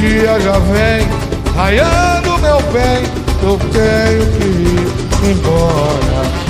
dia 0.00 0.40
já 0.40 0.58
vem 0.58 1.06
raiando 1.54 2.38
meu 2.38 2.58
bem, 2.72 3.04
eu 3.42 3.58
tenho 3.58 4.26
que 4.32 5.26
ir 5.26 5.30
embora. 5.30 6.49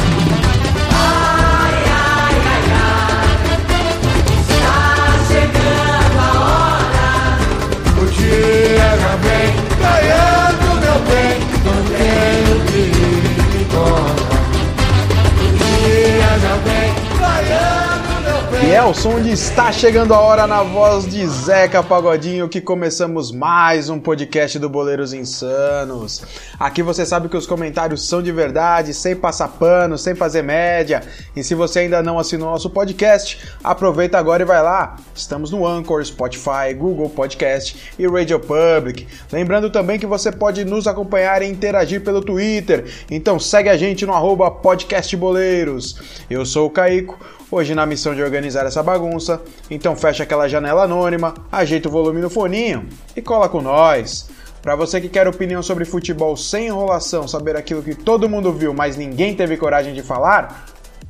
Raiando 18.70 18.70
meu 18.70 18.70
bem. 18.70 18.70
E 18.70 18.72
é 18.72 18.84
o 18.84 18.94
som 18.94 19.20
de 19.20 19.32
Está 19.32 19.72
Chegando 19.72 20.14
a 20.14 20.20
Hora 20.20 20.46
na 20.46 20.62
voz 20.62 21.04
de 21.04 21.26
Zeca 21.26 21.82
Pagodinho 21.82 22.48
que 22.48 22.60
começamos 22.60 23.32
mais 23.32 23.88
um 23.88 23.98
podcast 23.98 24.60
do 24.60 24.68
Boleiros 24.68 25.12
Insanos. 25.12 26.22
Aqui 26.58 26.80
você 26.80 27.04
sabe 27.04 27.28
que 27.28 27.36
os 27.36 27.48
comentários 27.48 28.06
são 28.06 28.22
de 28.22 28.30
verdade, 28.30 28.94
sem 28.94 29.16
passar 29.16 29.48
pano, 29.48 29.98
sem 29.98 30.14
fazer 30.14 30.42
média. 30.42 31.02
E 31.34 31.42
se 31.42 31.52
você 31.54 31.80
ainda 31.80 32.00
não 32.00 32.16
assinou 32.16 32.50
nosso 32.50 32.70
podcast, 32.70 33.38
aproveita 33.64 34.18
agora 34.18 34.44
e 34.44 34.46
vai 34.46 34.62
lá. 34.62 34.96
Estamos 35.14 35.50
no 35.50 35.66
Anchor, 35.66 36.04
Spotify, 36.04 36.72
Google 36.76 37.10
Podcast 37.10 37.92
e 37.98 38.06
Radio 38.06 38.38
Public. 38.38 39.06
Lembrando 39.32 39.70
também 39.70 39.98
que 39.98 40.06
você 40.06 40.30
pode 40.30 40.64
nos 40.64 40.86
acompanhar 40.86 41.42
e 41.42 41.48
interagir 41.48 42.02
pelo 42.02 42.20
Twitter. 42.20 42.84
Então 43.10 43.40
segue 43.40 43.68
a 43.68 43.76
gente 43.76 44.06
no 44.06 44.12
arroba 44.12 44.48
podcastboleiros. 44.48 46.22
Eu 46.30 46.46
sou 46.46 46.66
o 46.68 46.70
Caico 46.70 47.18
hoje 47.50 47.74
na 47.74 47.84
missão 47.84 48.14
de 48.14 48.22
organizar 48.22 48.66
essa 48.66 48.82
bagunça. 48.82 49.42
Então 49.70 49.96
fecha 49.96 50.22
aquela 50.22 50.48
janela 50.48 50.84
anônima, 50.84 51.34
ajeita 51.50 51.88
o 51.88 51.92
volume 51.92 52.20
no 52.20 52.30
foninho 52.30 52.88
e 53.16 53.20
cola 53.20 53.48
com 53.48 53.60
nós. 53.60 54.30
Para 54.62 54.76
você 54.76 55.00
que 55.00 55.08
quer 55.08 55.26
opinião 55.26 55.62
sobre 55.62 55.84
futebol 55.84 56.36
sem 56.36 56.66
enrolação, 56.66 57.26
saber 57.26 57.56
aquilo 57.56 57.82
que 57.82 57.94
todo 57.94 58.28
mundo 58.28 58.52
viu, 58.52 58.74
mas 58.74 58.96
ninguém 58.96 59.34
teve 59.34 59.56
coragem 59.56 59.94
de 59.94 60.02
falar, 60.02 60.66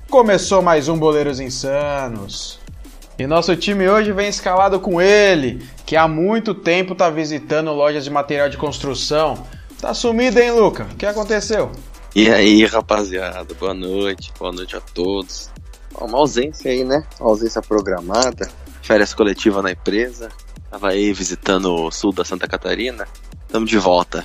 começou 0.09 0.63
mais 0.63 0.89
um 0.89 0.97
Boleiros 0.97 1.41
Insanos. 1.41 2.61
E 3.19 3.27
nosso 3.27 3.55
time 3.57 3.89
hoje 3.89 4.13
vem 4.13 4.29
escalado 4.29 4.81
com 4.81 5.03
ele, 5.03 5.63
que 5.85 5.97
há 5.97 6.09
muito 6.09 6.55
tempo 6.55 6.95
tá 6.95 7.11
visitando 7.11 7.73
lojas 7.73 8.05
de 8.05 8.11
material 8.11 8.49
de 8.49 8.57
construção. 8.57 9.47
Tá 9.81 9.93
sumido, 9.93 10.39
hein, 10.39 10.53
Luca? 10.53 10.85
O 10.85 10.97
que 10.97 11.05
aconteceu? 11.05 11.71
E 12.15 12.31
aí, 12.31 12.65
rapaziada, 12.65 13.53
boa 13.55 13.75
noite, 13.75 14.33
boa 14.39 14.53
noite 14.53 14.77
a 14.77 14.81
todos. 14.81 15.51
Uma 15.99 16.19
ausência 16.19 16.71
aí, 16.71 16.85
né? 16.85 17.05
Uma 17.21 17.31
ausência 17.31 17.61
programada, 17.63 18.49
férias 18.83 19.13
coletiva 19.15 19.61
na 19.63 19.73
empresa. 19.73 20.29
Tava 20.71 20.89
aí 20.91 21.13
visitando 21.13 21.75
o 21.75 21.91
sul 21.91 22.13
da 22.13 22.25
Santa 22.25 22.47
Catarina. 22.47 23.07
Tamo 23.49 23.67
de 23.67 23.77
volta, 23.79 24.25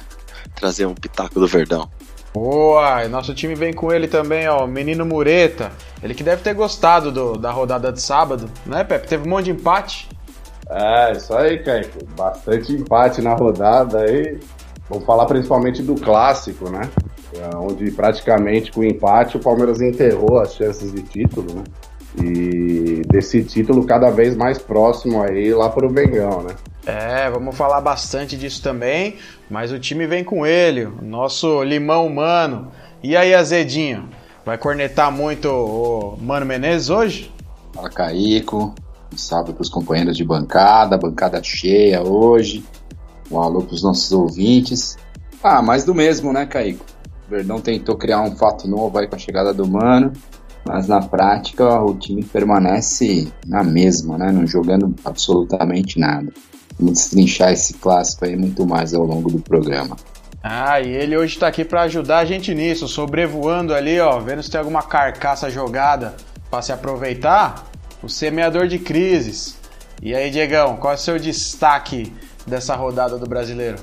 trazer 0.55 0.85
um 0.85 0.93
pitaco 0.93 1.39
do 1.39 1.47
Verdão. 1.47 1.89
Boa! 2.33 3.03
E 3.03 3.07
nosso 3.07 3.33
time 3.33 3.55
vem 3.55 3.73
com 3.73 3.91
ele 3.91 4.07
também, 4.07 4.47
ó, 4.47 4.65
o 4.65 4.67
menino 4.67 5.05
Mureta. 5.05 5.71
Ele 6.03 6.13
que 6.13 6.23
deve 6.23 6.41
ter 6.43 6.53
gostado 6.53 7.11
do- 7.11 7.37
da 7.37 7.49
rodada 7.51 7.91
de 7.91 8.01
sábado, 8.01 8.49
né, 8.65 8.83
Pepe? 8.83 9.07
Teve 9.07 9.25
um 9.25 9.29
monte 9.29 9.45
de 9.45 9.51
empate. 9.51 10.09
É, 10.69 11.13
isso 11.13 11.33
aí, 11.33 11.59
Kaique. 11.63 12.03
Bastante 12.17 12.73
empate 12.73 13.21
na 13.21 13.33
rodada 13.35 14.01
aí. 14.01 14.39
Vamos 14.89 15.05
falar 15.05 15.25
principalmente 15.25 15.81
do 15.81 15.95
clássico, 15.95 16.69
né? 16.69 16.89
É, 17.33 17.55
Onde 17.57 17.91
praticamente 17.91 18.71
com 18.71 18.81
o 18.81 18.85
empate 18.85 19.37
o 19.37 19.39
Palmeiras 19.39 19.81
enterrou 19.81 20.39
as 20.39 20.53
chances 20.55 20.93
de 20.93 21.01
título, 21.01 21.55
né? 21.55 21.63
E 22.17 23.01
desse 23.11 23.43
título 23.43 23.85
cada 23.85 24.09
vez 24.09 24.37
mais 24.37 24.57
próximo 24.57 25.21
aí 25.21 25.53
lá 25.53 25.69
pro 25.69 25.91
Mengão, 25.91 26.43
né? 26.43 26.55
É, 26.85 27.29
vamos 27.29 27.57
falar 27.57 27.81
bastante 27.81 28.37
disso 28.37 28.61
também, 28.61 29.15
mas 29.49 29.71
o 29.71 29.79
time 29.79 30.05
vem 30.05 30.23
com 30.23 30.45
ele, 30.45 30.85
o 30.85 31.01
nosso 31.01 31.63
limão 31.63 32.05
humano. 32.05 32.71
E 33.03 33.17
aí, 33.17 33.33
Azedinho? 33.33 34.07
Vai 34.45 34.57
cornetar 34.57 35.11
muito 35.11 35.49
o 35.49 36.17
Mano 36.21 36.45
Menezes 36.45 36.89
hoje? 36.91 37.33
Fala 37.73 37.89
Caico, 37.89 38.75
um 39.11 39.17
salve 39.17 39.51
para 39.53 39.63
os 39.63 39.69
companheiros 39.69 40.15
de 40.15 40.23
bancada, 40.23 40.97
bancada 40.97 41.41
cheia 41.43 42.03
hoje. 42.03 42.63
Um 43.31 43.39
alô 43.39 43.61
para 43.61 43.73
os 43.73 43.83
nossos 43.83 44.11
ouvintes. 44.11 44.97
Ah, 45.43 45.61
mais 45.61 45.83
do 45.83 45.93
mesmo, 45.93 46.31
né, 46.33 46.45
Caico? 46.45 46.85
O 47.27 47.29
Verdão 47.29 47.59
tentou 47.59 47.95
criar 47.95 48.21
um 48.21 48.35
fato 48.35 48.67
novo 48.67 48.97
aí 48.97 49.07
com 49.07 49.15
a 49.15 49.19
chegada 49.19 49.53
do 49.53 49.67
Mano, 49.67 50.13
mas 50.65 50.87
na 50.87 51.01
prática 51.01 51.81
o 51.81 51.95
time 51.95 52.23
permanece 52.23 53.31
na 53.45 53.63
mesma, 53.63 54.17
né? 54.17 54.31
Não 54.31 54.45
jogando 54.45 54.93
absolutamente 55.03 55.99
nada. 55.99 56.31
Vamos 56.79 56.93
destrinchar 56.93 57.51
esse 57.51 57.75
clássico 57.75 58.25
aí 58.25 58.35
muito 58.35 58.65
mais 58.65 58.93
ao 58.93 59.03
longo 59.03 59.31
do 59.31 59.39
programa. 59.39 59.95
Ah, 60.43 60.79
e 60.79 60.89
ele 60.89 61.17
hoje 61.17 61.39
tá 61.39 61.47
aqui 61.47 61.65
pra 61.65 61.83
ajudar 61.83 62.19
a 62.19 62.25
gente 62.25 62.53
nisso, 62.53 62.87
sobrevoando 62.87 63.73
ali, 63.73 63.99
ó, 63.99 64.19
vendo 64.19 64.43
se 64.43 64.51
tem 64.51 64.59
alguma 64.59 64.83
carcaça 64.83 65.49
jogada 65.49 66.15
pra 66.51 66.61
se 66.61 66.71
aproveitar. 66.71 67.65
O 68.03 68.09
semeador 68.09 68.67
de 68.67 68.77
crises. 68.77 69.57
E 70.01 70.13
aí, 70.13 70.29
Diegão, 70.29 70.75
qual 70.75 70.93
é 70.93 70.95
o 70.95 70.99
seu 70.99 71.17
destaque 71.17 72.13
dessa 72.45 72.75
rodada 72.75 73.17
do 73.17 73.27
brasileiro? 73.27 73.77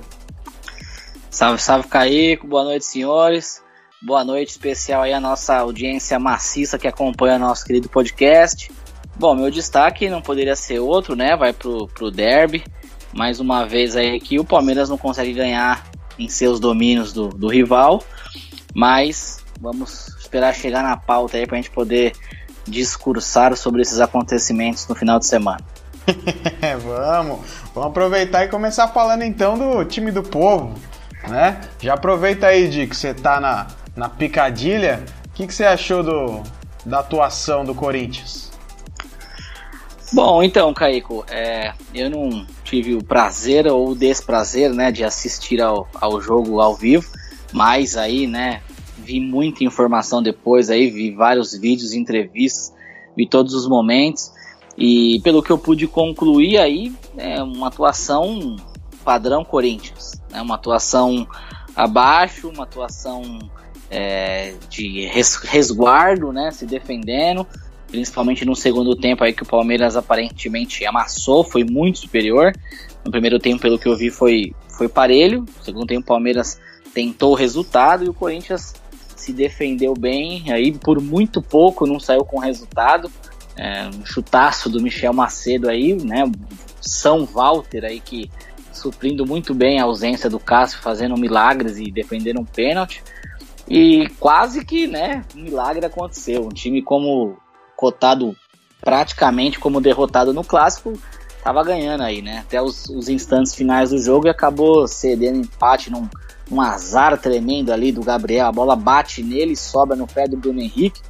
Salve, 1.31 1.63
salve, 1.63 1.89
Caico. 1.89 2.47
Boa 2.47 2.65
noite, 2.65 2.85
senhores. 2.85 3.63
Boa 4.01 4.25
noite 4.25 4.51
especial 4.51 5.03
aí 5.03 5.13
à 5.13 5.21
nossa 5.21 5.57
audiência 5.57 6.19
maciça 6.19 6.79
que 6.79 6.89
acompanha 6.89 7.39
nosso 7.39 7.65
querido 7.65 7.89
podcast. 7.89 8.71
Bom, 9.15 9.35
meu 9.35 9.51
destaque 9.51 10.09
não 10.09 10.21
poderia 10.21 10.57
ser 10.57 10.81
outro, 10.81 11.15
né? 11.15 11.37
Vai 11.37 11.53
pro, 11.53 11.87
pro 11.89 12.11
derby. 12.11 12.65
Mais 13.13 13.41
uma 13.41 13.67
vez 13.67 13.95
aí 13.95 14.19
que 14.21 14.39
o 14.39 14.45
Palmeiras 14.45 14.89
não 14.89 14.99
consegue 14.99 15.33
ganhar 15.33 15.87
em 16.19 16.29
seus 16.29 16.59
domínios 16.59 17.13
do, 17.13 17.29
do 17.29 17.49
rival. 17.49 18.03
Mas 18.75 19.43
vamos 19.61 20.09
esperar 20.19 20.55
chegar 20.55 20.83
na 20.83 20.97
pauta 20.97 21.37
aí 21.37 21.47
pra 21.47 21.57
gente 21.57 21.71
poder 21.71 22.13
discursar 22.67 23.57
sobre 23.57 23.83
esses 23.83 24.01
acontecimentos 24.01 24.87
no 24.89 24.95
final 24.95 25.19
de 25.19 25.27
semana. 25.27 25.61
É, 26.61 26.77
vamos. 26.77 27.41
Vamos 27.75 27.91
aproveitar 27.91 28.45
e 28.45 28.49
começar 28.49 28.89
falando 28.89 29.23
então 29.23 29.57
do 29.57 29.85
time 29.85 30.11
do 30.11 30.23
povo, 30.23 30.75
né? 31.27 31.59
Já 31.81 31.95
aproveita 31.95 32.49
aí, 32.49 32.69
Di, 32.69 32.87
que 32.87 32.95
você 32.95 33.15
tá 33.15 33.41
na, 33.41 33.67
na 33.97 34.09
picadilha. 34.11 35.03
O 35.29 35.33
que, 35.33 35.47
que 35.47 35.55
você 35.55 35.65
achou 35.65 36.03
do, 36.03 36.43
da 36.85 36.99
atuação 36.99 37.65
do 37.65 37.75
Corinthians? 37.75 38.53
Bom, 40.13 40.43
então, 40.43 40.75
Caico, 40.75 41.25
é, 41.31 41.73
eu 41.95 42.11
não 42.11 42.47
tive 42.63 42.95
o 42.95 43.03
prazer 43.03 43.67
ou 43.67 43.89
o 43.89 43.95
desprazer, 43.95 44.71
né, 44.71 44.93
de 44.93 45.03
assistir 45.03 45.63
ao, 45.63 45.89
ao 45.99 46.21
jogo 46.21 46.61
ao 46.61 46.77
vivo, 46.77 47.11
mas 47.51 47.97
aí, 47.97 48.27
né, 48.27 48.61
vi 48.99 49.19
muita 49.19 49.65
informação 49.65 50.23
depois 50.23 50.69
aí, 50.69 50.91
vi 50.91 51.13
vários 51.13 51.55
vídeos, 51.55 51.95
entrevistas, 51.95 52.75
vi 53.17 53.27
todos 53.27 53.55
os 53.55 53.67
momentos, 53.67 54.31
e 54.77 55.21
pelo 55.23 55.43
que 55.43 55.51
eu 55.51 55.59
pude 55.59 55.87
concluir 55.87 56.59
aí, 56.59 56.93
é 57.17 57.43
uma 57.43 57.69
atuação 57.69 58.57
padrão 59.05 59.45
Corinthians, 59.45 60.21
né, 60.31 60.41
uma 60.41 60.55
atuação 60.55 61.27
abaixo, 61.75 62.49
uma 62.49 62.65
atuação 62.65 63.39
é, 63.91 64.55
de 64.69 65.07
res- 65.07 65.37
resguardo, 65.37 66.33
né, 66.33 66.51
se 66.51 66.65
defendendo, 66.65 67.47
principalmente 67.89 68.45
no 68.45 68.57
segundo 68.57 68.97
tempo 68.97 69.23
aí 69.23 69.33
que 69.33 69.43
o 69.43 69.47
Palmeiras 69.47 69.97
aparentemente 69.97 70.87
amassou, 70.87 71.45
foi 71.45 71.63
muito 71.65 71.99
superior. 71.99 72.53
No 73.05 73.11
primeiro 73.11 73.39
tempo, 73.39 73.61
pelo 73.61 73.79
que 73.79 73.87
eu 73.87 73.97
vi, 73.97 74.11
foi, 74.11 74.55
foi 74.79 74.89
parelho. 74.89 75.45
No 75.59 75.65
segundo 75.65 75.87
tempo, 75.87 76.03
o 76.03 76.07
Palmeiras 76.07 76.59
tentou 76.95 77.33
o 77.33 77.35
resultado 77.35 78.05
e 78.05 78.09
o 78.09 78.15
Corinthians 78.15 78.73
se 79.17 79.33
defendeu 79.33 79.93
bem. 79.93 80.51
Aí, 80.51 80.73
por 80.73 81.01
muito 81.03 81.43
pouco, 81.43 81.87
não 81.87 82.01
saiu 82.01 82.25
com 82.25 82.39
resultado. 82.39 83.11
É, 83.57 83.89
um 83.89 84.05
chutaço 84.05 84.71
do 84.71 84.81
Michel 84.81 85.13
Macedo 85.13 85.69
aí, 85.69 85.95
né? 85.95 86.31
São 86.81 87.25
Walter 87.25 87.85
aí 87.85 88.01
que 88.01 88.31
suprindo 88.73 89.27
muito 89.27 89.55
bem 89.55 89.81
a 89.81 89.85
ausência 89.85 90.29
do 90.29 90.41
Cássio, 90.41 90.81
fazendo 90.81 91.17
milagres 91.17 91.79
e 91.79 91.91
defendendo 91.91 92.41
um 92.41 92.45
pênalti. 92.45 93.03
E 93.69 94.09
quase 94.19 94.65
que, 94.65 94.87
né, 94.87 95.25
um 95.37 95.43
milagre 95.43 95.87
aconteceu. 95.87 96.45
Um 96.45 96.49
time 96.49 96.83
como 96.83 97.37
cotado 97.77 98.37
praticamente 98.83 99.61
como 99.61 99.81
derrotado 99.81 100.35
no 100.35 100.43
clássico, 100.43 100.93
tava 101.43 101.63
ganhando 101.63 102.03
aí, 102.03 102.21
né? 102.21 102.41
Até 102.41 102.61
os, 102.61 102.89
os 102.89 103.09
instantes 103.09 103.55
finais 103.55 103.91
do 103.91 103.99
jogo 103.99 104.27
e 104.27 104.31
acabou 104.31 104.89
cedendo 104.89 105.39
empate 105.39 105.91
num, 105.91 106.09
num 106.51 106.61
azar 106.61 107.17
tremendo 107.17 107.73
ali 107.73 107.93
do 107.93 108.03
Gabriel. 108.03 108.47
A 108.49 108.53
bola 108.53 108.75
bate 108.75 109.23
nele, 109.23 109.55
sobra 109.55 109.97
no 109.97 110.07
pé 110.07 110.27
do 110.27 110.37
Bruno 110.37 110.61
Henrique. 110.61 111.01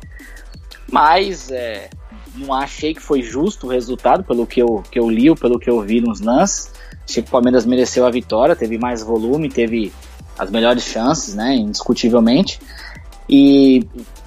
Mas 0.90 1.50
é, 1.50 1.88
não 2.34 2.52
achei 2.52 2.94
que 2.94 3.00
foi 3.00 3.22
justo 3.22 3.66
o 3.66 3.70
resultado, 3.70 4.24
pelo 4.24 4.46
que 4.46 4.60
eu, 4.60 4.82
que 4.90 4.98
eu 4.98 5.08
li, 5.08 5.28
ou 5.28 5.36
pelo 5.36 5.58
que 5.58 5.68
eu 5.68 5.80
vi 5.80 6.00
nos 6.00 6.20
lances. 6.20 6.72
Achei 7.08 7.22
que 7.22 7.28
o 7.28 7.32
Palmeiras 7.32 7.66
mereceu 7.66 8.06
a 8.06 8.10
vitória, 8.10 8.56
teve 8.56 8.78
mais 8.78 9.02
volume, 9.02 9.48
teve 9.48 9.92
as 10.38 10.50
melhores 10.50 10.84
chances, 10.84 11.34
né? 11.34 11.54
Indiscutivelmente. 11.54 12.60
E 13.28 13.86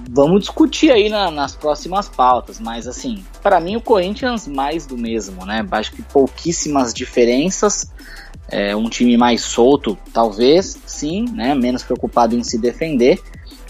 vamos 0.09 0.41
discutir 0.41 0.91
aí 0.91 1.09
na, 1.09 1.29
nas 1.29 1.55
próximas 1.55 2.07
pautas, 2.07 2.59
mas 2.59 2.87
assim, 2.87 3.23
para 3.41 3.59
mim 3.59 3.75
o 3.75 3.81
Corinthians 3.81 4.47
mais 4.47 4.85
do 4.85 4.97
mesmo, 4.97 5.45
né? 5.45 5.65
Acho 5.71 5.91
que 5.91 6.01
pouquíssimas 6.01 6.93
diferenças. 6.93 7.91
É, 8.47 8.75
um 8.75 8.87
time 8.87 9.17
mais 9.17 9.41
solto, 9.41 9.97
talvez, 10.13 10.77
sim, 10.85 11.25
né? 11.33 11.55
Menos 11.55 11.81
preocupado 11.81 12.35
em 12.35 12.43
se 12.43 12.59
defender, 12.59 13.19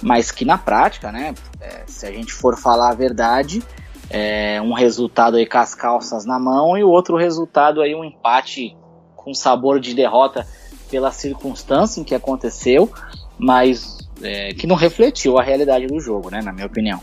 mas 0.02 0.32
que 0.32 0.44
na 0.44 0.58
prática, 0.58 1.12
né? 1.12 1.34
É, 1.62 1.84
se 1.88 2.06
a 2.06 2.12
gente 2.12 2.34
for 2.34 2.58
falar 2.58 2.92
a 2.92 2.96
verdade, 2.96 3.64
é 4.10 4.62
um 4.62 4.74
resultado 4.74 5.38
aí 5.38 5.46
com 5.46 5.58
as 5.58 5.74
calças 5.74 6.26
na 6.26 6.40
mão 6.40 6.78
e 6.78 6.84
o 6.84 6.90
outro 6.90 7.18
resultado 7.18 7.82
aí 7.82 7.96
um 7.96 8.04
empate 8.04 8.76
com 9.16 9.34
sabor 9.34 9.80
de 9.80 9.94
derrota 9.94 10.46
pela 10.90 11.12
circunstância 11.12 12.00
em 12.00 12.04
que 12.04 12.14
aconteceu, 12.14 12.90
mas 13.38 13.98
é, 14.22 14.54
que 14.54 14.68
não 14.68 14.76
refletiu 14.76 15.38
a 15.38 15.44
realidade 15.44 15.88
do 15.88 16.00
jogo, 16.00 16.30
né? 16.30 16.42
Na 16.42 16.52
minha 16.52 16.68
opinião. 16.68 17.02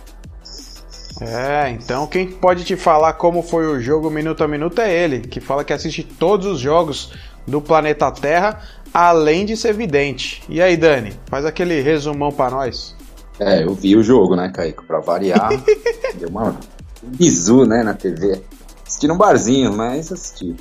É, 1.21 1.71
então 1.71 2.07
quem 2.07 2.27
pode 2.27 2.65
te 2.65 2.75
falar 2.75 3.13
como 3.15 3.43
foi 3.43 3.67
o 3.67 3.81
jogo 3.81 4.11
minuto 4.11 4.43
a 4.43 4.49
minuto 4.49 4.81
é 4.81 4.93
ele, 4.93 5.21
que 5.21 5.41
fala 5.41 5.63
que 5.63 5.73
assiste 5.73 6.03
todos 6.03 6.47
os 6.47 6.61
jogos 6.61 7.13
do 7.47 7.61
planeta 7.61 8.11
Terra, 8.11 8.61
além 8.95 9.45
de 9.45 9.57
ser 9.57 9.75
vidente. 9.75 10.43
E 10.49 10.61
aí, 10.61 10.77
Dani, 10.77 11.13
faz 11.27 11.45
aquele 11.45 11.81
resumão 11.81 12.31
para 12.31 12.51
nós. 12.51 12.97
É, 13.39 13.65
eu 13.65 13.75
vi 13.75 13.97
o 13.97 14.03
jogo, 14.03 14.37
né, 14.37 14.51
Kaique? 14.55 14.85
Pra 14.85 15.01
variar, 15.01 15.51
deu 16.19 16.29
uma 16.29 16.57
bizu, 17.03 17.65
né, 17.65 17.83
na 17.83 17.95
TV. 17.95 18.43
Assisti 18.87 19.07
num 19.07 19.17
barzinho, 19.17 19.73
mas 19.73 20.13
assisti. 20.13 20.55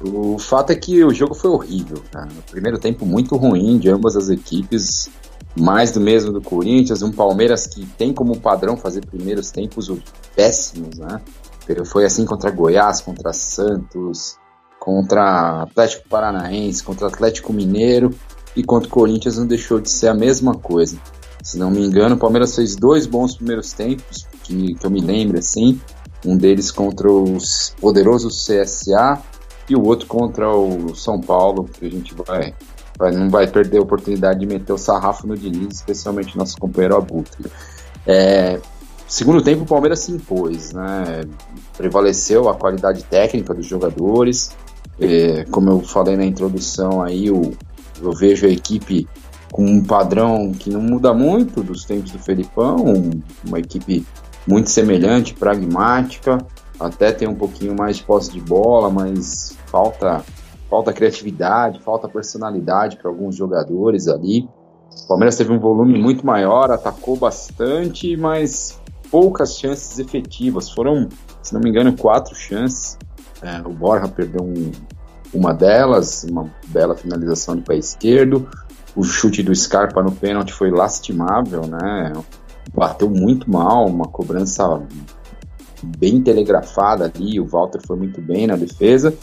O 0.00 0.38
fato 0.38 0.70
é 0.70 0.76
que 0.76 1.02
o 1.04 1.12
jogo 1.12 1.34
foi 1.34 1.50
horrível, 1.50 2.02
cara. 2.12 2.26
No 2.26 2.42
primeiro 2.42 2.78
tempo 2.78 3.04
muito 3.04 3.36
ruim 3.36 3.78
de 3.78 3.90
ambas 3.90 4.16
as 4.16 4.28
equipes 4.28 5.10
mais 5.56 5.90
do 5.90 6.00
mesmo 6.00 6.32
do 6.32 6.40
Corinthians, 6.40 7.02
um 7.02 7.10
Palmeiras 7.10 7.66
que 7.66 7.84
tem 7.84 8.12
como 8.12 8.38
padrão 8.38 8.76
fazer 8.76 9.04
primeiros 9.04 9.50
tempos 9.50 9.90
péssimos, 10.34 10.98
né? 10.98 11.20
Foi 11.84 12.04
assim 12.04 12.24
contra 12.24 12.50
Goiás, 12.50 13.00
contra 13.00 13.32
Santos, 13.32 14.38
contra 14.78 15.62
Atlético 15.62 16.08
Paranaense, 16.08 16.82
contra 16.82 17.08
Atlético 17.08 17.52
Mineiro 17.52 18.14
e 18.56 18.62
contra 18.62 18.88
o 18.88 18.90
Corinthians 18.90 19.36
não 19.36 19.46
deixou 19.46 19.80
de 19.80 19.90
ser 19.90 20.08
a 20.08 20.14
mesma 20.14 20.54
coisa. 20.54 20.96
Se 21.42 21.58
não 21.58 21.70
me 21.70 21.84
engano, 21.84 22.16
o 22.16 22.18
Palmeiras 22.18 22.54
fez 22.54 22.76
dois 22.76 23.06
bons 23.06 23.36
primeiros 23.36 23.72
tempos, 23.72 24.26
que, 24.42 24.74
que 24.74 24.86
eu 24.86 24.90
me 24.90 25.00
lembro 25.00 25.38
assim, 25.38 25.80
um 26.24 26.36
deles 26.36 26.70
contra 26.70 27.10
os 27.10 27.74
poderosos 27.80 28.46
CSA 28.46 29.22
e 29.68 29.76
o 29.76 29.84
outro 29.84 30.06
contra 30.06 30.50
o 30.50 30.94
São 30.94 31.20
Paulo, 31.20 31.64
que 31.64 31.86
a 31.86 31.90
gente 31.90 32.14
vai 32.14 32.54
vai, 32.98 33.12
não 33.12 33.30
vai 33.30 33.46
perder 33.46 33.78
a 33.78 33.82
oportunidade 33.82 34.40
de 34.40 34.46
meter 34.46 34.72
o 34.72 34.78
sarrafo 34.78 35.26
no 35.26 35.36
Diniz, 35.36 35.76
especialmente 35.76 36.36
nosso 36.36 36.58
companheiro 36.58 36.96
Abutre. 36.96 37.46
É, 38.04 38.60
segundo 39.06 39.40
tempo, 39.40 39.62
o 39.62 39.66
Palmeiras 39.66 40.00
se 40.00 40.12
impôs, 40.12 40.72
né? 40.72 41.22
prevaleceu 41.76 42.48
a 42.48 42.54
qualidade 42.54 43.04
técnica 43.04 43.54
dos 43.54 43.66
jogadores. 43.66 44.50
É, 45.00 45.44
como 45.44 45.70
eu 45.70 45.80
falei 45.80 46.16
na 46.16 46.24
introdução, 46.24 47.00
aí 47.00 47.30
o, 47.30 47.52
eu 48.02 48.12
vejo 48.12 48.46
a 48.46 48.50
equipe 48.50 49.06
com 49.52 49.64
um 49.64 49.82
padrão 49.82 50.52
que 50.52 50.70
não 50.70 50.80
muda 50.80 51.12
muito 51.14 51.62
dos 51.62 51.84
tempos 51.84 52.10
do 52.10 52.18
Felipão, 52.18 52.76
uma 53.46 53.58
equipe 53.58 54.06
muito 54.46 54.70
semelhante, 54.70 55.34
pragmática, 55.34 56.38
até 56.78 57.12
tem 57.12 57.28
um 57.28 57.34
pouquinho 57.34 57.74
mais 57.76 57.96
de 57.96 58.04
posse 58.04 58.30
de 58.30 58.40
bola, 58.40 58.90
mas 58.90 59.56
falta 59.66 60.24
falta 60.68 60.92
criatividade, 60.92 61.82
falta 61.82 62.08
personalidade 62.08 62.96
para 62.98 63.10
alguns 63.10 63.34
jogadores 63.34 64.06
ali. 64.06 64.48
O 65.04 65.08
Palmeiras 65.08 65.36
teve 65.36 65.52
um 65.52 65.58
volume 65.58 65.98
muito 65.98 66.26
maior, 66.26 66.70
atacou 66.70 67.16
bastante, 67.16 68.16
mas 68.16 68.78
poucas 69.10 69.58
chances 69.58 69.98
efetivas. 69.98 70.70
Foram, 70.70 71.08
se 71.42 71.54
não 71.54 71.60
me 71.60 71.70
engano, 71.70 71.96
quatro 71.96 72.34
chances. 72.34 72.98
É, 73.42 73.60
o 73.66 73.72
Borja 73.72 74.08
perdeu 74.08 74.44
um, 74.44 74.70
uma 75.32 75.54
delas, 75.54 76.24
uma 76.24 76.52
bela 76.66 76.94
finalização 76.94 77.56
de 77.56 77.62
pé 77.62 77.76
esquerdo. 77.76 78.48
O 78.98 79.04
chute 79.04 79.44
do 79.44 79.54
Scarpa 79.54 80.02
no 80.02 80.10
pênalti 80.10 80.52
foi 80.52 80.72
lastimável, 80.72 81.62
né? 81.68 82.12
Bateu 82.74 83.08
muito 83.08 83.48
mal, 83.48 83.86
uma 83.86 84.06
cobrança 84.06 84.82
bem 85.80 86.20
telegrafada 86.20 87.04
ali. 87.04 87.38
O 87.38 87.46
Walter 87.46 87.80
foi 87.86 87.96
muito 87.96 88.20
bem 88.20 88.48
na 88.48 88.56
defesa. 88.56 89.14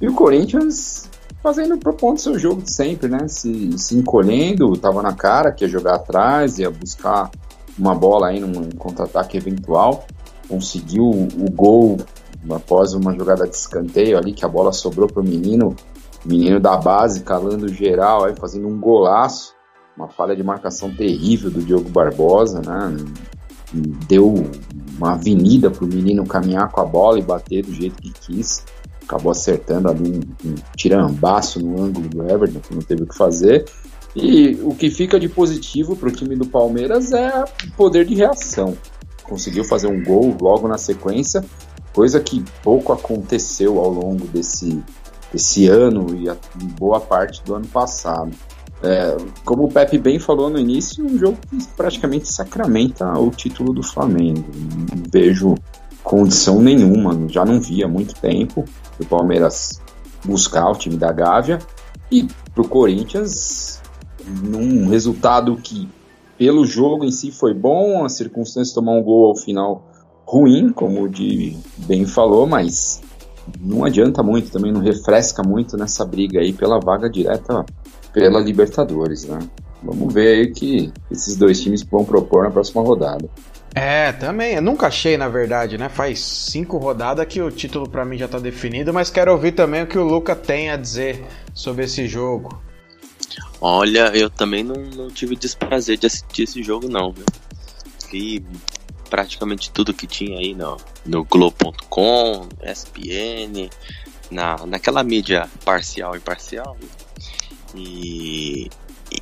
E 0.00 0.06
o 0.06 0.14
Corinthians 0.14 1.10
fazendo, 1.42 1.76
propondo 1.76 2.18
seu 2.18 2.38
jogo 2.38 2.62
de 2.62 2.72
sempre, 2.72 3.08
né? 3.08 3.26
Se, 3.26 3.76
se 3.76 3.96
encolhendo, 3.96 4.76
tava 4.76 5.02
na 5.02 5.12
cara 5.12 5.50
que 5.50 5.64
ia 5.64 5.68
jogar 5.68 5.96
atrás, 5.96 6.60
ia 6.60 6.70
buscar 6.70 7.28
uma 7.76 7.92
bola 7.92 8.28
aí 8.28 8.38
num 8.38 8.70
contra-ataque 8.78 9.36
eventual. 9.36 10.06
Conseguiu 10.48 11.02
o 11.10 11.50
gol 11.50 11.96
após 12.48 12.94
uma 12.94 13.12
jogada 13.12 13.48
de 13.48 13.56
escanteio 13.56 14.16
ali, 14.16 14.32
que 14.32 14.44
a 14.44 14.48
bola 14.48 14.72
sobrou 14.72 15.08
pro 15.08 15.24
menino, 15.24 15.74
menino 16.24 16.60
da 16.60 16.76
base, 16.76 17.22
calando 17.22 17.68
geral, 17.68 18.24
aí 18.24 18.34
fazendo 18.36 18.68
um 18.68 18.78
golaço. 18.78 19.54
Uma 19.96 20.08
falha 20.08 20.34
de 20.34 20.42
marcação 20.42 20.92
terrível 20.92 21.50
do 21.50 21.62
Diogo 21.62 21.88
Barbosa, 21.88 22.60
né? 22.60 22.96
Deu 24.08 24.34
uma 24.96 25.12
avenida 25.12 25.70
pro 25.70 25.86
menino 25.86 26.26
caminhar 26.26 26.68
com 26.70 26.80
a 26.80 26.84
bola 26.84 27.18
e 27.18 27.22
bater 27.22 27.64
do 27.64 27.72
jeito 27.72 28.02
que 28.02 28.12
quis 28.12 28.64
acabou 29.04 29.30
acertando 29.30 29.88
ali 29.88 30.10
um, 30.10 30.48
um 30.48 30.54
tirambaço 30.76 31.60
no 31.60 31.82
ângulo 31.82 32.08
do 32.08 32.28
Everton, 32.28 32.60
que 32.60 32.74
não 32.74 32.82
teve 32.82 33.04
o 33.04 33.06
que 33.06 33.16
fazer. 33.16 33.64
E 34.16 34.58
o 34.62 34.74
que 34.74 34.90
fica 34.90 35.18
de 35.18 35.28
positivo 35.28 35.96
para 35.96 36.08
o 36.08 36.12
time 36.12 36.36
do 36.36 36.46
Palmeiras 36.46 37.12
é 37.12 37.44
o 37.44 37.70
poder 37.76 38.04
de 38.04 38.14
reação. 38.14 38.76
Conseguiu 39.22 39.64
fazer 39.64 39.86
um 39.86 40.02
gol 40.02 40.36
logo 40.40 40.68
na 40.68 40.78
sequência, 40.78 41.44
coisa 41.92 42.20
que 42.20 42.44
pouco 42.62 42.92
aconteceu 42.92 43.78
ao 43.78 43.90
longo 43.90 44.26
desse, 44.26 44.82
desse 45.34 45.66
ano 45.66 46.14
e 46.14 46.28
a, 46.28 46.36
boa 46.78 47.00
parte 47.00 47.42
do 47.42 47.56
ano 47.56 47.66
passado. 47.66 48.30
É, 48.82 49.16
como 49.44 49.64
o 49.64 49.68
Pepe 49.68 49.98
bem 49.98 50.18
falou 50.18 50.48
no 50.48 50.58
início, 50.58 51.04
um 51.04 51.18
jogo 51.18 51.38
que 51.50 51.66
praticamente 51.76 52.28
sacramenta 52.28 53.18
o 53.18 53.30
título 53.30 53.72
do 53.72 53.82
Flamengo. 53.82 54.44
Não 54.54 55.02
vejo 55.10 55.54
condição 56.02 56.60
nenhuma, 56.60 57.28
já 57.28 57.44
não 57.44 57.60
via 57.60 57.86
há 57.86 57.88
muito 57.88 58.14
tempo 58.14 58.64
do 58.98 59.06
Palmeiras 59.06 59.80
buscar 60.24 60.70
o 60.70 60.76
time 60.76 60.96
da 60.96 61.10
Gávea 61.10 61.58
e 62.10 62.28
pro 62.54 62.68
Corinthians 62.68 63.80
num 64.42 64.88
resultado 64.88 65.56
que 65.56 65.88
pelo 66.38 66.64
jogo 66.64 67.04
em 67.04 67.10
si 67.10 67.30
foi 67.30 67.54
bom, 67.54 68.04
as 68.04 68.12
circunstâncias 68.12 68.68
de 68.68 68.74
tomar 68.74 68.92
um 68.92 69.02
gol 69.02 69.26
ao 69.26 69.36
final 69.36 69.86
ruim, 70.26 70.70
como 70.70 71.02
o 71.02 71.08
de 71.08 71.56
bem 71.78 72.06
falou, 72.06 72.46
mas 72.46 73.02
não 73.60 73.84
adianta 73.84 74.22
muito, 74.22 74.50
também 74.50 74.72
não 74.72 74.80
refresca 74.80 75.42
muito 75.42 75.76
nessa 75.76 76.04
briga 76.04 76.40
aí 76.40 76.52
pela 76.52 76.78
vaga 76.80 77.08
direta 77.08 77.64
pela 78.12 78.40
Libertadores, 78.40 79.24
né? 79.24 79.40
Vamos 79.82 80.14
ver 80.14 80.28
aí 80.28 80.44
o 80.44 80.52
que 80.52 80.92
esses 81.10 81.36
dois 81.36 81.60
times 81.60 81.82
vão 81.82 82.04
propor 82.04 82.44
na 82.44 82.50
próxima 82.50 82.82
rodada. 82.82 83.28
É, 83.74 84.12
também. 84.12 84.54
Eu 84.54 84.62
nunca 84.62 84.86
achei, 84.86 85.16
na 85.16 85.28
verdade, 85.28 85.76
né? 85.76 85.88
Faz 85.88 86.20
cinco 86.20 86.78
rodadas 86.78 87.26
que 87.26 87.42
o 87.42 87.50
título 87.50 87.88
para 87.88 88.04
mim 88.04 88.16
já 88.16 88.28
tá 88.28 88.38
definido, 88.38 88.94
mas 88.94 89.10
quero 89.10 89.32
ouvir 89.32 89.52
também 89.52 89.82
o 89.82 89.86
que 89.86 89.98
o 89.98 90.04
Luca 90.04 90.36
tem 90.36 90.70
a 90.70 90.76
dizer 90.76 91.22
sobre 91.52 91.84
esse 91.84 92.06
jogo. 92.06 92.62
Olha, 93.60 94.12
eu 94.14 94.30
também 94.30 94.62
não, 94.62 94.76
não 94.76 95.08
tive 95.08 95.34
desprazer 95.34 95.98
de 95.98 96.06
assistir 96.06 96.44
esse 96.44 96.62
jogo, 96.62 96.88
não, 96.88 97.12
viu? 97.12 97.24
Vi 98.10 98.46
praticamente 99.08 99.70
tudo 99.70 99.94
que 99.94 100.06
tinha 100.06 100.38
aí 100.38 100.54
no, 100.54 100.76
no 101.04 101.24
Globo.com, 101.24 102.48
ESPN, 102.62 103.70
na, 104.30 104.66
naquela 104.66 105.02
mídia 105.02 105.48
parcial 105.64 106.16
e 106.16 106.20
parcial. 106.20 106.76
E, 107.74 108.70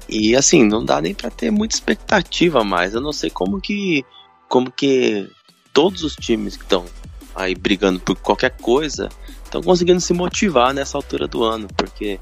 e, 0.08 0.30
e 0.30 0.36
assim, 0.36 0.64
não 0.64 0.84
dá 0.84 1.00
nem 1.00 1.14
para 1.14 1.30
ter 1.30 1.50
muita 1.50 1.74
expectativa 1.74 2.64
mais. 2.64 2.94
Eu 2.94 3.00
não 3.00 3.12
sei 3.12 3.30
como 3.30 3.60
que 3.60 4.04
como 4.48 4.70
que 4.70 5.30
todos 5.72 6.02
os 6.04 6.14
times 6.14 6.56
que 6.56 6.64
estão 6.64 6.84
aí 7.34 7.54
brigando 7.54 7.98
por 7.98 8.16
qualquer 8.16 8.50
coisa 8.50 9.08
estão 9.44 9.62
conseguindo 9.62 10.00
se 10.00 10.12
motivar 10.12 10.74
nessa 10.74 10.98
altura 10.98 11.26
do 11.26 11.42
ano, 11.42 11.68
porque 11.74 12.18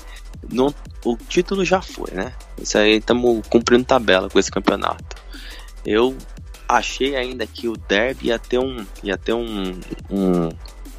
não, 0.48 0.72
o 1.04 1.16
título 1.16 1.64
já 1.64 1.80
foi, 1.82 2.10
né? 2.12 2.32
Isso 2.60 2.78
aí 2.78 2.98
estamos 2.98 3.46
cumprindo 3.48 3.84
tabela 3.84 4.28
com 4.30 4.38
esse 4.38 4.50
campeonato. 4.50 5.16
Eu 5.84 6.16
achei 6.76 7.16
ainda 7.16 7.46
que 7.46 7.68
o 7.68 7.76
derby 7.76 8.28
ia 8.28 8.38
ter 8.38 8.58
um 8.58 8.84
ia 9.02 9.18
ter 9.18 9.32
um, 9.32 9.80
um 10.10 10.48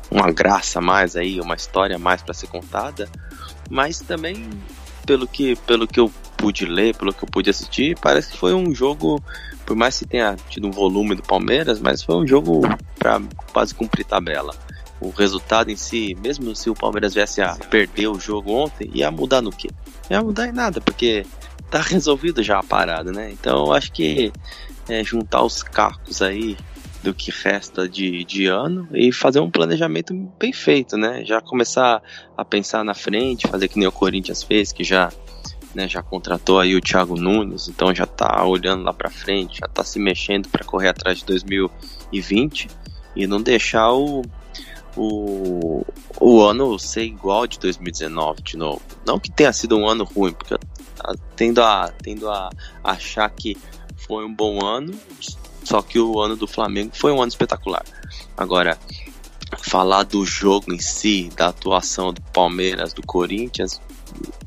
uma 0.10 0.30
graça 0.30 0.82
mais 0.82 1.16
aí, 1.16 1.40
uma 1.40 1.56
história 1.56 1.98
mais 1.98 2.22
para 2.22 2.34
ser 2.34 2.48
contada, 2.48 3.10
mas 3.70 4.00
também 4.00 4.50
pelo 5.06 5.26
que 5.26 5.56
pelo 5.56 5.88
que 5.88 6.00
eu 6.00 6.12
pude 6.36 6.66
ler, 6.66 6.96
pelo 6.96 7.14
que 7.14 7.24
eu 7.24 7.30
pude 7.30 7.50
assistir, 7.50 7.98
parece 8.00 8.32
que 8.32 8.38
foi 8.38 8.54
um 8.54 8.76
jogo 8.76 9.24
por 9.66 9.76
mais 9.76 9.98
que 9.98 10.06
tenha 10.06 10.36
tido 10.50 10.68
um 10.68 10.72
volume 10.72 11.16
do 11.16 11.24
Palmeiras, 11.24 11.80
mas 11.80 12.04
foi 12.04 12.16
um 12.16 12.28
jogo 12.28 12.62
para 13.00 13.22
quase 13.54 13.74
cumprir 13.74 14.04
tabela. 14.04 14.54
O 15.00 15.10
resultado 15.10 15.72
em 15.72 15.76
si, 15.76 16.16
mesmo 16.22 16.56
se 16.56 16.70
o 16.70 16.76
Palmeiras 16.76 17.14
viesse 17.14 17.42
a 17.42 17.56
perder 17.56 18.08
o 18.08 18.20
jogo 18.20 18.52
ontem, 18.52 18.92
ia 18.94 19.10
mudar 19.10 19.42
no 19.42 19.52
quê? 19.52 19.70
Ia 20.10 20.22
mudar 20.22 20.48
em 20.48 20.52
nada, 20.52 20.82
porque 20.82 21.26
tá 21.70 21.80
resolvido 21.88 22.44
já 22.44 22.60
a 22.60 22.64
parada, 22.64 23.12
né? 23.12 23.32
Então 23.32 23.72
acho 23.72 23.92
que 23.92 24.32
é, 24.90 25.04
juntar 25.04 25.44
os 25.44 25.64
cacos 25.64 26.22
aí 26.22 26.58
do 27.04 27.14
que 27.14 27.32
resta 27.32 27.90
de, 27.90 28.24
de 28.24 28.46
ano 28.46 28.88
e 28.94 29.12
fazer 29.12 29.40
um 29.40 29.50
planejamento 29.50 30.14
bem 30.38 30.54
feito, 30.54 30.98
né? 30.98 31.26
Já 31.26 31.42
começar 31.42 32.02
a 32.38 32.46
pensar 32.46 32.84
na 32.84 32.94
frente, 32.94 33.48
fazer 33.48 33.68
que 33.68 33.80
nem 33.80 33.88
o 33.88 33.92
Corinthians 33.92 34.44
fez, 34.44 34.72
que 34.72 34.84
já, 34.84 35.12
né, 35.74 35.88
já 35.88 36.04
contratou 36.04 36.60
aí 36.60 36.76
o 36.76 36.82
Thiago 36.82 37.16
Nunes, 37.16 37.68
então 37.68 37.94
já 37.94 38.06
tá 38.06 38.46
olhando 38.46 38.84
lá 38.84 38.94
para 38.94 39.10
frente, 39.10 39.60
já 39.60 39.68
tá 39.68 39.84
se 39.84 40.00
mexendo 40.00 40.48
para 40.50 40.64
correr 40.64 40.90
atrás 40.90 41.20
de 41.20 41.26
2020 41.26 42.68
e 43.16 43.26
não 43.26 43.42
deixar 43.42 43.92
o, 43.92 44.22
o, 44.96 45.84
o 46.20 46.42
ano 46.42 46.78
ser 46.78 47.04
igual 47.04 47.48
de 47.48 47.58
2019 47.58 48.44
de 48.44 48.58
novo. 48.58 48.82
Não 49.06 49.20
que 49.20 49.32
tenha 49.32 49.52
sido 49.52 49.76
um 49.76 49.88
ano 49.88 50.04
ruim, 50.04 50.34
porque 50.34 50.54
eu 50.54 50.60
tendo 51.36 51.62
a, 51.64 51.92
tendo 52.04 52.30
a 52.30 52.50
achar 52.84 53.30
que 53.30 53.58
foi 54.08 54.26
um 54.26 54.34
bom 54.34 54.66
ano, 54.66 54.94
só 55.64 55.82
que 55.82 56.00
o 56.00 56.20
ano 56.20 56.36
do 56.36 56.48
Flamengo 56.48 56.92
foi 56.94 57.12
um 57.12 57.22
ano 57.22 57.30
espetacular. 57.30 57.84
Agora, 58.36 58.78
falar 59.60 60.04
do 60.04 60.26
jogo 60.26 60.74
em 60.74 60.80
si, 60.80 61.30
da 61.36 61.48
atuação 61.48 62.14
do 62.14 62.22
Palmeiras, 62.22 62.94
do 62.94 63.02
Corinthians, 63.02 63.82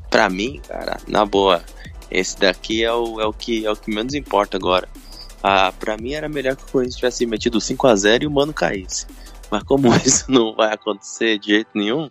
para 0.09 0.29
mim, 0.29 0.61
cara, 0.67 0.97
na 1.07 1.25
boa, 1.25 1.63
esse 2.09 2.37
daqui 2.37 2.83
é 2.83 2.93
o, 2.93 3.19
é 3.19 3.25
o, 3.25 3.33
que, 3.33 3.65
é 3.65 3.71
o 3.71 3.75
que 3.75 3.93
menos 3.93 4.13
importa 4.13 4.57
agora. 4.57 4.87
Ah, 5.43 5.71
pra 5.71 5.97
mim 5.97 6.13
era 6.13 6.27
melhor 6.27 6.55
que 6.55 6.63
o 6.63 6.67
Corinthians 6.67 6.95
tivesse 6.95 7.25
metido 7.25 7.61
5 7.61 7.87
a 7.87 7.95
0 7.95 8.23
e 8.23 8.27
o 8.27 8.31
Mano 8.31 8.53
caísse. 8.53 9.05
Mas 9.51 9.63
como 9.63 9.93
isso 10.03 10.25
não 10.29 10.55
vai 10.55 10.73
acontecer 10.73 11.37
de 11.37 11.47
jeito 11.47 11.69
nenhum, 11.73 12.09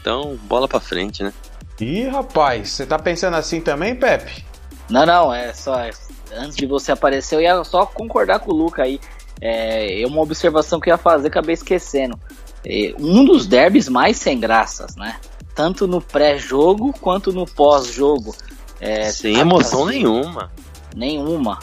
então 0.00 0.36
bola 0.44 0.68
pra 0.68 0.80
frente, 0.80 1.22
né? 1.22 1.32
Ih, 1.80 2.08
rapaz, 2.08 2.70
você 2.70 2.86
tá 2.86 2.98
pensando 2.98 3.34
assim 3.34 3.60
também, 3.60 3.96
Pepe? 3.96 4.44
Não, 4.88 5.04
não, 5.04 5.34
é 5.34 5.52
só. 5.52 5.74
Antes 6.32 6.56
de 6.56 6.66
você 6.66 6.92
aparecer, 6.92 7.36
eu 7.36 7.40
ia 7.40 7.64
só 7.64 7.86
concordar 7.86 8.40
com 8.40 8.50
o 8.50 8.54
Luca 8.54 8.82
aí. 8.82 9.00
É, 9.40 10.02
é 10.02 10.06
uma 10.06 10.22
observação 10.22 10.80
que 10.80 10.88
eu 10.88 10.94
ia 10.94 10.98
fazer, 10.98 11.28
acabei 11.28 11.54
esquecendo. 11.54 12.18
É, 12.64 12.94
um 12.98 13.24
dos 13.24 13.46
derbys 13.46 13.88
mais 13.88 14.16
sem 14.16 14.38
graças, 14.38 14.96
né? 14.96 15.16
Tanto 15.54 15.86
no 15.86 16.00
pré-jogo 16.00 16.94
quanto 17.00 17.32
no 17.32 17.46
pós-jogo. 17.46 18.34
É, 18.80 19.10
Sem 19.10 19.38
emoção 19.38 19.84
assim, 19.84 19.98
nenhuma. 19.98 20.50
Nenhuma. 20.94 21.58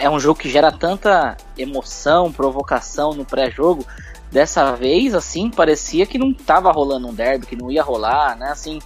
É 0.00 0.08
um 0.08 0.18
jogo 0.18 0.40
que 0.40 0.48
gera 0.48 0.70
tanta 0.70 1.36
emoção, 1.56 2.32
provocação 2.32 3.12
no 3.12 3.24
pré-jogo. 3.24 3.84
Dessa 4.30 4.72
vez, 4.72 5.14
assim, 5.14 5.50
parecia 5.50 6.04
que 6.04 6.18
não 6.18 6.34
tava 6.34 6.70
rolando 6.70 7.08
um 7.08 7.14
derby, 7.14 7.46
que 7.46 7.56
não 7.56 7.70
ia 7.70 7.82
rolar, 7.82 8.36
né? 8.36 8.50
Assim, 8.50 8.78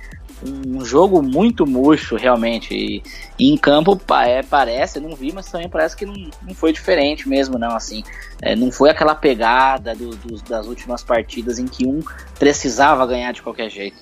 um 0.66 0.84
jogo 0.84 1.22
muito 1.22 1.66
murcho, 1.66 2.16
realmente. 2.16 2.75
E, 2.75 3.02
e 3.38 3.52
em 3.52 3.56
campo 3.56 4.00
é, 4.25 4.42
parece, 4.42 5.00
não 5.00 5.14
vi, 5.14 5.32
mas 5.32 5.50
também 5.50 5.68
parece 5.68 5.96
que 5.96 6.04
não, 6.04 6.14
não 6.42 6.54
foi 6.54 6.72
diferente 6.72 7.28
mesmo, 7.28 7.58
não. 7.58 7.75
Assim, 7.75 8.02
é, 8.40 8.56
não 8.56 8.70
foi 8.70 8.90
aquela 8.90 9.14
pegada 9.14 9.94
do, 9.94 10.11
do, 10.16 10.42
das 10.42 10.66
últimas 10.66 11.02
partidas 11.02 11.58
em 11.58 11.66
que 11.66 11.87
um 11.87 12.00
precisava 12.38 13.06
ganhar 13.06 13.32
de 13.32 13.42
qualquer 13.42 13.70
jeito. 13.70 13.96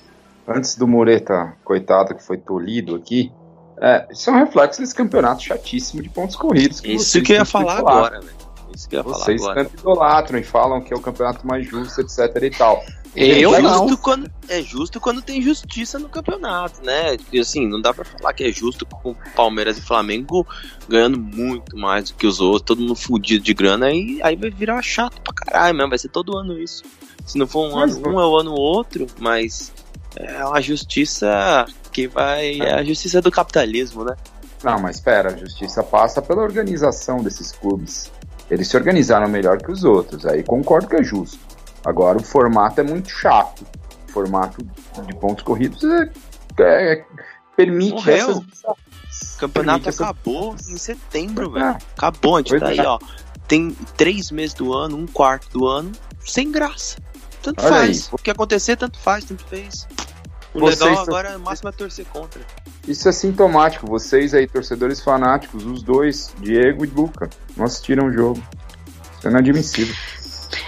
Antes 0.47 0.75
do 0.75 0.87
Mureta, 0.87 1.53
coitado, 1.63 2.15
que 2.15 2.23
foi 2.23 2.37
tolhido 2.37 2.95
aqui, 2.95 3.31
é, 3.79 4.07
isso 4.11 4.29
é 4.29 4.33
um 4.33 4.37
reflexo 4.37 4.79
desse 4.79 4.93
campeonato 4.93 5.41
chatíssimo 5.41 6.03
de 6.03 6.09
pontos 6.09 6.35
corridos. 6.35 6.79
Que 6.79 6.93
isso 6.93 7.21
que 7.21 7.33
eu 7.33 7.37
ia 7.37 7.45
falar 7.45 7.79
agora, 7.79 8.19
velho. 8.19 8.41
Isso 8.75 8.87
que 8.87 8.95
eu 8.95 8.99
ia 8.99 9.03
Vocês 9.03 9.41
falar 9.41 9.53
agora. 9.53 9.69
tanto 9.69 9.79
idolatram 9.79 10.39
e 10.39 10.43
falam 10.43 10.81
que 10.81 10.93
é 10.93 10.95
o 10.95 11.01
campeonato 11.01 11.45
mais 11.45 11.67
justo, 11.67 12.01
etc 12.01 12.35
e 12.41 12.51
tal. 12.51 12.83
Eu 13.13 13.53
é 13.53 13.61
não. 13.61 13.79
justo 13.79 13.97
quando 13.97 14.31
é 14.47 14.61
justo 14.61 14.99
quando 14.99 15.21
tem 15.21 15.41
justiça 15.41 15.99
no 15.99 16.07
campeonato, 16.07 16.81
né? 16.83 17.17
Porque 17.17 17.39
assim, 17.39 17.67
não 17.67 17.81
dá 17.81 17.93
pra 17.93 18.05
falar 18.05 18.33
que 18.33 18.43
é 18.43 18.51
justo 18.51 18.85
com 18.85 19.13
Palmeiras 19.35 19.77
e 19.77 19.81
Flamengo 19.81 20.47
ganhando 20.87 21.19
muito 21.19 21.77
mais 21.77 22.09
do 22.09 22.15
que 22.15 22.25
os 22.25 22.39
outros, 22.39 22.63
todo 22.67 22.81
mundo 22.81 22.95
fudido 22.95 23.43
de 23.43 23.53
grana, 23.53 23.91
e 23.91 24.21
aí 24.23 24.35
vai 24.35 24.49
virar 24.49 24.81
chato 24.81 25.21
pra 25.21 25.33
caralho 25.33 25.75
mesmo, 25.75 25.89
vai 25.89 25.99
ser 25.99 26.09
todo 26.09 26.37
ano 26.37 26.57
isso. 26.57 26.83
Se 27.25 27.37
não 27.37 27.47
for 27.47 27.69
um 27.69 27.75
Mas 27.75 27.95
ano, 27.97 28.09
um 28.09 28.19
é 28.19 28.25
o 28.25 28.37
ano 28.37 28.53
outro, 28.53 29.07
mas 29.19 29.71
é 30.15 30.45
uma 30.45 30.61
justiça 30.61 31.65
que 31.91 32.07
vai. 32.07 32.59
É 32.59 32.75
a 32.75 32.83
justiça 32.83 33.21
do 33.21 33.31
capitalismo, 33.31 34.03
né? 34.03 34.15
Não, 34.63 34.79
mas 34.79 34.97
espera, 34.97 35.33
a 35.33 35.37
justiça 35.37 35.83
passa 35.83 36.21
pela 36.21 36.41
organização 36.41 37.21
desses 37.21 37.51
clubes. 37.51 38.11
Eles 38.49 38.67
se 38.67 38.77
organizaram 38.77 39.27
melhor 39.27 39.57
que 39.57 39.71
os 39.71 39.83
outros, 39.83 40.25
aí 40.25 40.43
concordo 40.43 40.87
que 40.87 40.95
é 40.97 41.03
justo. 41.03 41.50
Agora 41.85 42.17
o 42.17 42.23
formato 42.23 42.79
é 42.79 42.83
muito 42.83 43.09
chato. 43.09 43.65
O 44.07 44.11
formato 44.11 44.63
de 45.05 45.15
pontos 45.15 45.43
corridos 45.43 45.83
é, 45.83 46.11
é, 46.59 47.05
permite 47.55 47.93
Morreu. 47.93 48.29
essas. 48.29 48.37
O 49.35 49.37
campeonato 49.39 49.89
essas- 49.89 50.01
acabou 50.01 50.55
em 50.69 50.77
setembro, 50.77 51.49
Pois 51.51 51.63
velho. 51.63 51.75
é. 51.75 51.77
Acabou, 51.97 52.35
a 52.35 52.39
gente 52.39 52.49
Pois 52.49 52.61
tá 52.61 52.67
aí, 52.69 52.79
é. 52.79 52.87
ó. 52.87 52.99
Tem 53.47 53.75
três 53.97 54.31
meses 54.31 54.53
do 54.53 54.73
ano, 54.73 54.95
um 54.97 55.05
quarto 55.07 55.49
do 55.57 55.67
ano, 55.67 55.91
sem 56.21 56.51
graça. 56.51 56.97
Tanto 57.41 57.59
Olha 57.63 57.69
faz. 57.69 58.03
aí. 58.03 58.09
O 58.11 58.17
que 58.17 58.29
acontecer, 58.31 58.75
tanto 58.77 58.99
faz, 58.99 59.25
tanto 59.25 59.43
fez. 59.45 59.87
O 60.53 60.59
Vocês 60.59 60.79
legal 60.81 60.95
são- 60.95 61.03
agora, 61.05 61.37
o 61.37 61.41
máximo 61.41 61.69
é 61.69 61.71
torcer 61.71 62.05
contra. 62.05 62.41
Isso 62.87 63.07
é 63.09 63.11
sintomático. 63.11 63.87
Vocês 63.87 64.33
aí, 64.33 64.45
torcedores 64.47 65.01
fanáticos, 65.01 65.65
os 65.65 65.81
dois, 65.81 66.33
Diego 66.39 66.85
e 66.85 66.87
Luca, 66.89 67.29
não 67.57 67.65
assistiram 67.65 68.07
o 68.07 68.13
jogo. 68.13 68.41
Isso 69.17 69.27
é 69.27 69.31
inadmissível. 69.31 69.95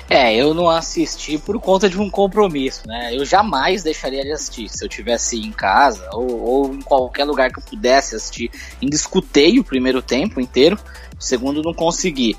É, 0.10 0.36
eu 0.36 0.54
não 0.54 0.70
assisti 0.70 1.38
por 1.38 1.60
conta 1.60 1.90
de 1.90 2.00
um 2.00 2.10
compromisso, 2.10 2.88
né? 2.88 3.16
Eu 3.16 3.25
jamais 3.25 3.84
deixaria 3.84 4.24
de 4.24 4.32
assistir. 4.32 4.70
Se 4.70 4.84
eu 4.84 4.90
tivesse 4.90 5.38
em 5.40 5.52
casa 5.52 6.08
ou, 6.13 6.42
ou 6.42 6.74
em 6.74 6.82
qualquer 6.82 7.25
lugar 7.25 7.52
que 7.52 7.60
eu 7.60 7.63
pudesse 7.63 8.16
assistir. 8.16 8.52
Ainda 8.82 8.96
escutei 8.96 9.60
o 9.60 9.63
primeiro 9.63 10.02
tempo 10.02 10.40
inteiro, 10.40 10.78
o 11.18 11.24
segundo 11.24 11.62
não 11.62 11.74
consegui. 11.74 12.38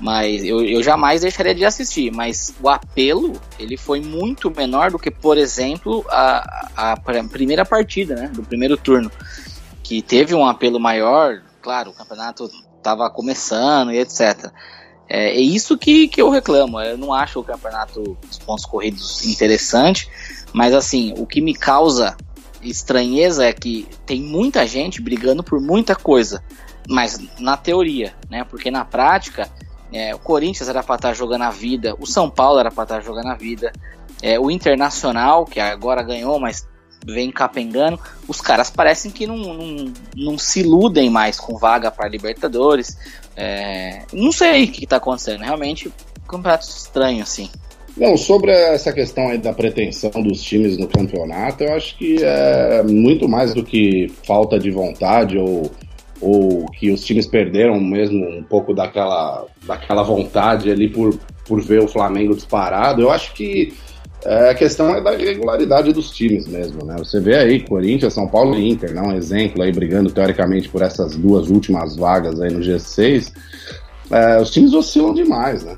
Mas 0.00 0.44
eu, 0.44 0.64
eu 0.64 0.82
jamais 0.82 1.22
deixaria 1.22 1.54
de 1.54 1.64
assistir. 1.64 2.12
Mas 2.12 2.54
o 2.60 2.68
apelo, 2.68 3.32
ele 3.58 3.76
foi 3.76 4.00
muito 4.00 4.50
menor 4.50 4.90
do 4.90 4.98
que, 4.98 5.10
por 5.10 5.36
exemplo, 5.36 6.04
a, 6.08 6.68
a 6.76 6.96
pr- 6.96 7.28
primeira 7.28 7.64
partida, 7.64 8.14
né? 8.14 8.28
Do 8.28 8.42
primeiro 8.42 8.76
turno. 8.76 9.10
Que 9.82 10.00
teve 10.02 10.34
um 10.34 10.46
apelo 10.46 10.78
maior, 10.78 11.42
claro, 11.60 11.90
o 11.90 11.94
campeonato 11.94 12.48
estava 12.76 13.10
começando 13.10 13.92
e 13.92 13.98
etc. 13.98 14.52
É, 15.08 15.30
é 15.30 15.40
isso 15.40 15.78
que, 15.78 16.08
que 16.08 16.20
eu 16.20 16.30
reclamo. 16.30 16.80
Eu 16.80 16.98
não 16.98 17.12
acho 17.12 17.40
o 17.40 17.44
campeonato 17.44 18.16
dos 18.26 18.38
pontos 18.38 18.64
corridos 18.64 19.24
interessante, 19.26 20.08
mas 20.52 20.74
assim, 20.74 21.14
o 21.16 21.26
que 21.26 21.40
me 21.40 21.54
causa 21.54 22.16
estranheza 22.62 23.44
é 23.44 23.52
que 23.52 23.86
tem 24.04 24.20
muita 24.20 24.66
gente 24.66 25.00
brigando 25.00 25.42
por 25.42 25.60
muita 25.60 25.94
coisa, 25.94 26.42
mas 26.88 27.20
na 27.38 27.56
teoria, 27.56 28.14
né? 28.28 28.44
Porque 28.44 28.70
na 28.70 28.84
prática, 28.84 29.48
é, 29.92 30.14
o 30.14 30.18
Corinthians 30.18 30.68
era 30.68 30.82
para 30.82 30.96
estar 30.96 31.14
jogando 31.14 31.42
a 31.42 31.50
vida, 31.50 31.94
o 31.98 32.06
São 32.06 32.28
Paulo 32.28 32.58
era 32.58 32.70
para 32.70 32.82
estar 32.82 33.00
jogando 33.00 33.28
a 33.28 33.34
vida, 33.34 33.72
é, 34.20 34.38
o 34.38 34.50
Internacional, 34.50 35.44
que 35.44 35.60
agora 35.60 36.02
ganhou, 36.02 36.40
mas 36.40 36.66
vem 37.06 37.30
capengando, 37.30 37.98
os 38.26 38.40
caras 38.40 38.70
parecem 38.70 39.10
que 39.10 39.26
não, 39.26 39.36
não, 39.36 39.92
não 40.16 40.38
se 40.38 40.60
iludem 40.60 41.08
mais 41.08 41.38
com 41.38 41.56
vaga 41.56 41.90
para 41.90 42.08
Libertadores. 42.08 42.98
É, 43.40 44.02
não 44.12 44.32
sei 44.32 44.64
o 44.64 44.72
que 44.72 44.82
está 44.82 44.96
acontecendo, 44.96 45.42
realmente 45.42 45.86
um 45.86 46.26
campeonato 46.26 46.66
estranho 46.66 47.22
assim. 47.22 47.48
Não, 47.96 48.16
sobre 48.16 48.50
essa 48.50 48.92
questão 48.92 49.28
aí 49.28 49.38
da 49.38 49.52
pretensão 49.52 50.10
dos 50.22 50.42
times 50.42 50.76
no 50.76 50.88
campeonato, 50.88 51.62
eu 51.62 51.72
acho 51.72 51.96
que 51.96 52.16
é 52.20 52.82
muito 52.82 53.28
mais 53.28 53.54
do 53.54 53.62
que 53.62 54.08
falta 54.24 54.58
de 54.58 54.72
vontade 54.72 55.38
ou, 55.38 55.70
ou 56.20 56.66
que 56.66 56.90
os 56.90 57.04
times 57.04 57.26
perderam 57.26 57.80
mesmo 57.80 58.28
um 58.28 58.42
pouco 58.42 58.74
daquela, 58.74 59.46
daquela 59.62 60.02
vontade 60.02 60.70
ali 60.70 60.88
por, 60.88 61.16
por 61.44 61.60
ver 61.60 61.80
o 61.80 61.88
Flamengo 61.88 62.34
disparado. 62.34 63.02
Eu 63.02 63.10
acho 63.10 63.32
que 63.34 63.72
é, 64.28 64.50
a 64.50 64.54
questão 64.54 64.94
é 64.94 65.00
da 65.00 65.14
irregularidade 65.14 65.90
dos 65.90 66.10
times 66.10 66.46
mesmo, 66.46 66.84
né? 66.84 66.96
Você 66.98 67.18
vê 67.18 67.34
aí 67.34 67.60
Corinthians, 67.60 68.12
São 68.12 68.28
Paulo 68.28 68.54
e 68.58 68.68
Inter, 68.68 68.92
né? 68.92 69.00
um 69.00 69.16
exemplo 69.16 69.62
aí 69.62 69.72
brigando 69.72 70.10
teoricamente 70.10 70.68
por 70.68 70.82
essas 70.82 71.16
duas 71.16 71.48
últimas 71.48 71.96
vagas 71.96 72.38
aí 72.38 72.52
no 72.52 72.60
G6. 72.60 73.32
É, 74.10 74.38
os 74.38 74.50
times 74.50 74.74
oscilam 74.74 75.14
demais, 75.14 75.64
né? 75.64 75.74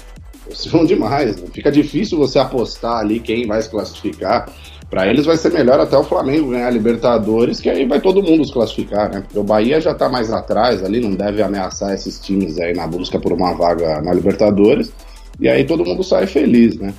Oscilam 0.51 0.85
demais. 0.85 1.37
Né? 1.37 1.47
Fica 1.53 1.71
difícil 1.71 2.19
você 2.19 2.41
apostar 2.41 2.97
ali 2.97 3.21
quem 3.21 3.47
vai 3.47 3.63
se 3.63 3.71
classificar. 3.71 4.51
Para 4.91 5.07
eles 5.07 5.27
vai 5.27 5.37
ser 5.37 5.53
melhor 5.53 5.79
até 5.79 5.97
o 5.97 6.03
Flamengo 6.03 6.51
ganhar 6.51 6.67
a 6.67 6.71
Libertadores, 6.71 7.61
que 7.61 7.71
aí 7.71 7.87
vai 7.87 8.01
todo 8.01 8.21
mundo 8.21 8.45
se 8.45 8.53
classificar, 8.53 9.09
né? 9.13 9.21
Porque 9.21 9.39
o 9.39 9.45
Bahia 9.45 9.81
já 9.81 9.95
tá 9.95 10.09
mais 10.09 10.33
atrás 10.33 10.83
ali, 10.83 10.99
não 10.99 11.13
deve 11.13 11.41
ameaçar 11.41 11.95
esses 11.95 12.19
times 12.19 12.59
aí 12.59 12.75
na 12.75 12.89
busca 12.89 13.21
por 13.21 13.33
uma 13.33 13.55
vaga 13.55 14.03
na 14.03 14.13
Libertadores. 14.13 14.93
E 15.39 15.49
aí 15.49 15.63
todo 15.63 15.85
mundo 15.85 16.03
sai 16.03 16.27
feliz, 16.27 16.77
né? 16.77 16.93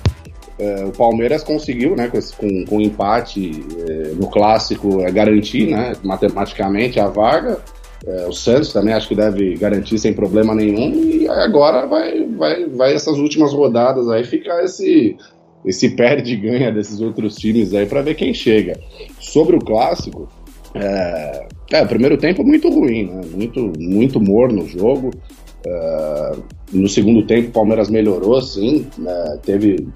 É, 0.58 0.84
o 0.84 0.92
Palmeiras 0.92 1.42
conseguiu, 1.42 1.96
né, 1.96 2.08
com, 2.08 2.18
esse, 2.18 2.34
com, 2.36 2.64
com 2.64 2.80
empate 2.80 3.50
é, 3.88 4.14
no 4.14 4.28
clássico, 4.28 5.00
é, 5.00 5.10
garantir, 5.10 5.70
né, 5.70 5.92
matematicamente 6.02 7.00
a 7.00 7.08
vaga. 7.08 7.58
É, 8.06 8.26
o 8.26 8.32
Santos 8.32 8.72
também 8.72 8.92
acho 8.92 9.08
que 9.08 9.14
deve 9.14 9.54
garantir 9.54 9.98
sem 9.98 10.12
problema 10.12 10.54
nenhum. 10.54 10.92
E 11.04 11.28
agora 11.28 11.86
vai, 11.86 12.26
vai, 12.26 12.66
vai 12.66 12.94
essas 12.94 13.18
últimas 13.18 13.52
rodadas 13.52 14.08
aí 14.08 14.24
ficar 14.24 14.62
esse, 14.64 15.16
esse 15.64 15.90
perde 15.90 16.34
e 16.34 16.36
ganha 16.36 16.72
desses 16.72 17.00
outros 17.00 17.36
times 17.36 17.72
aí 17.72 17.86
para 17.86 18.02
ver 18.02 18.14
quem 18.14 18.34
chega. 18.34 18.78
Sobre 19.20 19.56
o 19.56 19.60
clássico, 19.60 20.28
é, 20.74 21.46
é, 21.70 21.82
o 21.82 21.88
primeiro 21.88 22.16
tempo 22.16 22.44
muito 22.44 22.68
ruim, 22.68 23.04
né? 23.04 23.20
muito, 23.32 23.72
muito 23.78 24.20
morno 24.20 24.64
o 24.64 24.68
jogo. 24.68 25.10
Uh, 25.64 26.42
no 26.72 26.88
segundo 26.88 27.24
tempo, 27.24 27.50
o 27.50 27.52
Palmeiras 27.52 27.88
melhorou, 27.88 28.42
sim, 28.42 28.84
né, 28.98 29.38
teve 29.44 29.86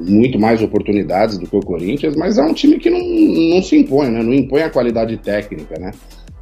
muito 0.00 0.38
mais 0.38 0.62
oportunidades 0.62 1.38
do 1.38 1.46
que 1.46 1.56
o 1.56 1.60
Corinthians, 1.60 2.16
mas 2.16 2.38
é 2.38 2.42
um 2.42 2.52
time 2.52 2.78
que 2.78 2.90
não, 2.90 3.00
não 3.54 3.62
se 3.62 3.76
impõe, 3.76 4.10
né, 4.10 4.22
não 4.22 4.32
impõe 4.32 4.62
a 4.62 4.70
qualidade 4.70 5.16
técnica, 5.18 5.78
né. 5.78 5.90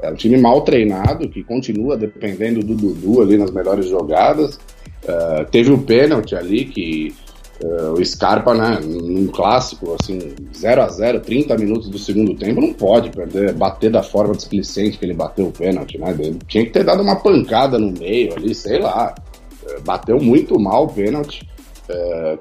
É 0.03 0.11
um 0.11 0.15
time 0.15 0.39
mal 0.39 0.63
treinado, 0.63 1.29
que 1.29 1.43
continua 1.43 1.97
dependendo 1.97 2.61
do 2.61 2.75
Dudu 2.75 3.21
ali 3.21 3.37
nas 3.37 3.51
melhores 3.51 3.87
jogadas. 3.87 4.59
Uh, 5.05 5.45
teve 5.51 5.71
o 5.71 5.75
um 5.75 5.83
pênalti 5.83 6.35
ali 6.35 6.65
que 6.65 7.15
Uh, 7.63 7.93
o 7.93 8.03
Scarpa, 8.03 8.55
né, 8.55 8.81
num 8.83 9.27
clássico, 9.27 9.95
assim, 10.01 10.35
0 10.57 10.81
a 10.81 10.89
0 10.89 11.21
30 11.21 11.59
minutos 11.59 11.91
do 11.91 11.99
segundo 11.99 12.35
tempo, 12.35 12.59
não 12.59 12.73
pode 12.73 13.11
perder, 13.11 13.53
bater 13.53 13.91
da 13.91 14.03
forma 14.03 14.35
displicente 14.35 14.97
que 14.97 15.05
ele 15.05 15.13
bateu 15.13 15.49
o 15.49 15.53
pênalti, 15.53 15.99
né? 15.99 16.17
Ele 16.19 16.39
tinha 16.49 16.65
que 16.65 16.71
ter 16.71 16.85
dado 16.85 17.03
uma 17.03 17.17
pancada 17.17 17.79
no 17.79 17.93
meio 17.93 18.35
ali, 18.35 18.55
sei 18.55 18.79
lá. 18.79 19.15
Uh, 19.63 19.83
bateu 19.83 20.19
muito 20.19 20.59
mal 20.59 20.87
o 20.87 20.89
pênalti, 20.89 21.47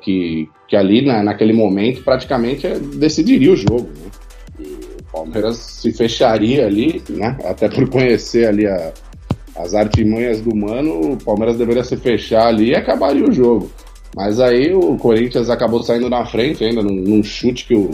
que, 0.01 0.47
que 0.69 0.75
ali, 0.75 1.01
né, 1.01 1.23
naquele 1.23 1.51
momento, 1.51 2.03
praticamente 2.03 2.67
decidiria 2.95 3.51
o 3.51 3.55
jogo, 3.55 3.89
né? 3.89 4.11
E 4.59 4.63
o 4.63 5.03
Palmeiras 5.11 5.57
se 5.57 5.91
fecharia 5.91 6.67
ali, 6.67 7.01
né? 7.09 7.35
Até 7.43 7.67
por 7.67 7.89
conhecer 7.89 8.47
ali 8.47 8.67
a, 8.67 8.93
as 9.55 9.73
artimanhas 9.73 10.39
do 10.41 10.55
Mano, 10.55 11.13
o 11.13 11.17
Palmeiras 11.17 11.57
deveria 11.57 11.83
se 11.83 11.97
fechar 11.97 12.47
ali 12.47 12.69
e 12.69 12.75
acabaria 12.75 13.25
o 13.25 13.31
jogo. 13.31 13.71
Mas 14.15 14.39
aí 14.39 14.73
o 14.73 14.95
Corinthians 14.97 15.49
acabou 15.49 15.81
saindo 15.81 16.09
na 16.09 16.25
frente 16.25 16.63
ainda 16.63 16.83
num, 16.83 16.95
num, 16.95 17.23
chute 17.23 17.65
que 17.65 17.75
o 17.75 17.89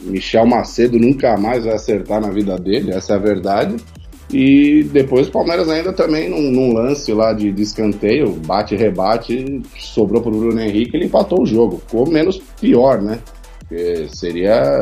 Michel 0.00 0.46
Macedo 0.46 0.98
nunca 0.98 1.36
mais 1.36 1.64
vai 1.64 1.74
acertar 1.74 2.20
na 2.20 2.30
vida 2.30 2.56
dele, 2.56 2.92
essa 2.92 3.14
é 3.14 3.16
a 3.16 3.20
verdade. 3.20 3.76
E 4.34 4.82
depois 4.82 5.28
o 5.28 5.30
Palmeiras 5.30 5.68
ainda 5.68 5.92
também 5.92 6.28
num, 6.28 6.50
num 6.50 6.72
lance 6.72 7.12
lá 7.12 7.32
de, 7.32 7.52
de 7.52 7.62
escanteio, 7.62 8.32
bate 8.44 8.74
rebate, 8.74 9.62
sobrou 9.78 10.20
pro 10.20 10.32
Bruno 10.32 10.60
Henrique, 10.60 10.96
ele 10.96 11.04
empatou 11.04 11.42
o 11.42 11.46
jogo. 11.46 11.80
Ficou 11.86 12.10
menos 12.10 12.38
pior, 12.60 13.00
né? 13.00 13.20
Porque 13.60 14.08
seria 14.08 14.80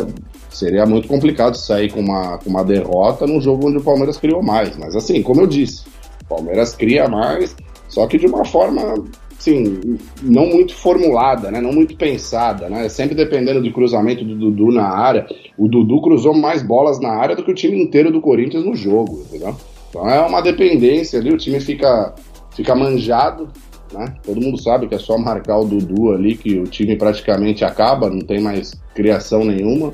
seria 0.48 0.86
muito 0.86 1.06
complicado 1.06 1.54
sair 1.54 1.92
com 1.92 2.00
uma, 2.00 2.38
com 2.38 2.48
uma 2.48 2.64
derrota 2.64 3.26
num 3.26 3.42
jogo 3.42 3.68
onde 3.68 3.76
o 3.76 3.82
Palmeiras 3.82 4.16
criou 4.16 4.42
mais. 4.42 4.74
Mas 4.78 4.96
assim, 4.96 5.22
como 5.22 5.42
eu 5.42 5.46
disse, 5.46 5.84
o 6.22 6.28
Palmeiras 6.28 6.74
cria 6.74 7.06
mais, 7.06 7.54
só 7.88 8.06
que 8.06 8.16
de 8.16 8.26
uma 8.26 8.46
forma 8.46 8.94
sim, 9.42 9.98
não 10.22 10.46
muito 10.46 10.72
formulada, 10.74 11.50
né? 11.50 11.60
Não 11.60 11.72
muito 11.72 11.96
pensada, 11.96 12.68
né? 12.68 12.88
Sempre 12.88 13.16
dependendo 13.16 13.60
do 13.60 13.72
cruzamento 13.72 14.24
do 14.24 14.36
Dudu 14.36 14.70
na 14.70 14.86
área. 14.86 15.26
O 15.58 15.66
Dudu 15.66 16.00
cruzou 16.00 16.32
mais 16.32 16.62
bolas 16.62 17.00
na 17.00 17.10
área 17.10 17.34
do 17.34 17.42
que 17.42 17.50
o 17.50 17.54
time 17.54 17.82
inteiro 17.82 18.12
do 18.12 18.20
Corinthians 18.20 18.64
no 18.64 18.76
jogo, 18.76 19.24
entendeu? 19.26 19.56
Então 19.90 20.08
é 20.08 20.20
uma 20.20 20.40
dependência 20.40 21.18
ali, 21.18 21.32
o 21.32 21.36
time 21.36 21.58
fica, 21.60 22.14
fica 22.54 22.74
manjado, 22.74 23.48
né? 23.92 24.14
Todo 24.24 24.40
mundo 24.40 24.62
sabe 24.62 24.86
que 24.86 24.94
é 24.94 24.98
só 24.98 25.18
marcar 25.18 25.58
o 25.58 25.64
Dudu 25.64 26.12
ali 26.12 26.36
que 26.36 26.60
o 26.60 26.64
time 26.64 26.96
praticamente 26.96 27.64
acaba, 27.64 28.08
não 28.08 28.20
tem 28.20 28.40
mais 28.40 28.72
criação 28.94 29.44
nenhuma. 29.44 29.90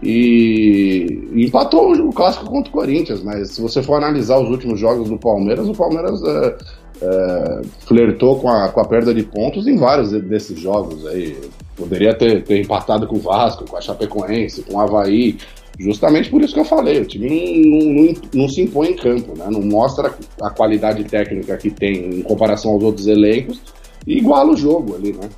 E, 0.00 1.28
e 1.32 1.44
empatou 1.44 1.92
o 1.92 2.12
clássico 2.12 2.46
contra 2.46 2.70
o 2.70 2.72
Corinthians, 2.72 3.22
mas 3.22 3.50
se 3.50 3.60
você 3.60 3.82
for 3.82 3.96
analisar 3.96 4.38
os 4.38 4.48
últimos 4.48 4.78
jogos 4.78 5.08
do 5.08 5.16
Palmeiras, 5.16 5.68
o 5.68 5.72
Palmeiras 5.72 6.20
é, 6.24 6.56
é, 7.02 7.62
flertou 7.80 8.38
com 8.38 8.48
a, 8.48 8.68
com 8.68 8.80
a 8.80 8.84
perda 8.84 9.12
de 9.12 9.24
pontos 9.24 9.66
em 9.66 9.76
vários 9.76 10.12
desses 10.22 10.58
jogos 10.58 11.04
aí. 11.06 11.36
Poderia 11.76 12.14
ter, 12.14 12.44
ter 12.44 12.60
empatado 12.60 13.06
com 13.08 13.16
o 13.16 13.20
Vasco, 13.20 13.64
com 13.64 13.76
a 13.76 13.80
Chapecoense, 13.80 14.62
com 14.62 14.76
o 14.76 14.80
Havaí. 14.80 15.36
Justamente 15.80 16.30
por 16.30 16.42
isso 16.42 16.54
que 16.54 16.60
eu 16.60 16.64
falei, 16.64 17.00
o 17.00 17.06
time 17.06 17.28
não, 17.64 18.04
não, 18.04 18.14
não 18.34 18.48
se 18.48 18.60
impõe 18.60 18.90
em 18.90 18.96
campo, 18.96 19.36
né? 19.36 19.46
não 19.50 19.62
mostra 19.62 20.14
a 20.40 20.50
qualidade 20.50 21.02
técnica 21.04 21.56
que 21.56 21.70
tem 21.70 22.18
em 22.18 22.22
comparação 22.22 22.72
aos 22.72 22.84
outros 22.84 23.06
elencos 23.06 23.60
e 24.06 24.18
iguala 24.18 24.52
o 24.52 24.56
jogo 24.56 24.94
ali, 24.94 25.12
né? 25.12 25.28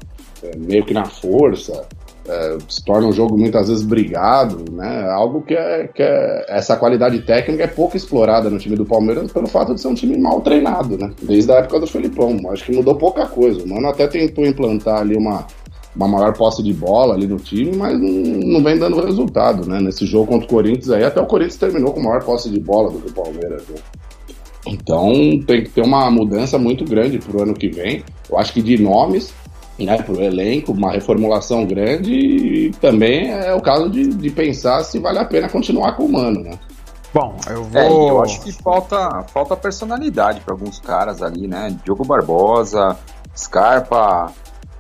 É, 0.42 0.56
meio 0.56 0.85
que 0.85 0.92
na 0.92 1.04
força, 1.04 1.87
é, 2.26 2.59
se 2.69 2.83
torna 2.85 3.07
um 3.07 3.12
jogo 3.12 3.37
muitas 3.37 3.69
vezes 3.69 3.84
brigado, 3.84 4.65
né? 4.73 5.08
Algo 5.10 5.43
que 5.43 5.54
é, 5.54 5.89
que 5.89 6.02
é 6.02 6.47
essa 6.49 6.76
qualidade 6.76 7.21
técnica 7.21 7.65
é 7.65 7.67
pouco 7.67 7.97
explorada 7.97 8.49
no 8.49 8.58
time 8.58 8.76
do 8.76 8.87
Palmeiras 8.87 9.30
pelo 9.30 9.47
fato 9.47 9.75
de 9.75 9.80
ser 9.80 9.89
um 9.89 9.95
time 9.95 10.17
mal 10.19 10.41
treinado, 10.41 10.97
né? 10.97 11.13
Desde 11.23 11.52
a 11.52 11.56
época 11.56 11.80
do 11.80 11.87
Felipão, 11.87 12.39
acho 12.50 12.65
que 12.65 12.75
mudou 12.75 12.95
pouca 12.95 13.26
coisa. 13.26 13.63
O 13.63 13.69
Mano 13.69 13.89
até 13.89 14.06
tentou 14.06 14.47
implantar 14.47 15.00
ali 15.00 15.17
uma, 15.17 15.47
uma 15.95 16.08
maior 16.08 16.32
posse 16.32 16.63
de 16.63 16.73
bola 16.73 17.15
ali 17.15 17.26
no 17.26 17.37
time, 17.37 17.76
mas 17.76 18.00
não, 18.00 18.08
não 18.08 18.63
vem 18.63 18.78
dando 18.78 19.04
resultado, 19.04 19.69
né? 19.69 19.78
Nesse 19.80 20.06
jogo 20.06 20.28
contra 20.28 20.47
o 20.47 20.50
Corinthians 20.50 20.91
aí, 20.91 21.04
até 21.04 21.21
o 21.21 21.26
Corinthians 21.26 21.58
terminou 21.58 21.93
com 21.93 22.00
maior 22.00 22.25
posse 22.25 22.49
de 22.49 22.58
bola 22.58 22.91
do 22.91 23.00
que 23.00 23.10
o 23.10 23.15
Palmeiras, 23.15 23.69
né? 23.69 23.76
Então 24.67 25.13
tem 25.47 25.63
que 25.63 25.71
ter 25.71 25.82
uma 25.82 26.10
mudança 26.10 26.58
muito 26.58 26.87
grande 26.87 27.19
pro 27.19 27.43
ano 27.43 27.52
que 27.52 27.69
vem. 27.69 28.02
Eu 28.30 28.39
acho 28.39 28.52
que 28.54 28.63
de 28.63 28.80
nomes 28.80 29.34
né, 29.78 30.00
para 30.02 30.15
o 30.15 30.23
elenco, 30.23 30.73
uma 30.73 30.93
reformulação 30.93 31.67
grande 31.67 32.13
e 32.13 32.71
também 32.80 33.30
é 33.30 33.52
o 33.54 33.60
caso 33.60 33.91
de, 33.91 34.08
de 34.08 34.30
pensar 34.30 34.84
se 34.84 34.99
vale 34.99 35.19
a 35.19 35.25
pena 35.25 35.49
continuar 35.49 35.97
com 35.97 36.04
o 36.04 36.13
Mano, 36.13 36.41
né? 36.41 36.58
Bom, 37.13 37.37
eu 37.49 37.65
vou. 37.65 37.80
É, 37.80 38.10
eu 38.10 38.23
acho 38.23 38.41
que 38.41 38.50
falta, 38.50 39.23
falta 39.32 39.56
personalidade 39.56 40.41
para 40.41 40.52
alguns 40.52 40.80
caras 40.80 41.23
ali, 41.23 41.47
né? 41.47 41.76
Diogo 41.84 42.04
Barbosa, 42.04 42.97
Scarpa, 43.37 44.32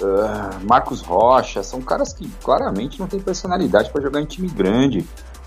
uh, 0.02 0.66
Marcos 0.66 1.00
Rocha, 1.00 1.62
são 1.62 1.80
caras 1.80 2.12
que 2.12 2.28
claramente 2.42 2.98
não 2.98 3.06
têm 3.06 3.20
personalidade 3.20 3.90
para 3.90 4.02
jogar 4.02 4.20
em 4.20 4.26
time 4.26 4.48
grande. 4.48 5.04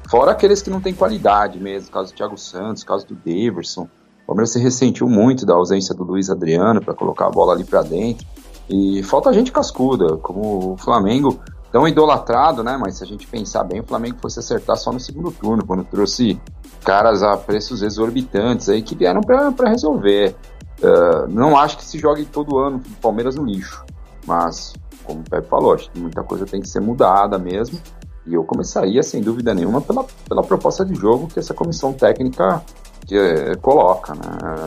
Fora 0.09 0.31
aqueles 0.31 0.61
que 0.61 0.69
não 0.69 0.79
têm 0.79 0.93
qualidade 0.93 1.59
mesmo, 1.59 1.91
caso 1.91 2.13
do 2.13 2.15
Thiago 2.15 2.37
Santos, 2.37 2.85
caso 2.85 3.05
do 3.05 3.15
Daverson. 3.15 3.83
O 4.23 4.27
Palmeiras 4.27 4.51
se 4.51 4.59
ressentiu 4.59 5.09
muito 5.09 5.45
da 5.45 5.53
ausência 5.53 5.93
do 5.93 6.03
Luiz 6.03 6.29
Adriano 6.29 6.81
para 6.81 6.93
colocar 6.93 7.27
a 7.27 7.29
bola 7.29 7.53
ali 7.53 7.65
para 7.65 7.81
dentro. 7.81 8.25
E 8.69 9.01
falta 9.03 9.31
gente 9.31 9.51
cascuda, 9.51 10.17
como 10.17 10.73
o 10.73 10.77
Flamengo, 10.77 11.39
tão 11.71 11.87
idolatrado, 11.87 12.63
né? 12.63 12.77
Mas 12.77 12.97
se 12.97 13.03
a 13.03 13.07
gente 13.07 13.25
pensar 13.27 13.63
bem, 13.63 13.79
o 13.79 13.83
Flamengo 13.83 14.17
fosse 14.21 14.39
acertar 14.39 14.75
só 14.77 14.91
no 14.91 14.99
segundo 14.99 15.31
turno, 15.31 15.65
quando 15.65 15.83
trouxe 15.85 16.39
caras 16.83 17.23
a 17.23 17.37
preços 17.37 17.81
exorbitantes 17.81 18.69
aí 18.69 18.81
que 18.81 18.95
vieram 18.95 19.21
para 19.21 19.69
resolver. 19.69 20.35
Uh, 20.79 21.27
não 21.29 21.57
acho 21.57 21.77
que 21.77 21.85
se 21.85 21.97
jogue 21.97 22.25
todo 22.25 22.57
ano 22.57 22.77
o 22.77 23.01
Palmeiras 23.01 23.35
no 23.35 23.43
lixo, 23.43 23.83
mas, 24.25 24.73
como 25.03 25.21
o 25.21 25.23
Pepe 25.23 25.47
falou, 25.47 25.73
acho 25.73 25.89
que 25.89 25.99
muita 25.99 26.21
coisa 26.23 26.45
tem 26.45 26.61
que 26.61 26.69
ser 26.69 26.79
mudada 26.79 27.39
mesmo. 27.39 27.79
E 28.25 28.33
eu 28.33 28.43
começaria, 28.43 29.01
sem 29.01 29.21
dúvida 29.21 29.53
nenhuma, 29.53 29.79
pela, 29.79 30.05
pela 30.27 30.43
proposta 30.43 30.85
de 30.85 30.93
jogo 30.93 31.27
que 31.27 31.39
essa 31.39 31.53
comissão 31.53 31.93
técnica 31.93 32.61
que, 33.07 33.17
é, 33.17 33.55
coloca. 33.55 34.13
Né? 34.13 34.21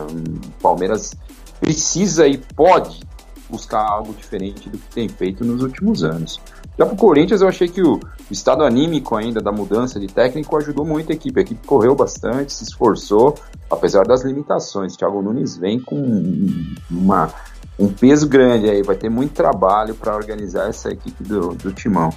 O 0.09 0.61
Palmeiras 0.61 1.13
precisa 1.59 2.27
e 2.27 2.39
pode 2.39 2.99
buscar 3.51 3.81
algo 3.81 4.13
diferente 4.13 4.69
do 4.69 4.77
que 4.77 4.87
tem 4.89 5.09
feito 5.09 5.43
nos 5.43 5.61
últimos 5.61 6.03
anos. 6.03 6.39
Já 6.79 6.85
para 6.85 6.93
o 6.95 6.97
Corinthians, 6.97 7.41
eu 7.41 7.47
achei 7.47 7.67
que 7.67 7.81
o 7.81 7.99
estado 8.31 8.63
anímico 8.63 9.15
ainda 9.15 9.41
da 9.41 9.51
mudança 9.51 9.99
de 9.99 10.07
técnico 10.07 10.55
ajudou 10.57 10.85
muito 10.85 11.11
a 11.11 11.15
equipe. 11.15 11.37
A 11.39 11.43
equipe 11.43 11.67
correu 11.67 11.93
bastante, 11.93 12.53
se 12.53 12.63
esforçou, 12.63 13.37
apesar 13.69 14.05
das 14.07 14.23
limitações. 14.23 14.95
Thiago 14.95 15.21
Nunes 15.21 15.57
vem 15.57 15.79
com 15.79 16.01
uma, 16.89 17.29
um 17.77 17.89
peso 17.89 18.27
grande 18.27 18.69
aí, 18.69 18.81
vai 18.81 18.95
ter 18.95 19.09
muito 19.09 19.33
trabalho 19.33 19.93
para 19.93 20.15
organizar 20.15 20.69
essa 20.69 20.89
equipe 20.89 21.23
do, 21.23 21.49
do 21.55 21.71
Timão. 21.73 22.11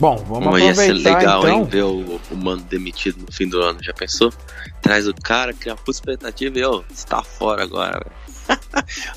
Bom, 0.00 0.16
vamos 0.28 0.52
Mas 0.52 0.62
aproveitar 0.62 0.68
ia 0.68 0.74
ser 0.74 0.92
legal, 0.92 1.40
então. 1.40 1.58
hein, 1.58 1.64
ver 1.64 1.82
o, 1.82 2.20
o 2.30 2.36
mano 2.36 2.62
demitido 2.62 3.20
no 3.20 3.32
fim 3.32 3.48
do 3.48 3.60
ano, 3.60 3.78
já 3.82 3.92
pensou? 3.92 4.32
Traz 4.80 5.08
o 5.08 5.14
cara, 5.14 5.52
cria 5.52 5.74
uma 5.74 5.80
expectativa 5.88 6.56
e, 6.58 6.64
ó, 6.64 6.82
está 6.88 7.22
fora 7.22 7.64
agora, 7.64 7.98
velho. 7.98 8.27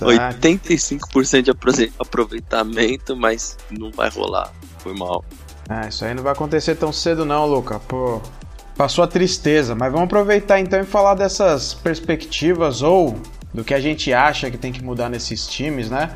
85% 0.01 1.41
de 1.41 1.91
aproveitamento, 1.99 3.15
mas 3.15 3.57
não 3.69 3.91
vai 3.91 4.09
rolar. 4.09 4.51
Foi 4.79 4.93
mal. 4.93 5.23
É, 5.69 5.87
isso 5.87 6.03
aí 6.03 6.13
não 6.13 6.23
vai 6.23 6.33
acontecer 6.33 6.75
tão 6.75 6.91
cedo 6.91 7.25
não, 7.25 7.45
Luca. 7.45 7.79
Pô, 7.79 8.21
passou 8.75 9.03
a 9.03 9.07
tristeza. 9.07 9.75
Mas 9.75 9.91
vamos 9.91 10.05
aproveitar 10.05 10.59
então 10.59 10.79
e 10.79 10.85
falar 10.85 11.15
dessas 11.15 11.73
perspectivas 11.73 12.81
ou 12.81 13.17
do 13.53 13.63
que 13.63 13.73
a 13.73 13.79
gente 13.79 14.13
acha 14.13 14.49
que 14.49 14.57
tem 14.57 14.71
que 14.71 14.83
mudar 14.83 15.09
nesses 15.09 15.47
times, 15.47 15.89
né? 15.89 16.15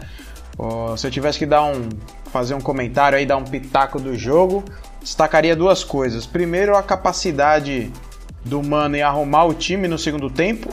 se 0.97 1.05
eu 1.05 1.11
tivesse 1.11 1.37
que 1.37 1.45
dar 1.45 1.63
um 1.65 1.89
fazer 2.31 2.53
um 2.53 2.61
comentário 2.61 3.17
aí, 3.17 3.25
dar 3.25 3.37
um 3.37 3.43
pitaco 3.43 3.99
do 3.99 4.17
jogo, 4.17 4.63
destacaria 5.01 5.55
duas 5.55 5.83
coisas. 5.83 6.25
Primeiro, 6.25 6.75
a 6.75 6.83
capacidade 6.83 7.91
do 8.43 8.61
Mano 8.61 8.95
em 8.95 9.01
arrumar 9.01 9.45
o 9.45 9.53
time 9.53 9.87
no 9.87 9.97
segundo 9.97 10.29
tempo 10.29 10.69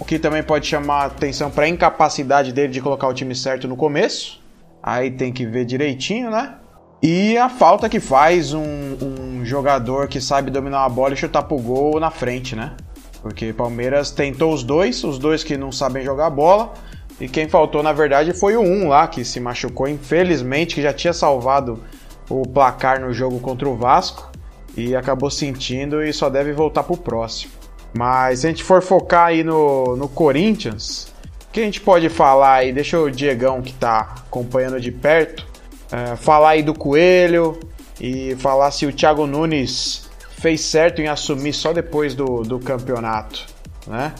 o 0.00 0.04
que 0.04 0.18
também 0.18 0.42
pode 0.42 0.66
chamar 0.66 1.04
atenção 1.04 1.50
para 1.50 1.66
a 1.66 1.68
incapacidade 1.68 2.52
dele 2.54 2.72
de 2.72 2.80
colocar 2.80 3.06
o 3.06 3.12
time 3.12 3.34
certo 3.34 3.68
no 3.68 3.76
começo. 3.76 4.40
Aí 4.82 5.10
tem 5.10 5.30
que 5.30 5.44
ver 5.44 5.66
direitinho, 5.66 6.30
né? 6.30 6.54
E 7.02 7.36
a 7.36 7.50
falta 7.50 7.86
que 7.86 8.00
faz 8.00 8.54
um, 8.54 8.62
um 8.62 9.44
jogador 9.44 10.08
que 10.08 10.18
sabe 10.18 10.50
dominar 10.50 10.86
a 10.86 10.88
bola 10.88 11.12
e 11.12 11.16
chutar 11.16 11.42
pro 11.42 11.58
gol 11.58 12.00
na 12.00 12.10
frente, 12.10 12.56
né? 12.56 12.72
Porque 13.20 13.52
Palmeiras 13.52 14.10
tentou 14.10 14.54
os 14.54 14.62
dois, 14.62 15.04
os 15.04 15.18
dois 15.18 15.44
que 15.44 15.58
não 15.58 15.70
sabem 15.70 16.02
jogar 16.02 16.30
bola. 16.30 16.72
E 17.20 17.28
quem 17.28 17.46
faltou, 17.46 17.82
na 17.82 17.92
verdade, 17.92 18.32
foi 18.32 18.56
o 18.56 18.62
um 18.62 18.88
lá 18.88 19.06
que 19.06 19.22
se 19.22 19.38
machucou, 19.38 19.86
infelizmente, 19.86 20.74
que 20.74 20.82
já 20.82 20.94
tinha 20.94 21.12
salvado 21.12 21.84
o 22.30 22.42
placar 22.48 23.02
no 23.02 23.12
jogo 23.12 23.38
contra 23.40 23.68
o 23.68 23.76
Vasco. 23.76 24.32
E 24.74 24.96
acabou 24.96 25.30
sentindo 25.30 26.02
e 26.02 26.10
só 26.10 26.30
deve 26.30 26.54
voltar 26.54 26.84
pro 26.84 26.96
próximo. 26.96 27.59
Mas 27.92 28.40
se 28.40 28.46
a 28.46 28.50
gente 28.50 28.62
for 28.62 28.82
focar 28.82 29.26
aí 29.26 29.42
no, 29.42 29.96
no 29.96 30.08
Corinthians, 30.08 31.12
O 31.50 31.52
que 31.52 31.58
a 31.58 31.64
gente 31.64 31.80
pode 31.80 32.08
falar 32.08 32.58
aí? 32.58 32.72
Deixa 32.72 32.96
o 32.96 33.10
Diegão, 33.10 33.60
que 33.60 33.72
tá 33.72 34.14
acompanhando 34.18 34.80
de 34.80 34.92
perto, 34.92 35.44
é, 35.90 36.14
falar 36.14 36.50
aí 36.50 36.62
do 36.62 36.72
Coelho 36.72 37.58
e 38.00 38.36
falar 38.36 38.70
se 38.70 38.86
o 38.86 38.92
Thiago 38.92 39.26
Nunes 39.26 40.08
fez 40.38 40.60
certo 40.60 41.02
em 41.02 41.08
assumir 41.08 41.52
só 41.52 41.72
depois 41.72 42.14
do, 42.14 42.42
do 42.42 42.60
campeonato, 42.60 43.46
né? 43.84 44.14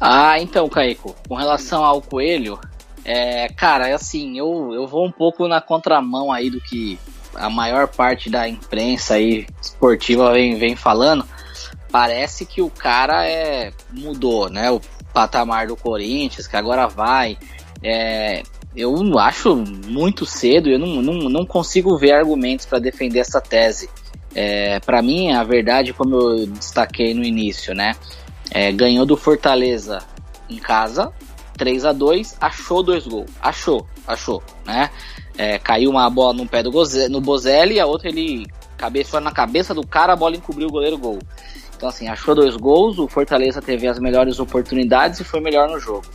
Ah, 0.00 0.40
então, 0.40 0.68
Caico, 0.68 1.14
com 1.28 1.36
relação 1.36 1.84
ao 1.84 2.02
Coelho, 2.02 2.58
é, 3.04 3.46
cara, 3.50 3.94
assim, 3.94 4.36
eu, 4.36 4.72
eu 4.74 4.88
vou 4.88 5.06
um 5.06 5.12
pouco 5.12 5.46
na 5.46 5.60
contramão 5.60 6.32
aí 6.32 6.50
do 6.50 6.60
que 6.60 6.98
a 7.36 7.48
maior 7.48 7.86
parte 7.86 8.28
da 8.28 8.48
imprensa 8.48 9.14
aí 9.14 9.46
esportiva 9.62 10.32
vem, 10.32 10.58
vem 10.58 10.74
falando. 10.74 11.24
Parece 11.94 12.44
que 12.44 12.60
o 12.60 12.68
cara 12.68 13.24
é 13.24 13.72
mudou, 13.92 14.50
né? 14.50 14.68
O 14.68 14.80
patamar 15.12 15.68
do 15.68 15.76
Corinthians, 15.76 16.48
que 16.48 16.56
agora 16.56 16.88
vai. 16.88 17.38
É, 17.84 18.42
eu 18.74 19.16
acho 19.16 19.54
muito 19.54 20.26
cedo, 20.26 20.68
eu 20.68 20.76
não, 20.76 21.00
não, 21.00 21.28
não 21.28 21.46
consigo 21.46 21.96
ver 21.96 22.10
argumentos 22.10 22.66
para 22.66 22.80
defender 22.80 23.20
essa 23.20 23.40
tese. 23.40 23.88
É, 24.34 24.80
para 24.80 25.00
mim, 25.02 25.30
a 25.30 25.44
verdade, 25.44 25.92
como 25.92 26.16
eu 26.16 26.46
destaquei 26.48 27.14
no 27.14 27.22
início, 27.22 27.72
né? 27.76 27.94
É, 28.50 28.72
ganhou 28.72 29.06
do 29.06 29.16
Fortaleza 29.16 30.00
em 30.50 30.58
casa, 30.58 31.12
3 31.56 31.84
a 31.84 31.92
2 31.92 32.38
achou 32.40 32.82
dois 32.82 33.06
gols. 33.06 33.30
Achou, 33.40 33.86
achou, 34.04 34.42
né? 34.66 34.90
É, 35.38 35.60
caiu 35.60 35.90
uma 35.90 36.10
bola 36.10 36.32
no 36.32 36.48
pé 36.48 36.60
do 36.60 36.72
Goze, 36.72 37.08
no 37.08 37.20
Bozelli 37.20 37.76
e 37.76 37.80
a 37.80 37.86
outra 37.86 38.08
ele 38.08 38.48
cabeçou 38.76 39.20
na 39.20 39.30
cabeça 39.30 39.72
do 39.72 39.86
cara, 39.86 40.14
a 40.14 40.16
bola 40.16 40.34
encobriu 40.34 40.66
o 40.66 40.72
goleiro 40.72 40.98
gol. 40.98 41.20
Então 41.84 41.90
assim, 41.90 42.08
achou 42.08 42.34
dois 42.34 42.56
gols, 42.56 42.98
o 42.98 43.06
Fortaleza 43.06 43.60
teve 43.60 43.86
as 43.86 43.98
melhores 43.98 44.40
oportunidades 44.40 45.20
e 45.20 45.24
foi 45.24 45.38
melhor 45.38 45.68
no 45.68 45.78
jogo. 45.78 46.06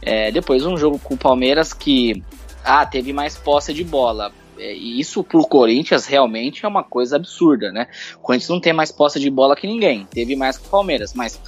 É, 0.00 0.30
depois 0.30 0.64
um 0.64 0.76
jogo 0.76 0.96
com 0.96 1.14
o 1.14 1.18
Palmeiras 1.18 1.72
que 1.72 2.22
ah, 2.64 2.86
teve 2.86 3.12
mais 3.12 3.36
posse 3.36 3.74
de 3.74 3.82
bola. 3.82 4.30
É, 4.56 4.72
e 4.72 5.00
isso 5.00 5.24
pro 5.24 5.44
Corinthians 5.44 6.06
realmente 6.06 6.64
é 6.64 6.68
uma 6.68 6.84
coisa 6.84 7.16
absurda, 7.16 7.72
né? 7.72 7.88
O 8.14 8.20
Corinthians 8.20 8.50
não 8.50 8.60
tem 8.60 8.72
mais 8.72 8.92
posse 8.92 9.18
de 9.18 9.28
bola 9.28 9.56
que 9.56 9.66
ninguém, 9.66 10.06
teve 10.08 10.36
mais 10.36 10.56
que 10.56 10.68
o 10.68 10.70
Palmeiras, 10.70 11.14
mas 11.14 11.40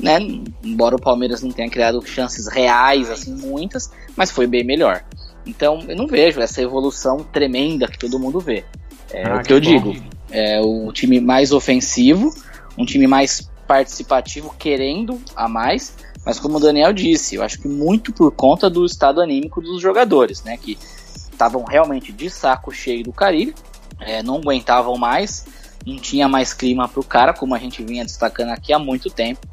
né, 0.00 0.18
embora 0.64 0.96
o 0.96 1.00
Palmeiras 1.00 1.42
não 1.42 1.50
tenha 1.50 1.68
criado 1.68 2.02
chances 2.06 2.48
reais 2.48 3.10
assim 3.10 3.34
muitas, 3.34 3.92
mas 4.16 4.30
foi 4.30 4.46
bem 4.46 4.64
melhor. 4.64 5.04
Então 5.44 5.80
eu 5.86 5.94
não 5.94 6.06
vejo 6.06 6.40
essa 6.40 6.62
evolução 6.62 7.18
tremenda 7.18 7.86
que 7.86 7.98
todo 7.98 8.18
mundo 8.18 8.40
vê. 8.40 8.64
É 9.12 9.26
ah, 9.26 9.34
o 9.34 9.38
que, 9.40 9.48
que 9.48 9.52
eu 9.52 9.60
bom. 9.60 9.90
digo. 9.90 10.12
É 10.30 10.62
o 10.62 10.90
time 10.92 11.20
mais 11.20 11.52
ofensivo, 11.52 12.32
um 12.76 12.84
time 12.84 13.06
mais 13.06 13.50
participativo, 13.66 14.54
querendo 14.58 15.20
a 15.34 15.48
mais, 15.48 15.96
mas 16.24 16.38
como 16.38 16.56
o 16.56 16.60
Daniel 16.60 16.92
disse, 16.92 17.36
eu 17.36 17.42
acho 17.42 17.60
que 17.60 17.68
muito 17.68 18.12
por 18.12 18.30
conta 18.32 18.68
do 18.68 18.84
estado 18.84 19.20
anímico 19.20 19.60
dos 19.60 19.80
jogadores, 19.80 20.42
né? 20.42 20.56
Que 20.56 20.78
estavam 21.30 21.64
realmente 21.64 22.12
de 22.12 22.30
saco 22.30 22.72
cheio 22.72 23.04
do 23.04 23.12
Caribe, 23.12 23.54
é, 24.00 24.22
não 24.22 24.36
aguentavam 24.36 24.96
mais, 24.96 25.46
não 25.86 25.96
tinha 25.96 26.28
mais 26.28 26.52
clima 26.52 26.88
para 26.88 27.00
o 27.00 27.04
cara, 27.04 27.32
como 27.32 27.54
a 27.54 27.58
gente 27.58 27.82
vinha 27.82 28.04
destacando 28.04 28.50
aqui 28.50 28.72
há 28.72 28.78
muito 28.78 29.10
tempo. 29.10 29.46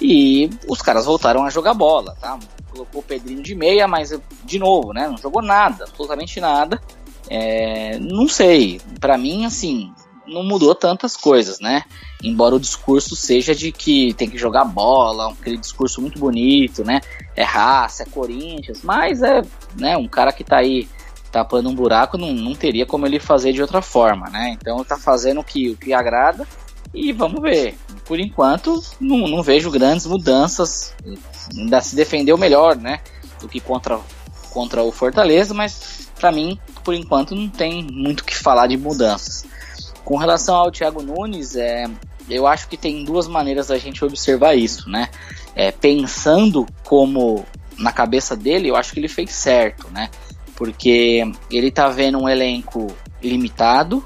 E 0.00 0.50
os 0.66 0.80
caras 0.80 1.04
voltaram 1.04 1.44
a 1.44 1.50
jogar 1.50 1.74
bola, 1.74 2.16
tá? 2.20 2.38
colocou 2.70 3.00
o 3.00 3.04
Pedrinho 3.04 3.42
de 3.42 3.54
meia, 3.54 3.86
mas 3.86 4.18
de 4.44 4.58
novo, 4.58 4.92
né? 4.92 5.08
Não 5.08 5.18
jogou 5.18 5.42
nada, 5.42 5.84
absolutamente 5.84 6.40
nada. 6.40 6.80
É, 7.28 7.98
não 7.98 8.28
sei, 8.28 8.80
para 8.98 9.18
mim, 9.18 9.44
assim, 9.44 9.92
não 10.30 10.42
mudou 10.42 10.74
tantas 10.74 11.16
coisas, 11.16 11.60
né? 11.60 11.84
Embora 12.22 12.54
o 12.54 12.60
discurso 12.60 13.16
seja 13.16 13.54
de 13.54 13.72
que 13.72 14.14
tem 14.14 14.30
que 14.30 14.38
jogar 14.38 14.64
bola, 14.64 15.32
aquele 15.32 15.56
discurso 15.56 16.00
muito 16.00 16.18
bonito, 16.18 16.84
né? 16.84 17.00
É 17.36 17.42
raça, 17.42 18.04
é 18.04 18.06
Corinthians, 18.06 18.82
mas 18.82 19.22
é 19.22 19.42
né, 19.76 19.96
um 19.96 20.08
cara 20.08 20.32
que 20.32 20.44
tá 20.44 20.58
aí 20.58 20.88
tapando 21.30 21.68
um 21.68 21.74
buraco, 21.74 22.18
não, 22.18 22.32
não 22.32 22.54
teria 22.54 22.84
como 22.84 23.06
ele 23.06 23.20
fazer 23.20 23.52
de 23.52 23.62
outra 23.62 23.82
forma, 23.82 24.28
né? 24.30 24.56
Então 24.60 24.84
tá 24.84 24.96
fazendo 24.96 25.40
o 25.40 25.44
que, 25.44 25.70
o 25.70 25.76
que 25.76 25.92
agrada 25.92 26.46
e 26.92 27.12
vamos 27.12 27.40
ver. 27.40 27.76
Por 28.04 28.18
enquanto, 28.18 28.82
não, 29.00 29.28
não 29.28 29.42
vejo 29.42 29.70
grandes 29.70 30.06
mudanças. 30.06 30.94
Ainda 31.56 31.80
se 31.80 31.94
defendeu 31.94 32.36
melhor, 32.36 32.76
né? 32.76 33.00
Do 33.40 33.48
que 33.48 33.60
contra, 33.60 33.98
contra 34.50 34.82
o 34.82 34.90
Fortaleza, 34.90 35.54
mas 35.54 36.08
para 36.18 36.32
mim, 36.32 36.58
por 36.84 36.94
enquanto, 36.94 37.34
não 37.34 37.48
tem 37.48 37.86
muito 37.90 38.20
o 38.20 38.24
que 38.24 38.36
falar 38.36 38.66
de 38.66 38.76
mudanças. 38.76 39.44
Com 40.04 40.16
relação 40.16 40.54
ao 40.56 40.70
Thiago 40.70 41.02
Nunes, 41.02 41.56
é, 41.56 41.84
eu 42.28 42.46
acho 42.46 42.68
que 42.68 42.76
tem 42.76 43.04
duas 43.04 43.26
maneiras 43.26 43.68
da 43.68 43.78
gente 43.78 44.04
observar 44.04 44.54
isso, 44.54 44.88
né? 44.88 45.08
É, 45.54 45.70
pensando 45.70 46.66
como 46.84 47.44
na 47.78 47.92
cabeça 47.92 48.36
dele, 48.36 48.68
eu 48.68 48.76
acho 48.76 48.92
que 48.92 49.00
ele 49.00 49.08
fez 49.08 49.30
certo, 49.32 49.88
né? 49.90 50.10
Porque 50.56 51.22
ele 51.50 51.70
tá 51.70 51.88
vendo 51.88 52.18
um 52.18 52.28
elenco 52.28 52.88
limitado, 53.22 54.04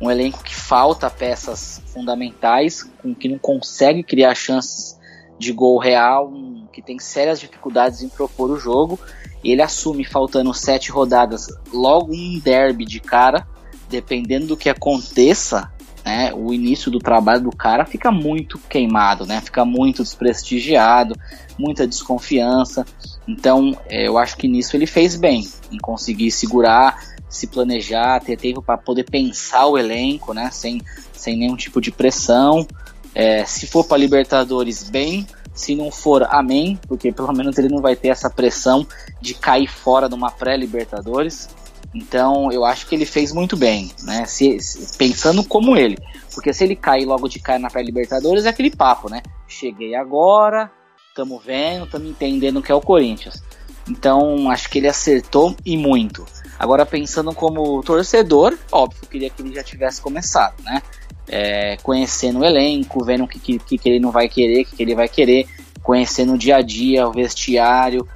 um 0.00 0.10
elenco 0.10 0.42
que 0.42 0.54
falta 0.54 1.08
peças 1.08 1.82
fundamentais, 1.86 2.82
com 3.02 3.14
que 3.14 3.28
não 3.28 3.38
consegue 3.38 4.02
criar 4.02 4.34
chances 4.34 4.98
de 5.38 5.52
gol 5.52 5.78
real, 5.78 6.28
um, 6.28 6.66
que 6.72 6.82
tem 6.82 6.98
sérias 6.98 7.40
dificuldades 7.40 8.02
em 8.02 8.08
propor 8.08 8.50
o 8.50 8.58
jogo. 8.58 8.98
Ele 9.42 9.62
assume 9.62 10.04
faltando 10.04 10.52
sete 10.54 10.90
rodadas, 10.90 11.46
logo 11.72 12.14
um 12.14 12.38
derby 12.38 12.84
de 12.84 13.00
cara, 13.00 13.46
dependendo 13.88 14.46
do 14.46 14.56
que 14.56 14.68
aconteça, 14.68 15.70
né, 16.04 16.32
o 16.34 16.52
início 16.52 16.90
do 16.90 16.98
trabalho 16.98 17.44
do 17.44 17.50
cara 17.50 17.84
fica 17.84 18.10
muito 18.10 18.58
queimado, 18.58 19.24
né, 19.26 19.40
fica 19.40 19.64
muito 19.64 20.02
desprestigiado, 20.02 21.14
muita 21.58 21.86
desconfiança. 21.86 22.84
Então, 23.26 23.76
é, 23.88 24.06
eu 24.06 24.18
acho 24.18 24.36
que 24.36 24.46
nisso 24.46 24.76
ele 24.76 24.86
fez 24.86 25.16
bem, 25.16 25.48
em 25.72 25.78
conseguir 25.78 26.30
segurar 26.30 27.14
se 27.34 27.46
planejar, 27.46 28.20
ter 28.20 28.36
tempo 28.36 28.62
para 28.62 28.78
poder 28.78 29.04
pensar 29.04 29.66
o 29.66 29.76
elenco, 29.76 30.32
né? 30.32 30.50
Sem, 30.52 30.80
sem 31.12 31.36
nenhum 31.36 31.56
tipo 31.56 31.80
de 31.80 31.90
pressão. 31.90 32.66
É, 33.14 33.44
se 33.44 33.66
for 33.66 33.84
para 33.84 33.98
Libertadores, 33.98 34.88
bem. 34.88 35.26
Se 35.52 35.74
não 35.74 35.90
for, 35.90 36.26
amém, 36.30 36.78
porque 36.88 37.12
pelo 37.12 37.32
menos 37.32 37.56
ele 37.58 37.68
não 37.68 37.80
vai 37.80 37.94
ter 37.94 38.08
essa 38.08 38.28
pressão 38.28 38.84
de 39.20 39.34
cair 39.34 39.68
fora 39.68 40.08
de 40.08 40.14
uma 40.14 40.30
pré-Libertadores. 40.30 41.48
Então 41.94 42.50
eu 42.50 42.64
acho 42.64 42.86
que 42.86 42.94
ele 42.94 43.06
fez 43.06 43.32
muito 43.32 43.56
bem, 43.56 43.92
né? 44.02 44.26
Se, 44.26 44.58
se, 44.60 44.98
pensando 44.98 45.44
como 45.44 45.76
ele. 45.76 45.96
Porque 46.34 46.52
se 46.52 46.64
ele 46.64 46.74
cair 46.74 47.04
logo 47.04 47.28
de 47.28 47.38
cara 47.38 47.60
na 47.60 47.70
pré-Libertadores 47.70 48.44
é 48.44 48.48
aquele 48.48 48.70
papo, 48.70 49.08
né? 49.08 49.22
Cheguei 49.46 49.94
agora, 49.94 50.70
estamos 51.08 51.42
vendo, 51.44 51.84
estamos 51.84 52.08
entendendo 52.08 52.58
o 52.58 52.62
que 52.62 52.72
é 52.72 52.74
o 52.74 52.80
Corinthians. 52.80 53.40
Então 53.88 54.50
acho 54.50 54.68
que 54.68 54.78
ele 54.78 54.88
acertou 54.88 55.54
e 55.64 55.76
muito. 55.76 56.24
Agora, 56.58 56.84
pensando 56.84 57.32
como 57.32 57.82
torcedor, 57.82 58.58
óbvio, 58.72 59.08
queria 59.08 59.30
que 59.30 59.42
ele 59.42 59.54
já 59.54 59.62
tivesse 59.62 60.00
começado, 60.00 60.54
né? 60.62 60.82
É, 61.26 61.76
conhecendo 61.82 62.40
o 62.40 62.44
elenco, 62.44 63.04
vendo 63.04 63.24
o 63.24 63.28
que, 63.28 63.58
que, 63.58 63.78
que, 63.78 63.88
ele 63.88 64.00
não 64.00 64.10
vai 64.10 64.28
querer, 64.28 64.62
o 64.62 64.64
que, 64.66 64.76
que 64.76 64.82
ele 64.82 64.94
vai 64.94 65.08
querer, 65.08 65.46
conhecendo 65.82 66.34
o 66.34 66.38
dia 66.38 66.56
a 66.56 66.62
dia, 66.62 67.08
o 67.08 67.12
vestiário, 67.12 68.06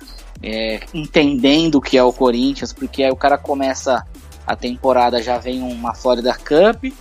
é, 0.42 0.81
entendendo 0.94 1.77
o 1.77 1.81
que 1.81 1.96
é 1.96 2.03
o 2.03 2.12
Corinthians, 2.12 2.72
porque 2.72 3.03
aí 3.03 3.11
o 3.11 3.16
cara 3.16 3.37
começa 3.37 4.05
a 4.46 4.57
temporada, 4.57 5.22
já 5.22 5.38
vem 5.38 5.62
uma 5.62 5.94
Florida 5.94 6.35
Cup, 6.35 6.92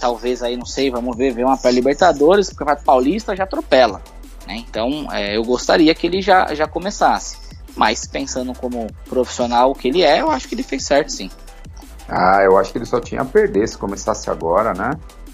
talvez 0.00 0.42
aí, 0.42 0.56
não 0.56 0.66
sei, 0.66 0.90
vamos 0.90 1.16
ver, 1.16 1.32
ver 1.32 1.44
uma 1.44 1.56
pré-Libertadores, 1.56 2.52
porque 2.52 2.70
o 2.70 2.84
Paulista 2.84 3.36
já 3.36 3.44
atropela, 3.44 4.02
né? 4.46 4.56
Então, 4.68 5.08
é, 5.12 5.36
eu 5.36 5.44
gostaria 5.44 5.94
que 5.94 6.06
ele 6.06 6.22
já, 6.22 6.54
já 6.54 6.66
começasse. 6.66 7.36
Mas 7.76 8.06
pensando 8.06 8.52
como 8.54 8.88
profissional 9.08 9.72
que 9.72 9.86
ele 9.86 10.02
é, 10.02 10.20
eu 10.20 10.30
acho 10.30 10.48
que 10.48 10.54
ele 10.54 10.64
fez 10.64 10.84
certo 10.84 11.12
sim. 11.12 11.30
Ah, 12.08 12.42
eu 12.42 12.56
acho 12.56 12.72
que 12.72 12.78
ele 12.78 12.86
só 12.86 13.00
tinha 13.00 13.20
a 13.20 13.24
perder 13.24 13.68
se 13.68 13.78
começasse 13.78 14.28
agora, 14.30 14.72
né? 14.72 14.90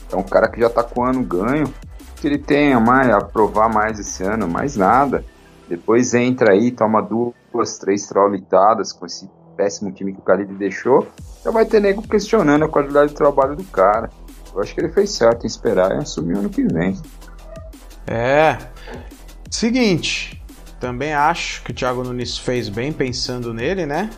Então 0.07 0.21
o 0.21 0.25
cara 0.25 0.49
que 0.49 0.61
já 0.61 0.69
tá 0.69 0.83
com 0.83 1.05
ano 1.05 1.23
ganho, 1.23 1.73
que 2.17 2.27
ele 2.27 2.37
tenha 2.37 2.79
mais, 2.81 3.09
a 3.09 3.21
provar 3.21 3.69
mais 3.69 3.99
esse 3.99 4.23
ano, 4.23 4.47
mais 4.47 4.77
nada. 4.77 5.25
Depois 5.69 6.13
entra 6.13 6.53
aí, 6.53 6.71
toma 6.71 7.01
duas, 7.01 7.33
três 7.79 8.07
traulitadas 8.07 8.93
com 8.93 9.07
esse 9.07 9.29
péssimo 9.57 9.93
time 9.93 10.13
que 10.13 10.19
o 10.19 10.23
Caribe 10.23 10.55
deixou, 10.55 11.07
já 11.45 11.51
vai 11.51 11.65
ter 11.65 11.81
nego 11.81 12.03
questionando 12.03 12.65
a 12.65 12.69
qualidade 12.69 13.13
do 13.13 13.17
trabalho 13.17 13.57
do 13.57 13.65
cara. 13.65 14.11
Eu 14.55 14.61
acho 14.61 14.75
que 14.75 14.81
ele 14.81 14.89
fez 14.89 15.11
certo 15.11 15.45
em 15.45 15.47
esperar 15.47 15.93
e 15.93 15.99
assumir 15.99 16.35
o 16.35 16.39
ano 16.39 16.49
que 16.49 16.63
vem. 16.65 16.97
É. 18.07 18.59
Seguinte, 19.51 20.43
também 20.81 21.15
acho 21.15 21.63
que 21.63 21.71
o 21.71 21.75
Thiago 21.75 22.05
Nunes 22.05 22.37
fez 22.37 22.69
bem 22.69 22.93
pensando 22.93 23.55
nele, 23.55 23.87
né? 23.87 24.11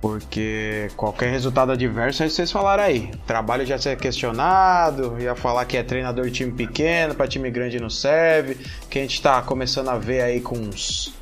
Porque 0.00 0.90
qualquer 0.96 1.30
resultado 1.30 1.72
adverso, 1.72 2.22
aí 2.22 2.30
vocês 2.30 2.52
falaram 2.52 2.82
aí. 2.82 3.10
Trabalho 3.26 3.64
já 3.64 3.78
ser 3.78 3.96
questionado, 3.96 5.16
ia 5.18 5.34
falar 5.34 5.64
que 5.64 5.76
é 5.76 5.82
treinador 5.82 6.26
de 6.26 6.32
time 6.32 6.52
pequeno, 6.52 7.14
para 7.14 7.26
time 7.26 7.50
grande 7.50 7.80
não 7.80 7.88
serve. 7.88 8.58
Que 8.90 8.98
a 8.98 9.02
gente 9.02 9.22
tá 9.22 9.40
começando 9.40 9.88
a 9.88 9.96
ver 9.96 10.20
aí 10.20 10.40
com 10.40 10.56
uns, 10.56 11.14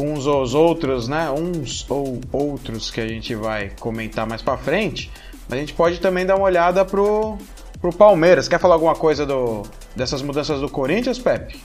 uns 0.00 0.26
ou 0.26 0.42
os 0.42 0.54
outros, 0.54 1.08
né? 1.08 1.30
Uns 1.30 1.88
ou 1.88 2.20
outros 2.32 2.90
que 2.90 3.00
a 3.00 3.06
gente 3.06 3.34
vai 3.34 3.70
comentar 3.78 4.26
mais 4.26 4.42
para 4.42 4.56
frente. 4.56 5.10
A 5.50 5.56
gente 5.56 5.72
pode 5.74 6.00
também 6.00 6.24
dar 6.24 6.36
uma 6.36 6.44
olhada 6.44 6.84
pro, 6.84 7.36
pro 7.80 7.92
Palmeiras. 7.92 8.48
Quer 8.48 8.60
falar 8.60 8.74
alguma 8.74 8.94
coisa 8.94 9.26
do, 9.26 9.62
dessas 9.96 10.22
mudanças 10.22 10.60
do 10.60 10.68
Corinthians, 10.68 11.18
Pepe? 11.18 11.60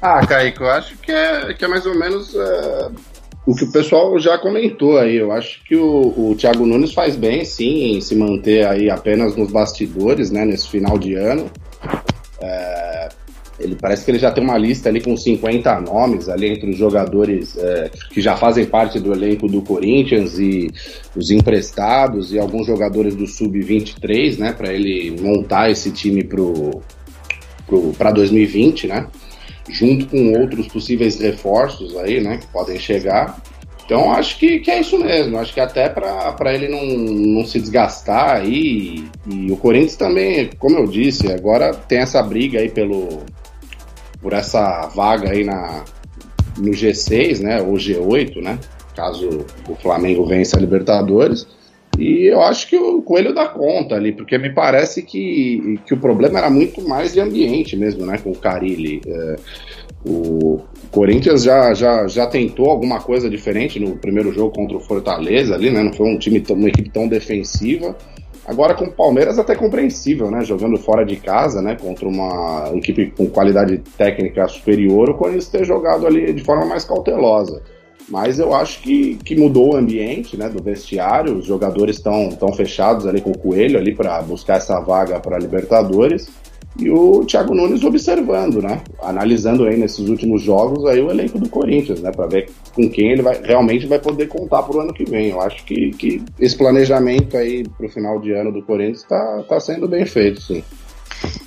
Ah, 0.00 0.26
Kaique, 0.26 0.60
eu 0.60 0.70
acho 0.70 0.96
que 0.96 1.12
é, 1.12 1.52
que 1.52 1.64
é 1.64 1.68
mais 1.68 1.84
ou 1.84 1.94
menos 1.98 2.34
é, 2.34 2.88
o 3.44 3.54
que 3.54 3.64
o 3.64 3.72
pessoal 3.72 4.18
já 4.18 4.38
comentou 4.38 4.98
aí. 4.98 5.16
Eu 5.16 5.30
acho 5.30 5.62
que 5.64 5.76
o, 5.76 6.30
o 6.30 6.34
Thiago 6.36 6.64
Nunes 6.64 6.94
faz 6.94 7.16
bem, 7.16 7.44
sim, 7.44 7.96
em 7.96 8.00
se 8.00 8.14
manter 8.14 8.66
aí 8.66 8.88
apenas 8.88 9.36
nos 9.36 9.50
bastidores, 9.50 10.30
né, 10.30 10.44
nesse 10.46 10.68
final 10.68 10.98
de 10.98 11.14
ano. 11.14 11.50
É, 12.40 13.08
ele 13.60 13.76
parece 13.76 14.04
que 14.04 14.10
ele 14.10 14.18
já 14.18 14.30
tem 14.30 14.42
uma 14.42 14.56
lista 14.56 14.88
ali 14.88 15.00
com 15.00 15.16
50 15.16 15.80
nomes 15.80 16.28
ali 16.28 16.48
entre 16.48 16.70
os 16.70 16.76
jogadores 16.76 17.56
é, 17.58 17.90
que 18.10 18.20
já 18.20 18.36
fazem 18.36 18.64
parte 18.64 18.98
do 18.98 19.12
elenco 19.12 19.46
do 19.46 19.62
Corinthians 19.62 20.38
e 20.38 20.70
os 21.14 21.30
emprestados 21.30 22.32
e 22.32 22.38
alguns 22.38 22.66
jogadores 22.66 23.14
do 23.14 23.26
sub-23, 23.26 24.38
né, 24.38 24.52
para 24.52 24.72
ele 24.72 25.20
montar 25.20 25.70
esse 25.70 25.90
time 25.90 26.24
pro 26.24 26.80
para 27.96 28.10
2020, 28.10 28.88
né? 28.88 29.06
Junto 29.68 30.06
com 30.06 30.32
outros 30.40 30.66
possíveis 30.66 31.20
reforços 31.20 31.96
aí, 31.98 32.20
né, 32.20 32.38
que 32.38 32.46
podem 32.48 32.76
chegar. 32.80 33.40
Então 33.84 34.12
acho 34.12 34.38
que, 34.38 34.58
que 34.60 34.70
é 34.70 34.80
isso 34.80 34.98
mesmo. 34.98 35.38
Acho 35.38 35.54
que 35.54 35.60
até 35.60 35.88
para 35.88 36.54
ele 36.54 36.68
não, 36.68 36.84
não 36.84 37.44
se 37.44 37.60
desgastar 37.60 38.36
aí. 38.36 39.04
E 39.28 39.50
o 39.50 39.56
Corinthians 39.56 39.96
também, 39.96 40.50
como 40.58 40.78
eu 40.78 40.86
disse, 40.86 41.30
agora 41.32 41.72
tem 41.72 41.98
essa 41.98 42.22
briga 42.22 42.60
aí 42.60 42.68
pelo, 42.68 43.24
por 44.20 44.32
essa 44.32 44.86
vaga 44.88 45.30
aí 45.30 45.44
na, 45.44 45.84
no 46.58 46.70
G6, 46.70 47.40
né, 47.40 47.62
ou 47.62 47.74
G8, 47.74 48.42
né, 48.42 48.58
caso 48.94 49.46
o 49.68 49.74
Flamengo 49.76 50.26
vença 50.26 50.56
a 50.56 50.60
Libertadores. 50.60 51.46
E 51.98 52.26
eu 52.32 52.40
acho 52.40 52.68
que 52.68 52.76
o 52.76 53.02
Coelho 53.02 53.34
dá 53.34 53.46
conta 53.46 53.94
ali, 53.94 54.12
porque 54.12 54.38
me 54.38 54.50
parece 54.50 55.02
que, 55.02 55.78
que 55.86 55.92
o 55.92 55.98
problema 55.98 56.38
era 56.38 56.48
muito 56.48 56.86
mais 56.88 57.12
de 57.12 57.20
ambiente 57.20 57.76
mesmo, 57.76 58.06
né, 58.06 58.16
com 58.18 58.30
o 58.30 58.36
Carilli. 58.36 59.02
É, 59.06 59.36
o 60.06 60.60
Corinthians 60.90 61.42
já, 61.42 61.74
já, 61.74 62.06
já 62.06 62.26
tentou 62.26 62.70
alguma 62.70 63.00
coisa 63.00 63.28
diferente 63.28 63.78
no 63.78 63.96
primeiro 63.96 64.32
jogo 64.32 64.54
contra 64.54 64.76
o 64.76 64.80
Fortaleza 64.80 65.54
ali, 65.54 65.70
né, 65.70 65.82
não 65.82 65.92
foi 65.92 66.08
um 66.08 66.18
time, 66.18 66.42
uma 66.50 66.68
equipe 66.68 66.90
tão 66.90 67.06
defensiva. 67.06 67.96
Agora 68.46 68.74
com 68.74 68.84
o 68.84 68.92
Palmeiras 68.92 69.38
até 69.38 69.54
compreensível, 69.54 70.30
né? 70.30 70.44
Jogando 70.44 70.76
fora 70.78 71.04
de 71.04 71.16
casa, 71.16 71.60
né? 71.62 71.76
Contra 71.80 72.08
uma 72.08 72.70
equipe 72.74 73.10
com 73.10 73.26
qualidade 73.26 73.78
técnica 73.96 74.46
superior, 74.48 75.10
o 75.10 75.14
Corinthians 75.14 75.48
ter 75.48 75.64
jogado 75.64 76.06
ali 76.06 76.32
de 76.32 76.42
forma 76.42 76.64
mais 76.66 76.84
cautelosa. 76.84 77.62
Mas 78.08 78.40
eu 78.40 78.52
acho 78.52 78.82
que, 78.82 79.14
que 79.16 79.36
mudou 79.36 79.74
o 79.74 79.76
ambiente 79.76 80.36
né, 80.36 80.48
do 80.48 80.60
vestiário, 80.60 81.36
os 81.36 81.46
jogadores 81.46 81.96
estão 81.96 82.30
tão 82.30 82.52
fechados 82.52 83.06
ali 83.06 83.20
com 83.20 83.30
o 83.30 83.38
Coelho 83.38 83.78
ali 83.78 83.94
para 83.94 84.20
buscar 84.22 84.56
essa 84.56 84.80
vaga 84.80 85.20
para 85.20 85.38
Libertadores 85.38 86.28
e 86.78 86.88
o 86.90 87.24
Thiago 87.24 87.54
Nunes 87.54 87.82
observando, 87.82 88.62
né? 88.62 88.82
Analisando 89.02 89.64
aí 89.64 89.76
nesses 89.76 90.08
últimos 90.08 90.42
jogos 90.42 90.86
aí 90.86 91.00
o 91.00 91.10
elenco 91.10 91.38
do 91.38 91.48
Corinthians, 91.48 92.00
né? 92.00 92.12
Para 92.12 92.26
ver 92.26 92.50
com 92.74 92.88
quem 92.88 93.12
ele 93.12 93.22
vai 93.22 93.40
realmente 93.42 93.86
vai 93.86 93.98
poder 93.98 94.28
contar 94.28 94.62
para 94.62 94.76
o 94.76 94.80
ano 94.80 94.94
que 94.94 95.04
vem. 95.04 95.30
Eu 95.30 95.40
acho 95.40 95.64
que, 95.64 95.90
que 95.92 96.22
esse 96.38 96.56
planejamento 96.56 97.36
aí 97.36 97.64
para 97.68 97.86
o 97.86 97.90
final 97.90 98.20
de 98.20 98.32
ano 98.32 98.52
do 98.52 98.62
Corinthians 98.62 99.02
está 99.02 99.42
tá 99.48 99.58
sendo 99.58 99.88
bem 99.88 100.06
feito, 100.06 100.40
sim. 100.40 100.62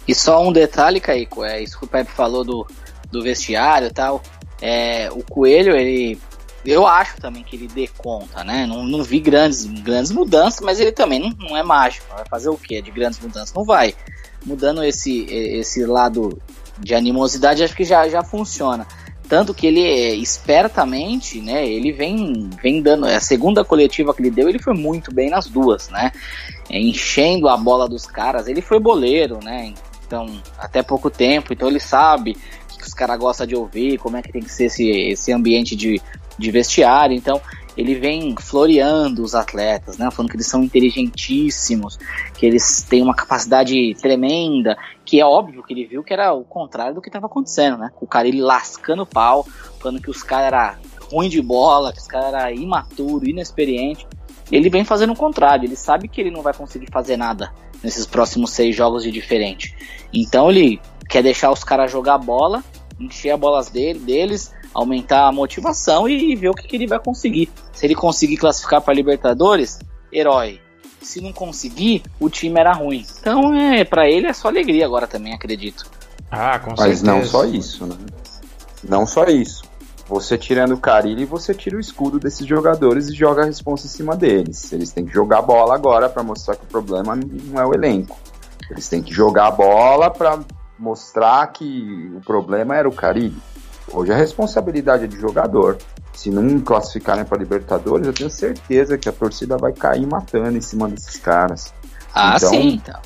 E 0.08 0.14
só 0.14 0.46
um 0.46 0.52
detalhe, 0.52 1.00
Caico, 1.00 1.44
é 1.44 1.64
isso 1.64 1.80
que 1.80 1.86
o 1.86 1.88
Pepe 1.88 2.12
falou 2.12 2.44
do, 2.44 2.68
do 3.12 3.24
vestiário 3.24 3.88
e 3.88 3.94
tal. 3.94 4.22
É, 4.62 5.10
o 5.12 5.24
Coelho, 5.24 5.76
ele. 5.76 6.20
Eu 6.66 6.88
acho 6.88 7.20
também 7.20 7.44
que 7.44 7.58
ele 7.58 7.68
dê 7.68 7.90
conta, 7.98 8.42
né? 8.44 8.66
Não, 8.66 8.84
não 8.86 9.04
vi 9.04 9.20
grandes, 9.20 9.66
grandes 9.66 10.12
mudanças, 10.12 10.62
mas 10.62 10.80
ele 10.80 10.94
também 10.94 11.20
não, 11.20 11.30
não 11.50 11.58
é 11.58 11.64
mágico. 11.64 12.06
Vai 12.10 12.24
fazer 12.30 12.50
o 12.50 12.58
quê? 12.58 12.82
De 12.82 12.92
grandes 12.92 13.20
mudanças? 13.20 13.54
Não 13.54 13.66
vai 13.66 13.94
mudando 14.46 14.84
esse, 14.84 15.26
esse 15.30 15.86
lado 15.86 16.40
de 16.80 16.94
animosidade, 16.94 17.64
acho 17.64 17.76
que 17.76 17.84
já, 17.84 18.08
já 18.08 18.24
funciona. 18.24 18.86
Tanto 19.28 19.54
que 19.54 19.66
ele, 19.66 19.82
é, 19.82 20.14
espertamente, 20.16 21.40
né, 21.40 21.68
ele 21.68 21.92
vem, 21.92 22.50
vem 22.62 22.82
dando. 22.82 23.06
A 23.06 23.20
segunda 23.20 23.64
coletiva 23.64 24.14
que 24.14 24.22
ele 24.22 24.30
deu, 24.30 24.50
ele 24.50 24.60
foi 24.60 24.74
muito 24.74 25.14
bem 25.14 25.30
nas 25.30 25.48
duas, 25.48 25.90
né? 25.90 26.12
É, 26.70 26.80
enchendo 26.80 27.48
a 27.48 27.58
bola 27.58 27.88
dos 27.88 28.06
caras. 28.06 28.48
Ele 28.48 28.62
foi 28.62 28.80
boleiro, 28.80 29.40
né? 29.44 29.74
Então, 30.06 30.28
até 30.58 30.84
pouco 30.84 31.10
tempo, 31.10 31.54
então 31.54 31.68
ele 31.68 31.80
sabe 31.80 32.38
o 32.74 32.78
que 32.78 32.86
os 32.86 32.94
caras 32.94 33.18
gostam 33.18 33.48
de 33.48 33.56
ouvir, 33.56 33.98
como 33.98 34.18
é 34.18 34.22
que 34.22 34.32
tem 34.32 34.44
que 34.44 34.52
ser 34.52 34.66
esse, 34.66 34.88
esse 34.88 35.32
ambiente 35.32 35.76
de, 35.76 36.00
de 36.38 36.52
vestiário. 36.52 37.16
Então, 37.16 37.42
ele 37.76 37.96
vem 37.96 38.36
floreando 38.36 39.24
os 39.24 39.34
atletas, 39.34 39.98
né? 39.98 40.10
Falando 40.12 40.30
que 40.30 40.38
eles 40.38 40.48
são 40.48 40.64
inteligentíssimos, 40.64 41.98
que 42.38 42.46
eles 42.46 42.84
têm 42.84 43.02
uma 43.02 43.16
capacidade 43.16 43.96
tremenda, 43.96 44.78
que 45.04 45.20
é 45.20 45.26
óbvio 45.26 45.64
que 45.64 45.74
ele 45.74 45.86
viu 45.86 46.04
que 46.04 46.14
era 46.14 46.34
o 46.34 46.44
contrário 46.44 46.96
do 46.96 47.02
que 47.02 47.10
estava 47.10 47.26
acontecendo, 47.26 47.78
né? 47.78 47.92
O 48.00 48.08
cara 48.08 48.28
ele 48.28 48.42
lascando 48.42 49.04
o 49.04 49.08
pau, 49.08 49.46
falando 49.80 50.02
que 50.02 50.10
os 50.10 50.22
caras 50.22 50.48
eram 50.48 50.76
ruim 51.12 51.30
de 51.30 51.42
bola, 51.42 51.92
que 51.92 52.00
os 52.00 52.08
caras 52.08 52.34
eram 52.34 52.56
imaturo, 52.56 53.28
inexperiente. 53.28 54.08
Ele 54.52 54.70
vem 54.70 54.86
fazendo 54.86 55.14
o 55.14 55.16
contrário, 55.16 55.66
ele 55.66 55.76
sabe 55.76 56.08
que 56.08 56.22
ele 56.22 56.30
não 56.30 56.42
vai 56.42 56.54
conseguir 56.54 56.92
fazer 56.92 57.18
nada 57.18 57.52
nesses 57.84 58.06
próximos 58.06 58.52
seis 58.52 58.76
jogos 58.76 59.04
de 59.04 59.12
diferente. 59.12 59.76
Então 60.14 60.50
ele 60.50 60.80
quer 61.10 61.24
deixar 61.24 61.52
os 61.52 61.64
caras 61.64 61.92
jogar 61.92 62.18
bola, 62.18 62.64
encher 63.00 63.32
a 63.32 63.38
bolas 63.38 63.70
dele, 63.70 64.00
deles, 64.00 64.54
aumentar 64.74 65.28
a 65.28 65.32
motivação 65.32 66.08
e 66.08 66.36
ver 66.36 66.50
o 66.50 66.54
que, 66.54 66.68
que 66.68 66.76
ele 66.76 66.88
vai 66.88 67.00
conseguir. 67.00 67.50
Se 67.72 67.86
ele 67.86 67.96
conseguir 67.96 68.38
classificar 68.38 68.82
para 68.82 68.94
Libertadores, 68.94 69.80
herói. 70.12 70.60
Se 71.02 71.20
não 71.22 71.34
conseguir, 71.34 72.04
o 72.20 72.30
time 72.30 72.60
era 72.60 72.74
ruim. 72.74 73.06
Então, 73.20 73.54
é, 73.54 73.84
para 73.84 74.10
ele 74.10 74.28
é 74.28 74.34
só 74.34 74.48
alegria 74.48 74.86
agora 74.86 75.06
também, 75.06 75.34
acredito. 75.34 75.86
Ah, 76.32 76.58
com 76.60 76.72
Mas 76.72 77.00
certeza. 77.00 77.06
não 77.06 77.26
só 77.26 77.46
isso, 77.46 77.86
né? 77.86 77.96
Não 78.88 79.06
só 79.06 79.26
isso. 79.26 79.64
Você 80.08 80.38
tirando 80.38 80.74
o 80.74 80.80
Carilli, 80.80 81.26
você 81.26 81.54
tira 81.54 81.78
o 81.78 81.80
escudo 81.80 82.20
desses 82.20 82.46
jogadores 82.46 83.08
e 83.08 83.14
joga 83.14 83.44
a 83.44 83.46
responsa 83.46 83.86
em 83.86 83.90
cima 83.90 84.16
deles. 84.16 84.72
Eles 84.72 84.92
têm 84.92 85.06
que 85.06 85.14
jogar 85.14 85.40
a 85.40 85.42
bola 85.42 85.76
agora 85.76 86.10
para 86.10 86.24
mostrar 86.24 86.56
que 86.56 86.64
o 86.64 86.68
problema 86.68 87.16
não 87.16 87.60
é 87.60 87.66
o 87.66 87.74
elenco. 87.74 88.18
Eles 88.70 88.88
têm 88.88 89.02
que 89.02 89.14
jogar 89.14 89.48
a 89.48 89.52
bola 89.52 90.10
para 90.10 90.40
mostrar 90.78 91.48
que 91.48 92.12
o 92.16 92.22
problema 92.22 92.76
era 92.76 92.88
o 92.88 92.92
Carilli. 92.92 93.38
Hoje 93.94 94.12
a 94.12 94.16
responsabilidade 94.16 95.04
é 95.04 95.08
de 95.08 95.20
jogador. 95.20 95.78
Se 96.14 96.32
não 96.32 96.60
classificarem 96.60 97.24
para 97.24 97.38
Libertadores, 97.38 98.08
eu 98.08 98.14
tenho 98.14 98.30
certeza 98.30 98.98
que 98.98 99.08
a 99.08 99.12
torcida 99.12 99.56
vai 99.58 99.72
cair 99.72 100.08
matando 100.08 100.58
em 100.58 100.62
cima 100.62 100.90
desses 100.90 101.18
caras. 101.18 101.74
Ah, 102.14 102.36
Então, 102.38 102.50
sim, 102.50 102.68
então. 102.76 103.00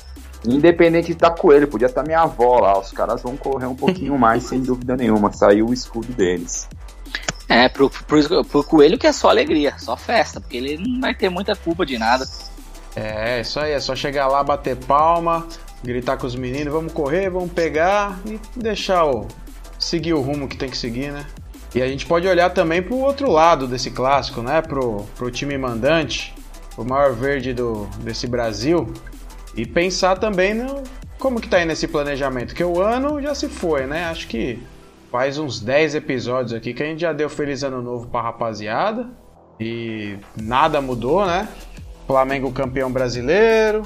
Independente 0.46 1.08
de 1.08 1.12
estar 1.12 1.30
com 1.30 1.52
ele, 1.52 1.66
podia 1.66 1.86
estar 1.86 2.02
minha 2.02 2.20
avó 2.20 2.58
lá. 2.60 2.78
Os 2.78 2.90
caras 2.90 3.22
vão 3.22 3.36
correr 3.36 3.66
um 3.66 3.74
pouquinho 3.74 4.16
mais, 4.18 4.44
sem 4.44 4.60
dúvida 4.60 4.96
nenhuma. 4.96 5.32
Saiu 5.32 5.66
o 5.66 5.74
escudo 5.74 6.12
deles. 6.12 6.68
É, 7.48 7.68
pro, 7.68 7.90
pro, 7.90 8.44
pro 8.44 8.64
Coelho 8.64 8.98
que 8.98 9.06
é 9.06 9.12
só 9.12 9.30
alegria, 9.30 9.74
só 9.78 9.96
festa, 9.96 10.40
porque 10.40 10.56
ele 10.56 10.76
não 10.76 11.00
vai 11.00 11.14
ter 11.14 11.28
muita 11.28 11.56
culpa 11.56 11.84
de 11.84 11.98
nada. 11.98 12.26
É, 12.94 13.40
isso 13.40 13.58
aí, 13.58 13.72
é 13.72 13.80
só 13.80 13.96
chegar 13.96 14.26
lá, 14.26 14.42
bater 14.42 14.76
palma, 14.76 15.46
gritar 15.82 16.18
com 16.18 16.26
os 16.26 16.34
meninos, 16.34 16.72
vamos 16.72 16.92
correr, 16.92 17.30
vamos 17.30 17.52
pegar 17.52 18.18
e 18.26 18.38
deixar 18.54 19.06
o. 19.06 19.26
seguir 19.78 20.14
o 20.14 20.20
rumo 20.20 20.48
que 20.48 20.56
tem 20.56 20.68
que 20.68 20.76
seguir, 20.76 21.12
né? 21.12 21.26
E 21.74 21.82
a 21.82 21.86
gente 21.86 22.06
pode 22.06 22.26
olhar 22.26 22.50
também 22.50 22.82
pro 22.82 22.96
outro 22.96 23.30
lado 23.30 23.66
desse 23.66 23.90
clássico, 23.90 24.42
né? 24.42 24.62
Pro, 24.62 25.04
pro 25.16 25.30
time 25.30 25.56
mandante, 25.58 26.34
o 26.76 26.84
maior 26.84 27.12
verde 27.12 27.52
do, 27.52 27.86
desse 28.00 28.26
Brasil, 28.26 28.92
e 29.54 29.66
pensar 29.66 30.18
também 30.18 30.54
no 30.54 30.82
como 31.18 31.40
que 31.40 31.48
tá 31.48 31.56
aí 31.56 31.64
nesse 31.64 31.88
planejamento, 31.88 32.54
que 32.54 32.62
o 32.62 32.80
ano 32.80 33.20
já 33.20 33.34
se 33.34 33.48
foi, 33.48 33.86
né? 33.86 34.04
Acho 34.04 34.28
que 34.28 34.58
faz 35.10 35.38
uns 35.38 35.60
10 35.60 35.96
episódios 35.96 36.52
aqui 36.52 36.72
que 36.72 36.82
a 36.82 36.86
gente 36.86 37.00
já 37.00 37.12
deu 37.12 37.28
feliz 37.28 37.62
ano 37.62 37.82
novo 37.82 38.06
pra 38.06 38.22
rapaziada 38.22 39.08
e 39.58 40.16
nada 40.36 40.80
mudou, 40.80 41.26
né? 41.26 41.48
Flamengo 42.06 42.52
campeão 42.52 42.90
brasileiro, 42.90 43.82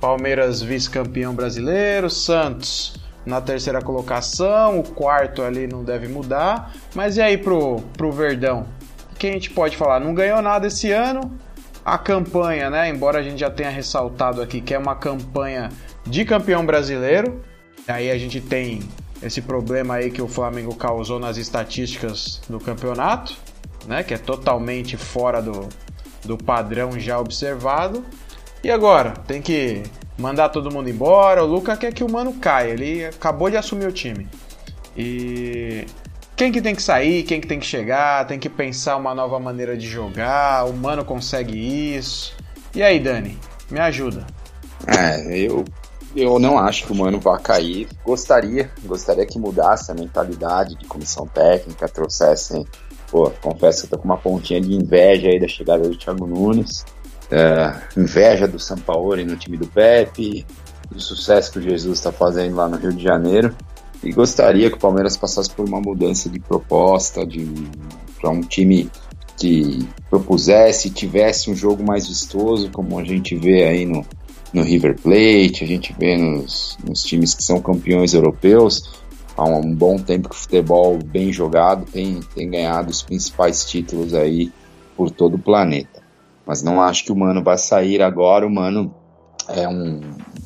Palmeiras 0.00 0.62
vice-campeão 0.62 1.34
brasileiro, 1.34 2.10
Santos 2.10 3.03
na 3.24 3.40
terceira 3.40 3.80
colocação, 3.80 4.80
o 4.80 4.82
quarto 4.82 5.42
ali 5.42 5.66
não 5.66 5.82
deve 5.82 6.08
mudar. 6.08 6.72
Mas 6.94 7.16
e 7.16 7.22
aí 7.22 7.38
pro, 7.38 7.80
pro 7.96 8.12
Verdão? 8.12 8.66
O 9.12 9.16
que 9.16 9.26
a 9.26 9.32
gente 9.32 9.50
pode 9.50 9.76
falar? 9.76 10.00
Não 10.00 10.14
ganhou 10.14 10.42
nada 10.42 10.66
esse 10.66 10.90
ano. 10.90 11.38
A 11.84 11.98
campanha, 11.98 12.70
né? 12.70 12.88
Embora 12.88 13.18
a 13.18 13.22
gente 13.22 13.38
já 13.38 13.50
tenha 13.50 13.70
ressaltado 13.70 14.42
aqui 14.42 14.60
que 14.60 14.74
é 14.74 14.78
uma 14.78 14.94
campanha 14.94 15.70
de 16.06 16.24
campeão 16.24 16.64
brasileiro. 16.64 17.42
Aí 17.86 18.10
a 18.10 18.18
gente 18.18 18.40
tem 18.40 18.80
esse 19.22 19.40
problema 19.40 19.94
aí 19.94 20.10
que 20.10 20.20
o 20.20 20.28
Flamengo 20.28 20.74
causou 20.74 21.18
nas 21.18 21.36
estatísticas 21.36 22.40
do 22.48 22.58
campeonato, 22.58 23.36
né? 23.86 24.02
Que 24.02 24.14
é 24.14 24.18
totalmente 24.18 24.96
fora 24.96 25.40
do, 25.40 25.68
do 26.24 26.36
padrão 26.36 26.98
já 26.98 27.18
observado. 27.18 28.04
E 28.62 28.70
agora? 28.70 29.10
Tem 29.26 29.42
que 29.42 29.82
mandar 30.18 30.48
todo 30.48 30.70
mundo 30.70 30.88
embora. 30.88 31.42
O 31.42 31.46
Luca 31.46 31.76
quer 31.76 31.92
que 31.92 32.04
o 32.04 32.10
Mano 32.10 32.34
caia. 32.34 32.72
Ele 32.72 33.04
acabou 33.04 33.50
de 33.50 33.56
assumir 33.56 33.86
o 33.86 33.92
time. 33.92 34.28
E 34.96 35.86
quem 36.36 36.52
que 36.52 36.60
tem 36.60 36.74
que 36.74 36.82
sair, 36.82 37.22
quem 37.22 37.40
que 37.40 37.46
tem 37.46 37.58
que 37.58 37.66
chegar, 37.66 38.26
tem 38.26 38.38
que 38.38 38.48
pensar 38.48 38.96
uma 38.96 39.14
nova 39.14 39.38
maneira 39.38 39.76
de 39.76 39.86
jogar. 39.88 40.66
O 40.66 40.72
Mano 40.72 41.04
consegue 41.04 41.56
isso. 41.96 42.36
E 42.74 42.82
aí, 42.82 42.98
Dani? 42.98 43.38
Me 43.70 43.80
ajuda. 43.80 44.26
É, 44.86 45.38
eu 45.38 45.64
eu 46.16 46.38
não 46.38 46.58
acho 46.58 46.86
que 46.86 46.92
o 46.92 46.94
Mano 46.94 47.18
vá 47.18 47.38
cair. 47.38 47.88
Gostaria, 48.04 48.70
gostaria 48.84 49.26
que 49.26 49.38
mudasse 49.38 49.90
a 49.90 49.94
mentalidade 49.94 50.76
de 50.76 50.86
comissão 50.86 51.26
técnica, 51.26 51.88
trouxessem. 51.88 52.64
Pô, 53.10 53.30
confesso 53.42 53.80
que 53.80 53.86
eu 53.86 53.90
tô 53.90 53.98
com 53.98 54.04
uma 54.04 54.16
pontinha 54.16 54.60
de 54.60 54.72
inveja 54.72 55.28
aí 55.28 55.40
da 55.40 55.48
chegada 55.48 55.88
do 55.88 55.96
Thiago 55.96 56.26
Nunes. 56.26 56.84
É, 57.36 58.00
inveja 58.00 58.46
do 58.46 58.60
Sampaoli 58.60 59.24
no 59.24 59.34
time 59.34 59.56
do 59.56 59.66
Pepe, 59.66 60.46
do 60.88 61.00
sucesso 61.00 61.50
que 61.50 61.58
o 61.58 61.62
Jesus 61.62 61.98
está 61.98 62.12
fazendo 62.12 62.54
lá 62.54 62.68
no 62.68 62.76
Rio 62.76 62.92
de 62.92 63.02
Janeiro. 63.02 63.52
E 64.04 64.12
gostaria 64.12 64.70
que 64.70 64.76
o 64.76 64.80
Palmeiras 64.80 65.16
passasse 65.16 65.50
por 65.50 65.66
uma 65.66 65.80
mudança 65.80 66.30
de 66.30 66.38
proposta, 66.38 67.26
de 67.26 67.44
para 68.20 68.30
um 68.30 68.40
time 68.40 68.88
que 69.36 69.84
propusesse, 70.08 70.90
tivesse 70.90 71.50
um 71.50 71.56
jogo 71.56 71.82
mais 71.84 72.06
vistoso, 72.06 72.70
como 72.70 73.00
a 73.00 73.04
gente 73.04 73.34
vê 73.34 73.64
aí 73.64 73.84
no, 73.84 74.06
no 74.52 74.62
River 74.62 74.96
Plate, 75.00 75.64
a 75.64 75.66
gente 75.66 75.92
vê 75.98 76.16
nos, 76.16 76.78
nos 76.86 77.02
times 77.02 77.34
que 77.34 77.42
são 77.42 77.60
campeões 77.60 78.14
europeus. 78.14 79.02
Há 79.36 79.44
um 79.44 79.74
bom 79.74 79.98
tempo 79.98 80.28
que 80.28 80.36
o 80.36 80.38
futebol 80.38 80.96
bem 81.04 81.32
jogado 81.32 81.84
tem, 81.90 82.20
tem 82.32 82.48
ganhado 82.48 82.90
os 82.90 83.02
principais 83.02 83.64
títulos 83.64 84.14
aí 84.14 84.52
por 84.96 85.10
todo 85.10 85.34
o 85.34 85.38
planeta. 85.38 85.93
Mas 86.46 86.62
não 86.62 86.80
acho 86.80 87.04
que 87.04 87.12
o 87.12 87.16
Mano 87.16 87.42
vai 87.42 87.58
sair 87.58 88.02
agora. 88.02 88.46
O 88.46 88.50
Mano 88.50 88.94
é 89.48 89.68
um, 89.68 90.00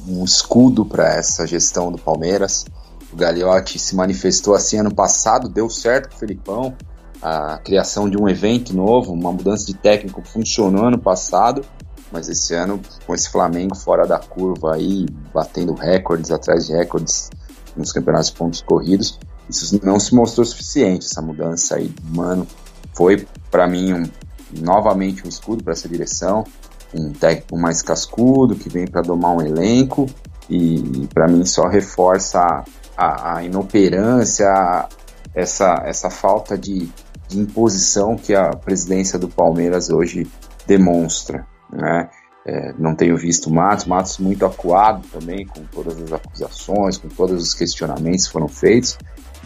um 0.07 0.25
escudo 0.25 0.85
para 0.85 1.15
essa 1.15 1.47
gestão 1.47 1.91
do 1.91 1.99
Palmeiras. 1.99 2.65
O 3.13 3.17
Gagliotti 3.17 3.79
se 3.79 3.97
manifestou 3.97 4.55
assim 4.55 4.79
ano 4.79 4.95
passado, 4.95 5.49
deu 5.49 5.69
certo 5.69 6.11
com 6.11 6.17
o 6.17 6.19
Felipão. 6.19 6.77
A 7.21 7.59
criação 7.59 8.09
de 8.09 8.17
um 8.17 8.29
evento 8.29 8.75
novo, 8.75 9.13
uma 9.13 9.33
mudança 9.33 9.67
de 9.67 9.75
técnico 9.75 10.23
funcionou 10.23 10.85
ano 10.85 10.99
passado 10.99 11.65
mas 12.11 12.29
esse 12.29 12.55
ano, 12.55 12.81
com 13.07 13.15
esse 13.15 13.29
Flamengo 13.29 13.75
fora 13.75 14.07
da 14.07 14.19
curva 14.19 14.75
aí, 14.75 15.07
batendo 15.33 15.75
recordes 15.75 16.31
atrás 16.31 16.67
de 16.67 16.73
recordes 16.73 17.31
nos 17.77 17.93
campeonatos 17.93 18.31
de 18.31 18.37
pontos 18.37 18.63
corridos, 18.63 19.19
isso 19.49 19.79
não 19.85 20.01
se 20.01 20.15
mostrou 20.15 20.45
suficiente. 20.45 21.07
Essa 21.07 21.21
mudança 21.21 21.77
aí, 21.77 21.93
mano, 22.03 22.47
foi 22.95 23.27
para 23.51 23.67
mim 23.67 23.93
um, 23.93 24.03
novamente 24.53 25.25
um 25.25 25.29
escudo 25.29 25.63
para 25.63 25.73
essa 25.73 25.89
direção, 25.89 26.45
um 26.95 27.13
técnico 27.13 27.59
mais 27.59 27.83
cascudo 27.83 28.55
que 28.55 28.69
vem 28.69 28.87
para 28.87 29.03
domar 29.03 29.37
um 29.37 29.43
elenco 29.43 30.07
e 30.49 31.07
para 31.13 31.29
mim 31.29 31.45
só 31.45 31.69
reforça 31.69 32.65
a, 32.97 33.37
a 33.37 33.45
inoperância, 33.45 34.89
essa, 35.35 35.83
essa 35.85 36.09
falta 36.09 36.57
de, 36.57 36.89
de 37.29 37.39
imposição 37.39 38.17
que 38.17 38.35
a 38.35 38.51
presidência 38.51 39.19
do 39.19 39.29
Palmeiras 39.29 39.91
hoje 39.91 40.27
demonstra 40.67 41.47
né? 41.73 42.09
É, 42.47 42.73
não 42.79 42.95
tenho 42.95 43.17
visto 43.17 43.51
Matos, 43.51 43.85
Matos 43.85 44.19
muito 44.19 44.47
acuado 44.47 45.07
também 45.09 45.47
com 45.47 45.65
todas 45.65 46.01
as 46.01 46.13
acusações, 46.13 46.97
com 46.97 47.09
todos 47.09 47.43
os 47.43 47.53
questionamentos 47.53 48.27
que 48.27 48.33
foram 48.33 48.49
feitos. 48.49 48.97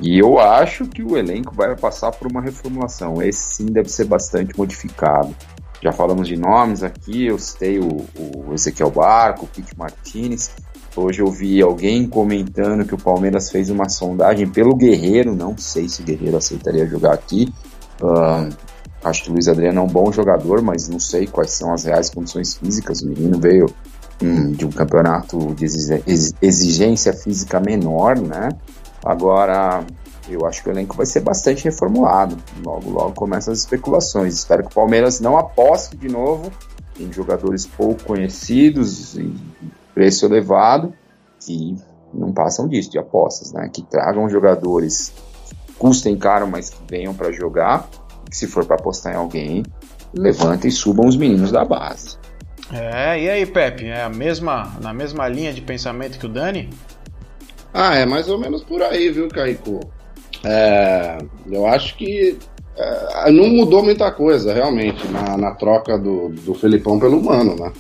E 0.01 0.19
eu 0.19 0.39
acho 0.39 0.87
que 0.87 1.03
o 1.03 1.17
elenco 1.17 1.55
vai 1.55 1.77
passar 1.77 2.11
por 2.13 2.27
uma 2.27 2.41
reformulação. 2.41 3.23
Esse 3.23 3.57
sim 3.57 3.67
deve 3.67 3.89
ser 3.89 4.07
bastante 4.07 4.57
modificado. 4.57 5.35
Já 5.83 5.93
falamos 5.93 6.29
de 6.29 6.37
nomes 6.37 6.83
aqui, 6.83 7.27
eu 7.27 7.39
citei 7.39 7.79
o, 7.79 8.07
o 8.17 8.55
Ezequiel 8.55 8.91
Barco, 8.91 9.45
o 9.45 9.49
Pete 9.49 9.77
Martinez. 9.77 10.51
Hoje 10.95 11.21
eu 11.21 11.31
vi 11.31 11.61
alguém 11.61 12.07
comentando 12.07 12.87
que 12.87 12.95
o 12.95 12.99
Palmeiras 12.99 13.51
fez 13.51 13.71
uma 13.71 13.89
sondagem 13.89 14.49
pelo 14.49 14.77
Guerreiro, 14.77 15.35
não 15.35 15.57
sei 15.57 15.89
se 15.89 16.03
o 16.03 16.05
Guerreiro 16.05 16.37
aceitaria 16.37 16.87
jogar 16.87 17.15
aqui. 17.15 17.53
Uh, 18.01 18.55
Acho 19.05 19.25
que 19.25 19.31
o 19.31 19.33
Luiz 19.33 19.49
Adriano 19.49 19.81
é 19.81 19.83
um 19.83 19.89
bom 19.89 20.13
jogador, 20.13 20.63
mas 20.63 20.89
não 20.89 21.01
sei 21.01 21.27
quais 21.27 21.51
são 21.51 21.73
as 21.73 21.85
reais 21.85 22.09
condições 22.09 22.55
físicas. 22.55 23.03
O 23.03 23.09
menino 23.09 23.39
veio 23.39 23.67
hum, 24.23 24.53
de 24.53 24.65
um 24.65 24.71
campeonato 24.71 25.55
de 25.55 25.65
exigência 26.41 27.13
física 27.13 27.59
menor, 27.59 28.17
né? 28.17 28.51
Agora, 29.05 29.85
eu 30.29 30.47
acho 30.47 30.63
que 30.63 30.69
o 30.69 30.73
elenco 30.73 30.97
vai 30.97 31.07
ser 31.07 31.21
bastante 31.21 31.65
reformulado. 31.65 32.37
Logo, 32.65 32.91
logo 32.91 33.13
começam 33.13 33.53
as 33.53 33.61
especulações. 33.61 34.35
Espero 34.35 34.63
que 34.63 34.71
o 34.71 34.75
Palmeiras 34.75 35.21
não 35.21 35.37
aposte 35.37 35.97
de 35.97 36.09
novo 36.09 36.51
em 37.01 37.13
jogadores 37.13 37.67
pouco 37.67 38.05
conhecidos, 38.05 39.17
em 39.17 39.35
preço 39.95 40.27
elevado, 40.27 40.93
que 41.41 41.77
não 42.13 42.33
passam 42.33 42.69
disso, 42.69 42.91
de 42.91 42.99
apostas, 42.99 43.53
né? 43.53 43.69
Que 43.73 43.83
tragam 43.83 44.29
jogadores 44.29 45.13
que 45.67 45.73
custem 45.75 46.17
caro, 46.17 46.47
mas 46.47 46.71
que 46.71 46.79
venham 46.89 47.15
para 47.15 47.33
jogar 47.33 47.89
que 48.33 48.37
se 48.39 48.47
for 48.47 48.65
para 48.65 48.77
apostar 48.77 49.13
em 49.13 49.17
alguém, 49.17 49.63
levanta 50.15 50.67
e 50.67 50.71
subam 50.71 51.07
os 51.07 51.17
meninos 51.17 51.53
da 51.53 51.65
base. 51.67 52.17
É, 52.73 53.21
e 53.21 53.29
aí, 53.29 53.45
Pepe? 53.45 53.85
É 53.85 54.03
a 54.03 54.09
mesma, 54.09 54.75
na 54.81 54.95
mesma 54.95 55.29
linha 55.29 55.53
de 55.53 55.61
pensamento 55.61 56.19
que 56.19 56.25
o 56.25 56.29
Dani? 56.29 56.71
Ah, 57.73 57.97
é 57.97 58.05
mais 58.05 58.29
ou 58.29 58.39
menos 58.39 58.63
por 58.63 58.83
aí, 58.83 59.11
viu, 59.11 59.29
Caico? 59.29 59.81
É, 60.45 61.19
eu 61.51 61.67
acho 61.67 61.97
que 61.97 62.37
é, 62.77 63.31
não 63.31 63.49
mudou 63.49 63.83
muita 63.83 64.11
coisa, 64.11 64.53
realmente, 64.53 65.07
na, 65.09 65.37
na 65.37 65.51
troca 65.53 65.99
do, 65.99 66.29
do 66.29 66.55
Felipão 66.55 66.99
pelo 66.99 67.23
Mano, 67.23 67.57
né? 67.57 67.73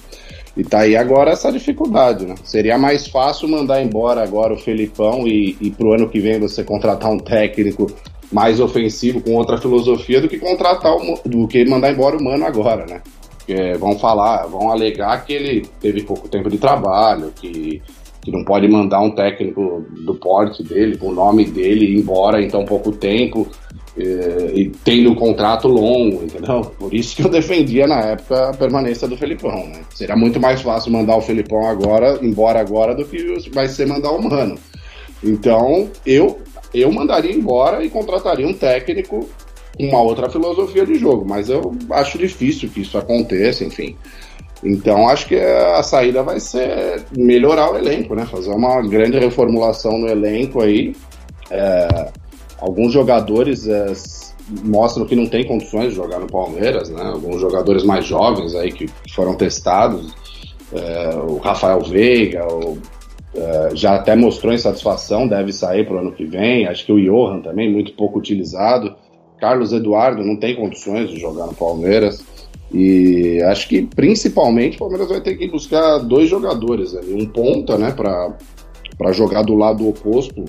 E 0.56 0.62
tá 0.62 0.80
aí 0.80 0.96
agora 0.96 1.30
essa 1.30 1.50
dificuldade, 1.50 2.26
né? 2.26 2.34
Seria 2.44 2.76
mais 2.76 3.06
fácil 3.06 3.48
mandar 3.48 3.82
embora 3.82 4.22
agora 4.22 4.52
o 4.52 4.58
Felipão 4.58 5.26
e, 5.26 5.56
e 5.60 5.70
pro 5.70 5.94
ano 5.94 6.08
que 6.08 6.20
vem 6.20 6.38
você 6.38 6.62
contratar 6.62 7.10
um 7.10 7.18
técnico 7.18 7.86
mais 8.30 8.60
ofensivo, 8.60 9.20
com 9.20 9.34
outra 9.34 9.58
filosofia, 9.58 10.20
do 10.20 10.28
que 10.28 10.38
contratar 10.38 10.94
o, 10.94 11.20
do 11.24 11.48
que 11.48 11.64
mandar 11.64 11.90
embora 11.90 12.16
o 12.16 12.22
Mano 12.22 12.44
agora, 12.44 12.86
né? 12.86 13.00
Porque 13.38 13.74
vão 13.78 13.98
falar, 13.98 14.46
vão 14.46 14.70
alegar 14.70 15.24
que 15.24 15.32
ele 15.32 15.66
teve 15.80 16.02
pouco 16.02 16.28
tempo 16.28 16.50
de 16.50 16.58
trabalho, 16.58 17.32
que, 17.34 17.82
que 18.22 18.30
não 18.30 18.44
pode 18.44 18.68
mandar 18.68 19.00
um 19.00 19.10
técnico 19.10 19.84
do 20.04 20.14
porte 20.14 20.62
dele, 20.62 20.96
com 20.96 21.08
o 21.08 21.14
nome 21.14 21.44
dele, 21.44 21.98
embora 21.98 22.40
em 22.40 22.48
tão 22.48 22.64
pouco 22.64 22.92
tempo 22.92 23.48
e, 23.96 24.62
e 24.62 24.72
tendo 24.84 25.10
um 25.10 25.14
contrato 25.14 25.66
longo, 25.66 26.22
entendeu? 26.22 26.62
Por 26.78 26.94
isso 26.94 27.16
que 27.16 27.22
eu 27.22 27.28
defendia 27.28 27.86
na 27.86 28.00
época 28.00 28.50
a 28.50 28.54
permanência 28.54 29.08
do 29.08 29.16
Felipão, 29.16 29.66
né? 29.66 29.80
Seria 29.94 30.16
muito 30.16 30.40
mais 30.40 30.62
fácil 30.62 30.92
mandar 30.92 31.16
o 31.16 31.20
Felipão 31.20 31.66
agora, 31.66 32.18
embora 32.22 32.60
agora, 32.60 32.94
do 32.94 33.04
que 33.04 33.50
vai 33.50 33.68
ser 33.68 33.86
mandar 33.86 34.12
o 34.12 34.22
Mano. 34.22 34.56
Então, 35.22 35.90
eu 36.06 36.40
eu 36.74 36.90
mandaria 36.90 37.32
embora 37.32 37.84
e 37.84 37.90
contrataria 37.90 38.46
um 38.46 38.54
técnico 38.54 39.28
com 39.76 39.84
uma 39.84 40.00
outra 40.00 40.30
filosofia 40.30 40.86
de 40.86 40.94
jogo, 40.94 41.24
mas 41.28 41.50
eu 41.50 41.74
acho 41.90 42.18
difícil 42.18 42.70
que 42.70 42.80
isso 42.80 42.96
aconteça, 42.96 43.64
enfim. 43.64 43.96
Então 44.62 45.08
acho 45.08 45.26
que 45.26 45.36
a 45.36 45.82
saída 45.82 46.22
vai 46.22 46.38
ser 46.38 47.04
melhorar 47.16 47.72
o 47.72 47.76
elenco, 47.76 48.14
né? 48.14 48.24
Fazer 48.26 48.50
uma 48.50 48.80
grande 48.82 49.18
reformulação 49.18 49.98
no 49.98 50.08
elenco 50.08 50.60
aí. 50.60 50.94
É, 51.50 52.08
alguns 52.60 52.92
jogadores 52.92 53.66
é, 53.66 53.92
mostram 54.64 55.04
que 55.04 55.16
não 55.16 55.26
tem 55.26 55.44
condições 55.44 55.90
de 55.90 55.96
jogar 55.96 56.20
no 56.20 56.28
Palmeiras, 56.28 56.90
né? 56.90 57.02
Alguns 57.02 57.40
jogadores 57.40 57.82
mais 57.82 58.04
jovens 58.04 58.54
aí 58.54 58.70
que 58.70 58.88
foram 59.12 59.34
testados, 59.34 60.14
é, 60.72 61.16
o 61.16 61.38
Rafael 61.38 61.80
Veiga, 61.80 62.46
o 62.46 62.78
Uh, 63.34 63.74
já 63.74 63.94
até 63.94 64.14
mostrou 64.14 64.52
insatisfação, 64.52 65.26
deve 65.26 65.54
sair 65.54 65.86
para 65.86 65.96
o 65.96 65.98
ano 65.98 66.12
que 66.12 66.24
vem. 66.24 66.66
Acho 66.66 66.84
que 66.84 66.92
o 66.92 67.00
Johan 67.00 67.40
também, 67.40 67.72
muito 67.72 67.94
pouco 67.94 68.18
utilizado. 68.18 68.94
Carlos 69.40 69.72
Eduardo 69.72 70.22
não 70.22 70.36
tem 70.36 70.54
condições 70.54 71.10
de 71.10 71.18
jogar 71.18 71.46
no 71.46 71.54
Palmeiras. 71.54 72.22
E 72.72 73.42
acho 73.42 73.68
que 73.68 73.82
principalmente 73.82 74.76
o 74.76 74.80
Palmeiras 74.80 75.08
vai 75.08 75.20
ter 75.20 75.36
que 75.36 75.48
buscar 75.48 75.98
dois 75.98 76.28
jogadores 76.28 76.94
ali. 76.94 77.12
Um 77.12 77.26
ponta, 77.26 77.76
né, 77.76 77.92
para 77.92 79.12
jogar 79.12 79.42
do 79.42 79.54
lado 79.54 79.88
oposto 79.88 80.44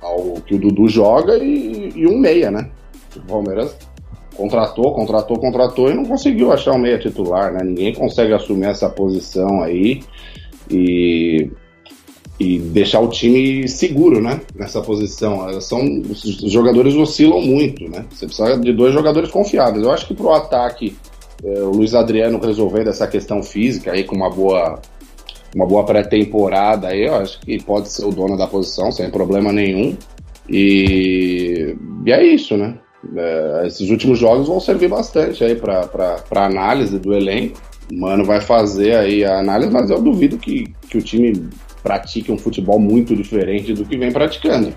ao 0.00 0.34
que 0.46 0.54
o 0.54 0.58
Dudu 0.58 0.88
joga 0.88 1.36
e, 1.38 1.92
e 1.96 2.06
um 2.06 2.18
meia, 2.18 2.50
né? 2.50 2.70
O 3.16 3.20
Palmeiras 3.20 3.76
contratou, 4.36 4.92
contratou, 4.94 5.38
contratou 5.38 5.90
e 5.90 5.94
não 5.94 6.04
conseguiu 6.04 6.52
achar 6.52 6.72
um 6.72 6.78
meia 6.78 6.98
titular, 6.98 7.52
né? 7.52 7.64
Ninguém 7.64 7.94
consegue 7.94 8.32
assumir 8.32 8.66
essa 8.66 8.88
posição 8.88 9.62
aí. 9.62 10.02
E 10.70 11.50
e 12.38 12.58
deixar 12.58 13.00
o 13.00 13.08
time 13.08 13.68
seguro, 13.68 14.20
né? 14.20 14.40
Nessa 14.54 14.80
posição. 14.80 15.60
São, 15.60 15.80
os 16.10 16.50
jogadores 16.50 16.94
oscilam 16.94 17.40
muito, 17.40 17.88
né? 17.88 18.04
Você 18.10 18.26
precisa 18.26 18.58
de 18.58 18.72
dois 18.72 18.92
jogadores 18.92 19.30
confiáveis. 19.30 19.84
Eu 19.84 19.92
acho 19.92 20.06
que 20.06 20.14
pro 20.14 20.32
ataque, 20.32 20.96
o 21.44 21.70
Luiz 21.70 21.94
Adriano 21.94 22.38
resolvendo 22.38 22.88
essa 22.88 23.06
questão 23.06 23.42
física 23.42 23.92
aí 23.92 24.04
com 24.04 24.16
uma 24.16 24.30
boa 24.30 24.80
uma 25.54 25.66
boa 25.66 25.84
pré-temporada 25.84 26.88
aí, 26.88 27.06
eu 27.06 27.14
acho 27.14 27.40
que 27.40 27.62
pode 27.62 27.88
ser 27.88 28.04
o 28.04 28.10
dono 28.10 28.36
da 28.36 28.46
posição 28.46 28.90
sem 28.90 29.08
problema 29.08 29.52
nenhum. 29.52 29.96
E, 30.48 31.76
e 32.04 32.12
é 32.12 32.26
isso, 32.26 32.56
né? 32.56 32.76
É, 33.16 33.62
esses 33.66 33.88
últimos 33.90 34.18
jogos 34.18 34.48
vão 34.48 34.58
servir 34.58 34.88
bastante 34.88 35.44
aí 35.44 35.54
para 35.54 36.24
análise 36.32 36.98
do 36.98 37.14
elenco. 37.14 37.60
Mano 37.92 38.24
vai 38.24 38.40
fazer 38.40 38.96
aí 38.96 39.24
a 39.24 39.38
análise, 39.38 39.70
mas 39.70 39.90
eu 39.90 40.00
duvido 40.00 40.38
que, 40.38 40.64
que 40.88 40.98
o 40.98 41.02
time 41.02 41.48
pratique 41.82 42.32
um 42.32 42.38
futebol 42.38 42.80
muito 42.80 43.14
diferente 43.14 43.74
do 43.74 43.84
que 43.84 43.96
vem 43.96 44.10
praticando. 44.10 44.74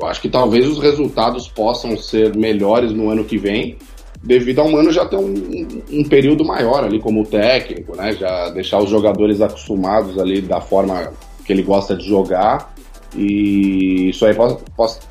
Eu 0.00 0.06
acho 0.06 0.20
que 0.20 0.28
talvez 0.28 0.66
os 0.66 0.78
resultados 0.78 1.48
possam 1.48 1.96
ser 1.96 2.34
melhores 2.34 2.92
no 2.92 3.10
ano 3.10 3.24
que 3.24 3.36
vem, 3.36 3.76
devido 4.24 4.60
ao 4.60 4.70
Mano 4.70 4.90
já 4.90 5.04
ter 5.04 5.16
um, 5.16 5.82
um, 5.90 6.04
período 6.04 6.44
maior 6.44 6.82
ali 6.82 6.98
como 6.98 7.26
técnico, 7.26 7.94
né? 7.94 8.14
Já 8.14 8.48
deixar 8.50 8.78
os 8.78 8.88
jogadores 8.88 9.40
acostumados 9.40 10.18
ali 10.18 10.40
da 10.40 10.60
forma 10.60 11.12
que 11.44 11.52
ele 11.52 11.62
gosta 11.62 11.94
de 11.94 12.08
jogar. 12.08 12.74
E 13.14 14.08
isso 14.08 14.24
aí 14.26 14.34
pode, 14.34 14.58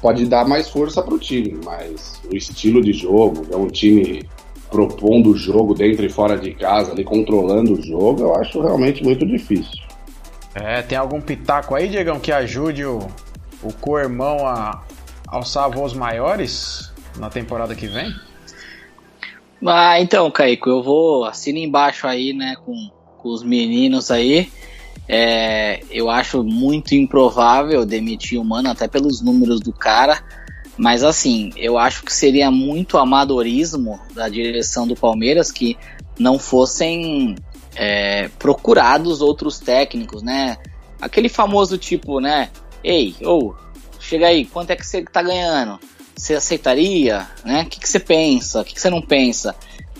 pode, 0.01 0.25
dar 0.25 0.45
mais 0.45 0.67
força 0.67 1.01
para 1.01 1.13
o 1.13 1.19
time, 1.19 1.57
mas 1.63 2.21
o 2.29 2.35
estilo 2.35 2.81
de 2.81 2.91
jogo, 2.91 3.45
é 3.49 3.55
um 3.55 3.67
time 3.67 4.27
propondo 4.69 5.29
o 5.29 5.37
jogo 5.37 5.73
dentro 5.73 6.03
e 6.03 6.09
fora 6.09 6.37
de 6.37 6.53
casa, 6.53 6.91
ali 6.91 7.03
controlando 7.03 7.73
o 7.73 7.81
jogo, 7.81 8.23
eu 8.23 8.35
acho 8.35 8.59
realmente 8.59 9.03
muito 9.03 9.25
difícil. 9.25 9.79
É, 10.55 10.81
tem 10.81 10.97
algum 10.97 11.21
pitaco 11.21 11.75
aí, 11.75 11.87
Diegão, 11.87 12.19
que 12.19 12.31
ajude 12.31 12.83
o, 12.83 12.99
o 13.61 13.71
co-irmão 13.79 14.45
a 14.45 14.81
alçar 15.27 15.69
voos 15.69 15.93
maiores 15.93 16.91
na 17.17 17.29
temporada 17.29 17.73
que 17.73 17.87
vem? 17.87 18.11
Ah, 19.65 19.99
então, 19.99 20.29
Caico, 20.29 20.69
eu 20.69 20.83
vou 20.83 21.25
assina 21.25 21.59
embaixo 21.59 22.05
aí, 22.05 22.33
né, 22.33 22.55
com, 22.65 22.89
com 23.17 23.29
os 23.29 23.43
meninos 23.43 24.11
aí. 24.11 24.51
É, 25.07 25.81
eu 25.89 26.09
acho 26.09 26.43
muito 26.43 26.95
improvável 26.95 27.85
demitir 27.85 28.39
o 28.39 28.43
Mano, 28.43 28.69
até 28.69 28.87
pelos 28.87 29.21
números 29.21 29.59
do 29.59 29.71
cara. 29.71 30.23
Mas 30.77 31.03
assim, 31.03 31.51
eu 31.55 31.77
acho 31.77 32.03
que 32.03 32.11
seria 32.11 32.49
muito 32.49 32.97
amadorismo 32.97 33.99
da 34.13 34.27
direção 34.27 34.87
do 34.87 34.95
Palmeiras 34.95 35.51
que 35.51 35.77
não 36.17 36.39
fossem 36.39 37.35
é, 37.75 38.27
procurados 38.39 39.21
outros 39.21 39.59
técnicos, 39.59 40.23
né? 40.23 40.57
Aquele 40.99 41.29
famoso 41.29 41.77
tipo, 41.77 42.19
né? 42.19 42.49
Ei, 42.83 43.15
ou, 43.21 43.55
chega 43.99 44.27
aí, 44.27 44.45
quanto 44.45 44.71
é 44.71 44.75
que 44.75 44.85
você 44.85 45.03
tá 45.03 45.21
ganhando? 45.21 45.79
Você 46.15 46.35
aceitaria? 46.35 47.27
Né? 47.43 47.63
O 47.63 47.65
que, 47.65 47.79
que 47.79 47.89
você 47.89 47.99
pensa? 47.99 48.61
O 48.61 48.63
que, 48.63 48.73
que 48.73 48.81
você 48.81 48.89
não 48.89 49.01
pensa? 49.01 49.55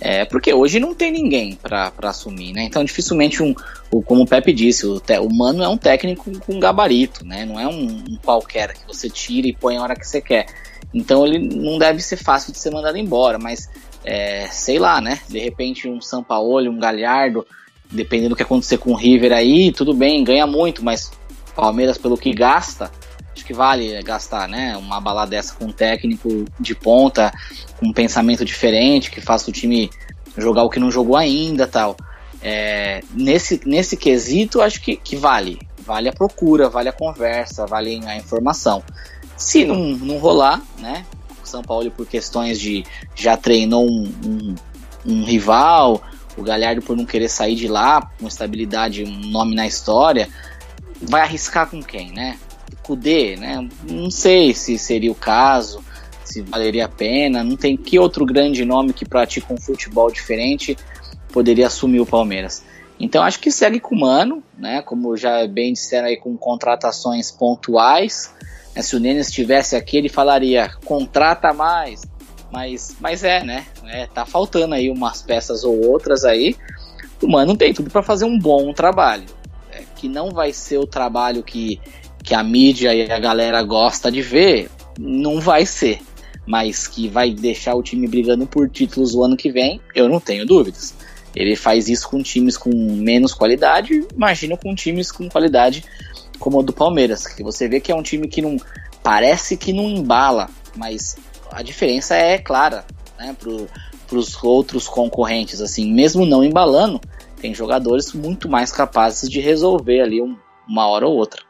É, 0.06 0.26
porque 0.26 0.54
hoje 0.54 0.80
não 0.80 0.94
tem 0.94 1.12
ninguém 1.12 1.56
para 1.56 1.94
assumir, 2.02 2.52
né? 2.52 2.64
Então 2.64 2.84
dificilmente 2.84 3.42
um, 3.42 3.56
o, 3.90 4.02
como 4.02 4.24
o 4.24 4.28
Pepe 4.28 4.52
disse, 4.52 4.86
o, 4.86 5.00
te, 5.00 5.18
o 5.18 5.30
Mano 5.34 5.64
é 5.64 5.68
um 5.68 5.78
técnico 5.78 6.30
com 6.40 6.60
gabarito, 6.60 7.26
né? 7.26 7.46
Não 7.46 7.58
é 7.58 7.66
um, 7.68 7.86
um, 7.86 8.18
qualquer 8.22 8.74
que 8.74 8.86
você 8.86 9.10
tira 9.10 9.48
e 9.48 9.56
põe 9.56 9.78
a 9.78 9.82
hora 9.82 9.96
que 9.96 10.06
você 10.06 10.20
quer. 10.20 10.48
Então 10.94 11.26
ele 11.26 11.40
não 11.40 11.78
deve 11.78 12.02
ser 12.02 12.18
fácil 12.18 12.52
de 12.52 12.60
ser 12.60 12.72
mandado 12.72 12.98
embora, 12.98 13.40
mas 13.40 13.70
é, 14.04 14.48
sei 14.48 14.78
lá, 14.78 15.00
né? 15.00 15.22
De 15.30 15.40
repente 15.40 15.88
um 15.88 16.02
Sampaoli, 16.02 16.68
um 16.68 16.80
Galhardo, 16.80 17.48
dependendo 17.90 18.32
do 18.32 18.36
que 18.36 18.44
acontecer 18.44 18.80
com 18.80 18.92
o 18.92 18.96
River 18.96 19.32
aí, 19.32 19.72
tudo 19.72 19.94
bem, 19.94 20.24
ganha 20.24 20.46
muito, 20.46 20.84
mas 20.84 21.12
Palmeiras 21.56 21.98
pelo 21.98 22.18
que 22.18 22.34
gasta, 22.34 22.92
acho 23.34 23.46
que 23.46 23.54
vale 23.54 24.02
gastar, 24.04 24.48
né? 24.48 24.78
Uma 24.78 25.02
balada 25.02 25.32
dessa 25.32 25.54
com 25.56 25.66
um 25.66 25.72
técnico 25.72 26.46
de 26.60 26.76
ponta, 26.76 27.32
com 27.80 27.88
um 27.88 27.94
pensamento 27.94 28.46
diferente, 28.46 29.12
que 29.12 29.22
faça 29.22 29.50
o 29.50 29.54
time 29.54 29.90
jogar 30.38 30.64
o 30.64 30.70
que 30.70 30.80
não 30.80 30.92
jogou 30.92 31.16
ainda 31.16 31.68
tal. 31.68 31.96
É, 32.42 33.02
nesse, 33.14 33.62
nesse 33.66 33.96
quesito, 33.96 34.62
acho 34.62 34.82
que, 34.82 34.96
que 34.96 35.16
vale. 35.16 35.60
Vale 35.80 36.10
a 36.10 36.14
procura, 36.14 36.70
vale 36.70 36.90
a 36.90 36.94
conversa, 36.94 37.66
vale 37.66 38.02
a 38.06 38.16
informação. 38.16 38.84
Se 39.36 39.66
não, 39.66 39.78
não 39.78 40.18
rolar, 40.18 40.62
né? 40.80 41.06
São 41.44 41.62
Paulo, 41.62 41.92
por 41.92 42.08
questões 42.08 42.60
de 42.60 42.84
já 43.16 43.38
treinou 43.38 43.86
um, 43.86 44.12
um, 44.26 44.56
um 45.06 45.24
rival, 45.24 46.02
o 46.36 46.42
Galhardo 46.42 46.82
por 46.82 46.98
não 46.98 47.06
querer 47.06 47.30
sair 47.30 47.56
de 47.56 47.68
lá, 47.68 48.02
com 48.20 48.28
estabilidade, 48.28 49.04
um 49.04 49.30
nome 49.30 49.56
na 49.56 49.68
história, 49.68 50.28
vai 51.02 51.22
arriscar 51.22 51.70
com 51.70 51.84
quem, 51.84 52.12
né? 52.12 52.40
Kudê, 52.84 53.36
né? 53.36 53.68
Não 53.90 54.12
sei 54.12 54.54
se 54.54 54.78
seria 54.78 55.12
o 55.12 55.16
caso, 55.16 55.84
se 56.24 56.42
valeria 56.42 56.86
a 56.86 56.90
pena. 56.90 57.44
Não 57.44 57.56
tem 57.56 57.78
que 57.78 57.98
outro 57.98 58.26
grande 58.26 58.66
nome 58.66 58.94
que 58.94 59.06
pratica 59.06 59.54
um 59.54 59.58
futebol 59.58 60.12
diferente 60.12 60.78
poderia 61.32 61.68
assumir 61.68 62.00
o 62.00 62.06
Palmeiras. 62.06 62.64
Então 63.00 63.24
acho 63.24 63.40
que 63.40 63.52
segue 63.52 63.80
com 63.80 63.96
o 63.96 64.00
Mano, 64.00 64.44
né? 64.58 64.82
Como 64.82 65.18
já 65.18 65.46
bem 65.48 65.74
disseram 65.74 66.08
aí, 66.08 66.18
com 66.18 66.38
contratações 66.38 67.32
pontuais. 67.32 68.34
Né? 68.76 68.82
Se 68.82 68.96
o 68.96 69.00
Nene 69.00 69.20
estivesse 69.20 69.76
aqui, 69.76 69.98
ele 69.98 70.10
falaria: 70.10 70.72
contrata 70.86 71.54
mais. 71.54 72.02
Mas, 72.52 72.96
mas 73.00 73.24
é, 73.24 73.44
né? 73.44 73.66
É, 73.86 74.06
tá 74.06 74.26
faltando 74.26 74.76
aí 74.76 74.90
umas 74.90 75.24
peças 75.24 75.64
ou 75.64 75.86
outras 75.86 76.24
aí. 76.24 76.56
O 77.22 77.28
Mano 77.28 77.58
tem 77.58 77.74
tudo 77.74 77.90
para 77.90 78.04
fazer 78.04 78.26
um 78.26 78.38
bom 78.38 78.72
trabalho. 78.74 79.26
É, 79.72 79.82
que 79.96 80.08
não 80.08 80.30
vai 80.30 80.54
ser 80.54 80.78
o 80.78 80.86
trabalho 80.86 81.42
que 81.42 81.82
que 82.24 82.34
a 82.34 82.42
mídia 82.42 82.94
e 82.94 83.12
a 83.12 83.20
galera 83.20 83.62
gosta 83.62 84.12
de 84.12 84.22
ver, 84.22 84.70
não 84.98 85.40
vai 85.40 85.66
ser. 85.66 86.00
Mas 86.46 86.88
que 86.88 87.08
vai 87.08 87.34
deixar 87.34 87.76
o 87.76 87.84
time 87.84 88.08
brigando 88.08 88.48
por 88.48 88.70
títulos 88.70 89.14
o 89.14 89.24
ano 89.24 89.38
que 89.38 89.52
vem, 89.52 89.80
eu 89.94 90.10
não 90.10 90.20
tenho 90.20 90.46
dúvidas. 90.46 90.94
Ele 91.36 91.56
faz 91.56 91.90
isso 91.90 92.08
com 92.10 92.22
times 92.22 92.58
com 92.58 92.70
menos 92.70 93.34
qualidade, 93.34 94.06
imagina 94.16 94.56
com 94.56 94.74
times 94.76 95.12
com 95.12 95.28
qualidade 95.30 95.84
como 96.40 96.60
o 96.60 96.64
do 96.64 96.74
Palmeiras, 96.74 97.26
que 97.26 97.44
você 97.44 97.68
vê 97.68 97.80
que 97.80 97.92
é 97.92 97.96
um 97.96 98.04
time 98.04 98.28
que 98.28 98.42
não 98.42 98.58
parece 99.02 99.58
que 99.58 99.74
não 99.74 99.90
embala, 99.90 100.50
mas 100.76 101.18
a 101.52 101.62
diferença 101.62 102.16
é 102.16 102.38
clara, 102.38 102.86
né, 103.18 103.36
para 103.40 104.18
os 104.18 104.44
outros 104.44 104.88
concorrentes, 104.88 105.62
assim, 105.62 105.92
mesmo 105.92 106.26
não 106.26 106.44
embalando, 106.44 107.00
tem 107.40 107.54
jogadores 107.54 108.14
muito 108.14 108.50
mais 108.50 108.72
capazes 108.72 109.30
de 109.30 109.40
resolver 109.40 110.02
ali 110.02 110.22
um, 110.22 110.36
uma 110.68 110.88
hora 110.88 111.08
ou 111.08 111.16
outra. 111.16 111.42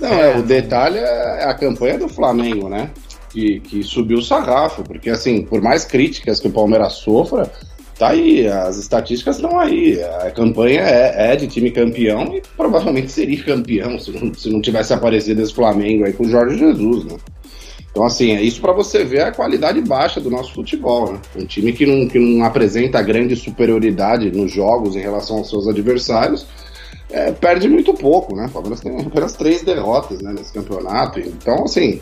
Não, 0.00 0.12
é, 0.12 0.36
o 0.36 0.42
detalhe 0.42 0.98
é 0.98 1.44
a 1.44 1.54
campanha 1.54 1.98
do 1.98 2.08
Flamengo, 2.08 2.68
né? 2.68 2.90
Que, 3.30 3.60
que 3.60 3.82
subiu 3.82 4.18
o 4.18 4.22
sarrafo, 4.22 4.82
porque 4.82 5.10
assim, 5.10 5.42
por 5.42 5.60
mais 5.60 5.84
críticas 5.84 6.40
que 6.40 6.48
o 6.48 6.52
Palmeiras 6.52 6.94
sofra, 6.94 7.50
tá 7.98 8.10
aí, 8.10 8.46
as 8.46 8.78
estatísticas 8.78 9.36
estão 9.36 9.58
aí. 9.58 10.00
A 10.22 10.30
campanha 10.30 10.80
é, 10.82 11.32
é, 11.32 11.36
de 11.36 11.48
time 11.48 11.70
campeão 11.70 12.34
e 12.34 12.42
provavelmente 12.56 13.10
seria 13.10 13.42
campeão 13.42 13.98
se 13.98 14.12
não, 14.12 14.32
se 14.32 14.48
não 14.48 14.62
tivesse 14.62 14.94
aparecido 14.94 15.42
esse 15.42 15.52
Flamengo 15.52 16.04
aí 16.04 16.12
com 16.12 16.24
o 16.24 16.30
Jorge 16.30 16.58
Jesus, 16.58 17.04
né? 17.04 17.16
Então, 17.90 18.04
assim, 18.04 18.36
é 18.36 18.42
isso 18.42 18.60
para 18.60 18.72
você 18.72 19.02
ver 19.02 19.22
a 19.22 19.32
qualidade 19.32 19.80
baixa 19.80 20.20
do 20.20 20.30
nosso 20.30 20.54
futebol, 20.54 21.12
né? 21.12 21.20
Um 21.34 21.44
time 21.44 21.72
que 21.72 21.84
não, 21.84 22.06
que 22.06 22.18
não 22.18 22.44
apresenta 22.44 23.02
grande 23.02 23.34
superioridade 23.34 24.30
nos 24.30 24.52
jogos 24.52 24.94
em 24.94 25.00
relação 25.00 25.38
aos 25.38 25.50
seus 25.50 25.66
adversários 25.66 26.46
é, 27.10 27.32
perde 27.32 27.68
muito 27.68 27.94
pouco, 27.94 28.36
né? 28.36 28.46
O 28.46 28.50
Palmeiras 28.50 28.80
tem 28.80 29.00
apenas 29.00 29.34
três 29.34 29.62
derrotas 29.62 30.20
né, 30.20 30.32
nesse 30.36 30.52
campeonato. 30.52 31.18
Então, 31.20 31.64
assim, 31.64 32.00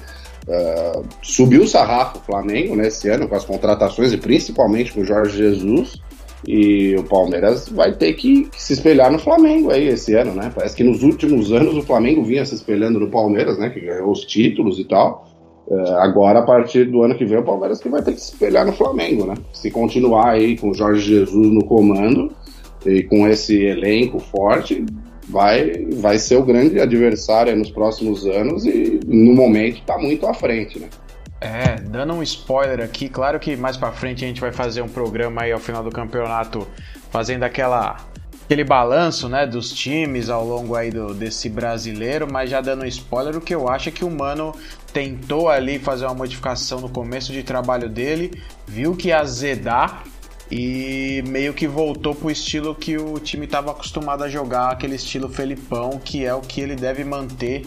uh, 0.49 1.05
subiu 1.23 1.63
o 1.63 1.69
sarrafo 1.69 2.19
o 2.19 2.23
Flamengo 2.23 2.75
nesse 2.75 3.07
né, 3.09 3.15
ano 3.15 3.29
com 3.29 3.37
as 3.37 3.45
contratações 3.45 4.13
e 4.13 4.17
principalmente 4.17 4.93
com 4.93 5.01
o 5.01 5.05
Jorge 5.05 5.37
Jesus. 5.37 6.01
E 6.47 6.95
o 6.97 7.03
Palmeiras 7.03 7.69
vai 7.69 7.93
ter 7.93 8.13
que, 8.13 8.45
que, 8.45 8.63
se 8.63 8.75
espelhar 8.75 9.11
no 9.11 9.19
Flamengo 9.19 9.73
aí 9.73 9.89
esse 9.89 10.15
ano, 10.15 10.33
né? 10.33 10.53
Parece 10.55 10.77
que 10.77 10.85
nos 10.85 11.03
últimos 11.03 11.51
anos 11.51 11.77
o 11.77 11.83
Flamengo 11.83 12.23
vinha 12.23 12.45
se 12.45 12.55
espelhando 12.55 13.01
no 13.01 13.11
Palmeiras, 13.11 13.59
né? 13.59 13.71
Que 13.71 13.81
ganhou 13.81 14.11
os 14.11 14.21
títulos 14.21 14.79
e 14.79 14.85
tal. 14.85 15.27
Uh, 15.67 15.97
agora, 15.97 16.41
a 16.41 16.43
partir 16.43 16.85
do 16.85 17.03
ano 17.03 17.17
que 17.17 17.25
vem, 17.25 17.39
o 17.39 17.43
Palmeiras 17.45 17.81
que 17.81 17.89
vai 17.89 18.03
ter 18.03 18.13
que 18.13 18.21
se 18.21 18.33
espelhar 18.33 18.65
no 18.65 18.73
Flamengo, 18.73 19.27
né? 19.27 19.35
Se 19.53 19.71
continuar 19.71 20.31
aí 20.31 20.57
com 20.57 20.71
o 20.71 20.75
Jorge 20.75 21.01
Jesus 21.01 21.53
no 21.53 21.65
comando, 21.65 22.31
e 22.87 23.03
com 23.03 23.27
esse 23.29 23.61
elenco 23.63 24.19
forte, 24.19 24.85
vai, 25.29 25.87
vai 25.95 26.19
ser 26.19 26.37
o 26.37 26.43
grande 26.43 26.81
adversário 26.81 27.57
nos 27.57 27.71
próximos 27.71 28.27
anos 28.27 28.65
e 28.65 29.01
no 29.07 29.35
momento 29.35 29.79
está 29.79 29.99
muito 29.99 30.27
à 30.27 30.35
frente, 30.35 30.79
né? 30.79 30.89
É, 31.41 31.77
dando 31.81 32.15
um 32.15 32.23
spoiler 32.23 32.81
aqui, 32.81 33.09
claro 33.09 33.39
que 33.39 33.57
mais 33.57 33.77
para 33.77 33.93
frente 33.93 34.25
a 34.25 34.29
gente 34.29 34.41
vai 34.41 34.53
fazer 34.53 34.81
um 34.81 34.89
programa 34.89 35.43
aí 35.43 35.53
ao 35.53 35.61
final 35.61 35.83
do 35.83 35.91
campeonato, 35.91 36.67
fazendo 37.11 37.43
aquela 37.43 37.97
aquele 38.47 38.63
balanço, 38.63 39.29
né, 39.29 39.45
dos 39.45 39.73
times 39.73 40.31
ao 40.31 40.47
longo 40.47 40.77
aí 40.77 40.89
do, 40.89 41.13
desse 41.13 41.49
brasileiro, 41.49 42.29
mas 42.31 42.49
já 42.49 42.61
dando 42.61 42.85
um 42.85 42.87
spoiler, 42.87 43.37
o 43.37 43.41
que 43.41 43.53
eu 43.53 43.69
acho 43.69 43.89
é 43.89 43.93
que 43.93 44.05
o 44.05 44.11
Mano 44.11 44.55
tentou 44.93 45.49
ali 45.49 45.81
fazer 45.81 46.07
uma 46.07 46.15
modificação 46.15 46.81
no 46.81 46.89
começo 46.89 47.33
de 47.33 47.43
trabalho 47.43 47.89
dele, 47.89 48.41
viu 48.65 48.95
que 48.95 49.09
ia 49.09 49.19
azedar 49.19 50.05
e 50.51 51.23
meio 51.27 51.53
que 51.53 51.67
voltou 51.67 52.15
pro 52.15 52.31
estilo 52.31 52.75
que 52.75 52.97
o 52.97 53.19
time 53.19 53.47
estava 53.47 53.71
acostumado 53.71 54.23
a 54.23 54.29
jogar, 54.29 54.71
aquele 54.71 54.95
estilo 54.95 55.29
Felipão, 55.29 55.99
que 56.03 56.25
é 56.25 56.35
o 56.35 56.41
que 56.41 56.61
ele 56.61 56.77
deve 56.77 57.05
manter 57.05 57.67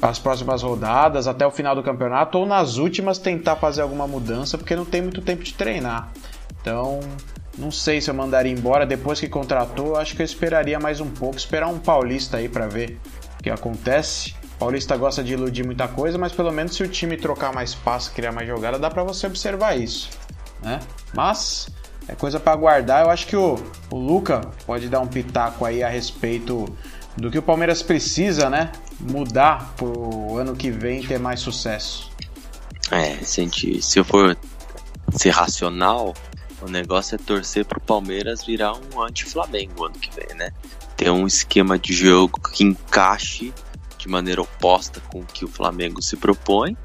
as 0.00 0.18
próximas 0.18 0.62
rodadas, 0.62 1.28
até 1.28 1.46
o 1.46 1.50
final 1.50 1.76
do 1.76 1.82
campeonato, 1.82 2.36
ou 2.38 2.44
nas 2.44 2.76
últimas 2.76 3.18
tentar 3.18 3.56
fazer 3.56 3.82
alguma 3.82 4.06
mudança, 4.06 4.58
porque 4.58 4.74
não 4.74 4.84
tem 4.84 5.00
muito 5.00 5.22
tempo 5.22 5.44
de 5.44 5.54
treinar. 5.54 6.12
Então, 6.60 7.00
não 7.56 7.70
sei 7.70 8.00
se 8.00 8.10
eu 8.10 8.14
mandaria 8.14 8.52
embora 8.52 8.84
depois 8.84 9.20
que 9.20 9.28
contratou, 9.28 9.96
acho 9.96 10.16
que 10.16 10.22
eu 10.22 10.26
esperaria 10.26 10.78
mais 10.80 11.00
um 11.00 11.08
pouco, 11.08 11.36
esperar 11.36 11.68
um 11.68 11.78
paulista 11.78 12.38
aí 12.38 12.48
para 12.48 12.66
ver 12.66 12.98
o 13.38 13.42
que 13.42 13.50
acontece. 13.50 14.34
Paulista 14.58 14.96
gosta 14.96 15.22
de 15.22 15.32
iludir 15.32 15.64
muita 15.64 15.88
coisa, 15.88 16.18
mas 16.18 16.32
pelo 16.32 16.52
menos 16.52 16.74
se 16.74 16.82
o 16.82 16.88
time 16.88 17.16
trocar 17.16 17.52
mais 17.52 17.74
passe, 17.74 18.10
criar 18.10 18.32
mais 18.32 18.48
jogada, 18.48 18.78
dá 18.78 18.90
para 18.90 19.04
você 19.04 19.26
observar 19.26 19.78
isso, 19.78 20.10
né? 20.62 20.80
Mas 21.14 21.68
é 22.08 22.14
coisa 22.14 22.40
para 22.40 22.52
aguardar. 22.52 23.04
Eu 23.04 23.10
acho 23.10 23.26
que 23.26 23.36
o, 23.36 23.58
o 23.90 23.96
Luca 23.96 24.40
pode 24.66 24.88
dar 24.88 25.00
um 25.00 25.06
pitaco 25.06 25.64
aí 25.64 25.82
a 25.82 25.88
respeito 25.88 26.66
do 27.16 27.30
que 27.30 27.38
o 27.38 27.42
Palmeiras 27.42 27.82
precisa, 27.82 28.48
né? 28.48 28.72
Mudar 29.00 29.74
pro 29.76 30.38
ano 30.38 30.56
que 30.56 30.70
vem 30.70 31.02
ter 31.02 31.18
mais 31.18 31.40
sucesso. 31.40 32.10
É, 32.90 33.16
se, 33.24 33.80
se 33.82 33.98
eu 33.98 34.04
for 34.04 34.36
ser 35.10 35.30
racional, 35.30 36.14
O 36.62 36.68
negócio 36.68 37.16
é 37.16 37.18
torcer 37.18 37.64
pro 37.64 37.80
Palmeiras 37.80 38.44
virar 38.44 38.72
um 38.74 39.02
anti-Flamengo 39.02 39.84
ano 39.84 39.96
que 39.96 40.10
vem, 40.14 40.36
né? 40.36 40.50
Ter 40.96 41.10
um 41.10 41.26
esquema 41.26 41.76
de 41.76 41.92
jogo 41.92 42.40
que 42.40 42.62
encaixe 42.62 43.52
de 43.98 44.08
maneira 44.08 44.40
oposta 44.40 45.00
com 45.10 45.20
o 45.20 45.26
que 45.26 45.44
o 45.44 45.48
Flamengo 45.48 46.00
se 46.00 46.16
propõe 46.16 46.76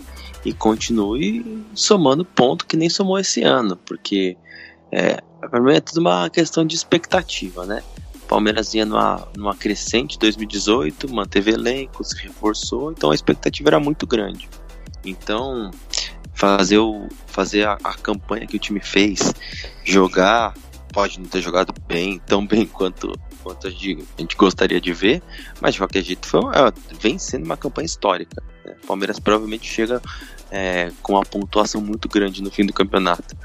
e 0.43 0.51
continue 0.51 1.63
somando 1.75 2.25
ponto 2.25 2.65
que 2.65 2.75
nem 2.75 2.89
somou 2.89 3.19
esse 3.19 3.43
ano, 3.43 3.77
porque 3.77 4.35
é, 4.91 5.21
para 5.39 5.59
mim 5.59 5.73
é 5.73 5.81
tudo 5.81 5.99
uma 5.99 6.29
questão 6.29 6.65
de 6.65 6.75
expectativa, 6.75 7.65
né? 7.65 7.83
Palmeiras 8.27 8.73
vinha 8.73 8.85
numa, 8.85 9.27
numa 9.35 9.55
crescente 9.55 10.19
2018, 10.19 11.13
manteve 11.13 11.51
elenco, 11.51 12.03
se 12.03 12.15
reforçou, 12.17 12.91
então 12.91 13.11
a 13.11 13.15
expectativa 13.15 13.69
era 13.69 13.79
muito 13.79 14.05
grande. 14.05 14.49
Então, 15.05 15.71
fazer, 16.33 16.77
o, 16.77 17.07
fazer 17.25 17.65
a, 17.65 17.77
a 17.83 17.93
campanha 17.93 18.45
que 18.45 18.57
o 18.57 18.59
time 18.59 18.81
fez, 18.81 19.33
jogar, 19.83 20.53
pode 20.91 21.19
não 21.19 21.27
ter 21.27 21.41
jogado 21.41 21.73
bem, 21.87 22.19
tão 22.25 22.45
bem 22.45 22.65
quanto, 22.67 23.13
quanto 23.41 23.67
a, 23.67 23.69
gente, 23.69 24.05
a 24.17 24.21
gente 24.21 24.35
gostaria 24.35 24.81
de 24.81 24.91
ver, 24.91 25.23
mas 25.61 25.75
de 25.75 25.79
qualquer 25.79 26.03
jeito 26.03 26.27
foi, 26.27 26.41
é, 26.41 26.95
vem 26.99 27.17
sendo 27.17 27.45
uma 27.45 27.55
campanha 27.55 27.85
histórica. 27.85 28.43
Né? 28.65 28.75
Palmeiras 28.85 29.19
provavelmente 29.19 29.65
chega 29.65 30.01
é, 30.51 30.91
com 31.01 31.13
uma 31.13 31.23
pontuação 31.23 31.79
muito 31.79 32.09
grande 32.09 32.43
no 32.43 32.51
fim 32.51 32.65
do 32.65 32.73
campeonato. 32.73 33.37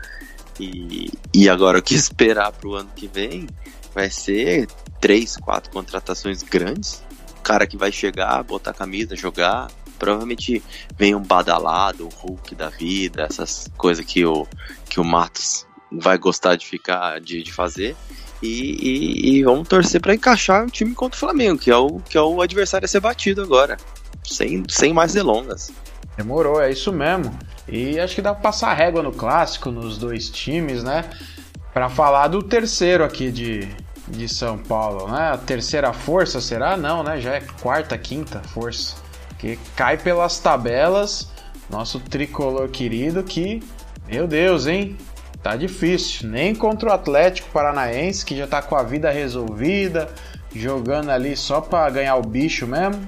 E, 0.60 1.10
e 1.34 1.48
agora 1.48 1.78
o 1.78 1.82
que 1.82 1.94
esperar 1.96 2.52
para 2.52 2.68
o 2.68 2.74
ano 2.74 2.90
que 2.94 3.06
vem 3.06 3.46
vai 3.94 4.10
ser 4.10 4.68
três, 5.00 5.36
quatro 5.36 5.70
contratações 5.70 6.42
grandes. 6.42 7.02
O 7.38 7.42
cara 7.42 7.66
que 7.66 7.76
vai 7.76 7.90
chegar, 7.90 8.42
botar 8.42 8.70
a 8.70 8.74
camisa, 8.74 9.16
jogar. 9.16 9.70
Provavelmente 9.98 10.62
vem 10.96 11.14
um 11.14 11.22
badalado, 11.22 12.06
um 12.06 12.08
Hulk 12.08 12.54
da 12.54 12.70
vida, 12.70 13.22
essas 13.22 13.70
coisas 13.76 14.04
que 14.04 14.24
o, 14.24 14.46
que 14.88 15.00
o 15.00 15.04
Matos 15.04 15.66
vai 15.90 16.18
gostar 16.18 16.56
de 16.56 16.66
ficar, 16.66 17.20
de, 17.20 17.42
de 17.42 17.52
fazer. 17.52 17.94
E, 18.42 18.48
e, 18.48 19.36
e 19.36 19.44
vamos 19.44 19.68
torcer 19.68 20.00
para 20.00 20.14
encaixar 20.14 20.66
o 20.66 20.70
time 20.70 20.94
contra 20.94 21.16
o 21.16 21.20
Flamengo, 21.20 21.58
que 21.58 21.70
é 21.70 21.76
o, 21.76 22.00
que 22.00 22.18
é 22.18 22.20
o 22.20 22.42
adversário 22.42 22.84
a 22.84 22.88
ser 22.88 23.00
batido 23.00 23.42
agora. 23.42 23.76
Sem, 24.24 24.64
sem 24.68 24.92
mais 24.92 25.12
delongas. 25.12 25.70
Demorou, 26.16 26.60
é 26.60 26.70
isso 26.70 26.92
mesmo. 26.92 27.36
E 27.68 27.98
acho 27.98 28.14
que 28.14 28.22
dá 28.22 28.32
pra 28.32 28.42
passar 28.42 28.74
régua 28.74 29.02
no 29.02 29.12
clássico, 29.12 29.70
nos 29.70 29.96
dois 29.96 30.28
times, 30.28 30.82
né? 30.82 31.04
Para 31.72 31.88
falar 31.88 32.28
do 32.28 32.42
terceiro 32.42 33.02
aqui 33.04 33.30
de, 33.30 33.68
de 34.08 34.28
São 34.28 34.58
Paulo, 34.58 35.10
né? 35.10 35.30
A 35.32 35.38
terceira 35.38 35.92
força 35.92 36.40
será? 36.40 36.76
Não, 36.76 37.02
né? 37.02 37.20
Já 37.20 37.34
é 37.34 37.40
quarta, 37.40 37.96
quinta 37.96 38.40
força. 38.40 38.96
Que 39.38 39.58
cai 39.74 39.96
pelas 39.96 40.38
tabelas. 40.38 41.30
Nosso 41.70 41.98
tricolor 41.98 42.68
querido 42.68 43.22
que, 43.22 43.62
meu 44.06 44.26
Deus, 44.26 44.66
hein? 44.66 44.96
Tá 45.42 45.56
difícil. 45.56 46.28
Nem 46.28 46.54
contra 46.54 46.90
o 46.90 46.92
Atlético 46.92 47.48
Paranaense, 47.50 48.24
que 48.24 48.36
já 48.36 48.46
tá 48.46 48.60
com 48.60 48.76
a 48.76 48.82
vida 48.82 49.10
resolvida, 49.10 50.08
jogando 50.54 51.10
ali 51.10 51.36
só 51.36 51.60
para 51.60 51.88
ganhar 51.90 52.16
o 52.16 52.22
bicho 52.22 52.66
mesmo. 52.66 53.00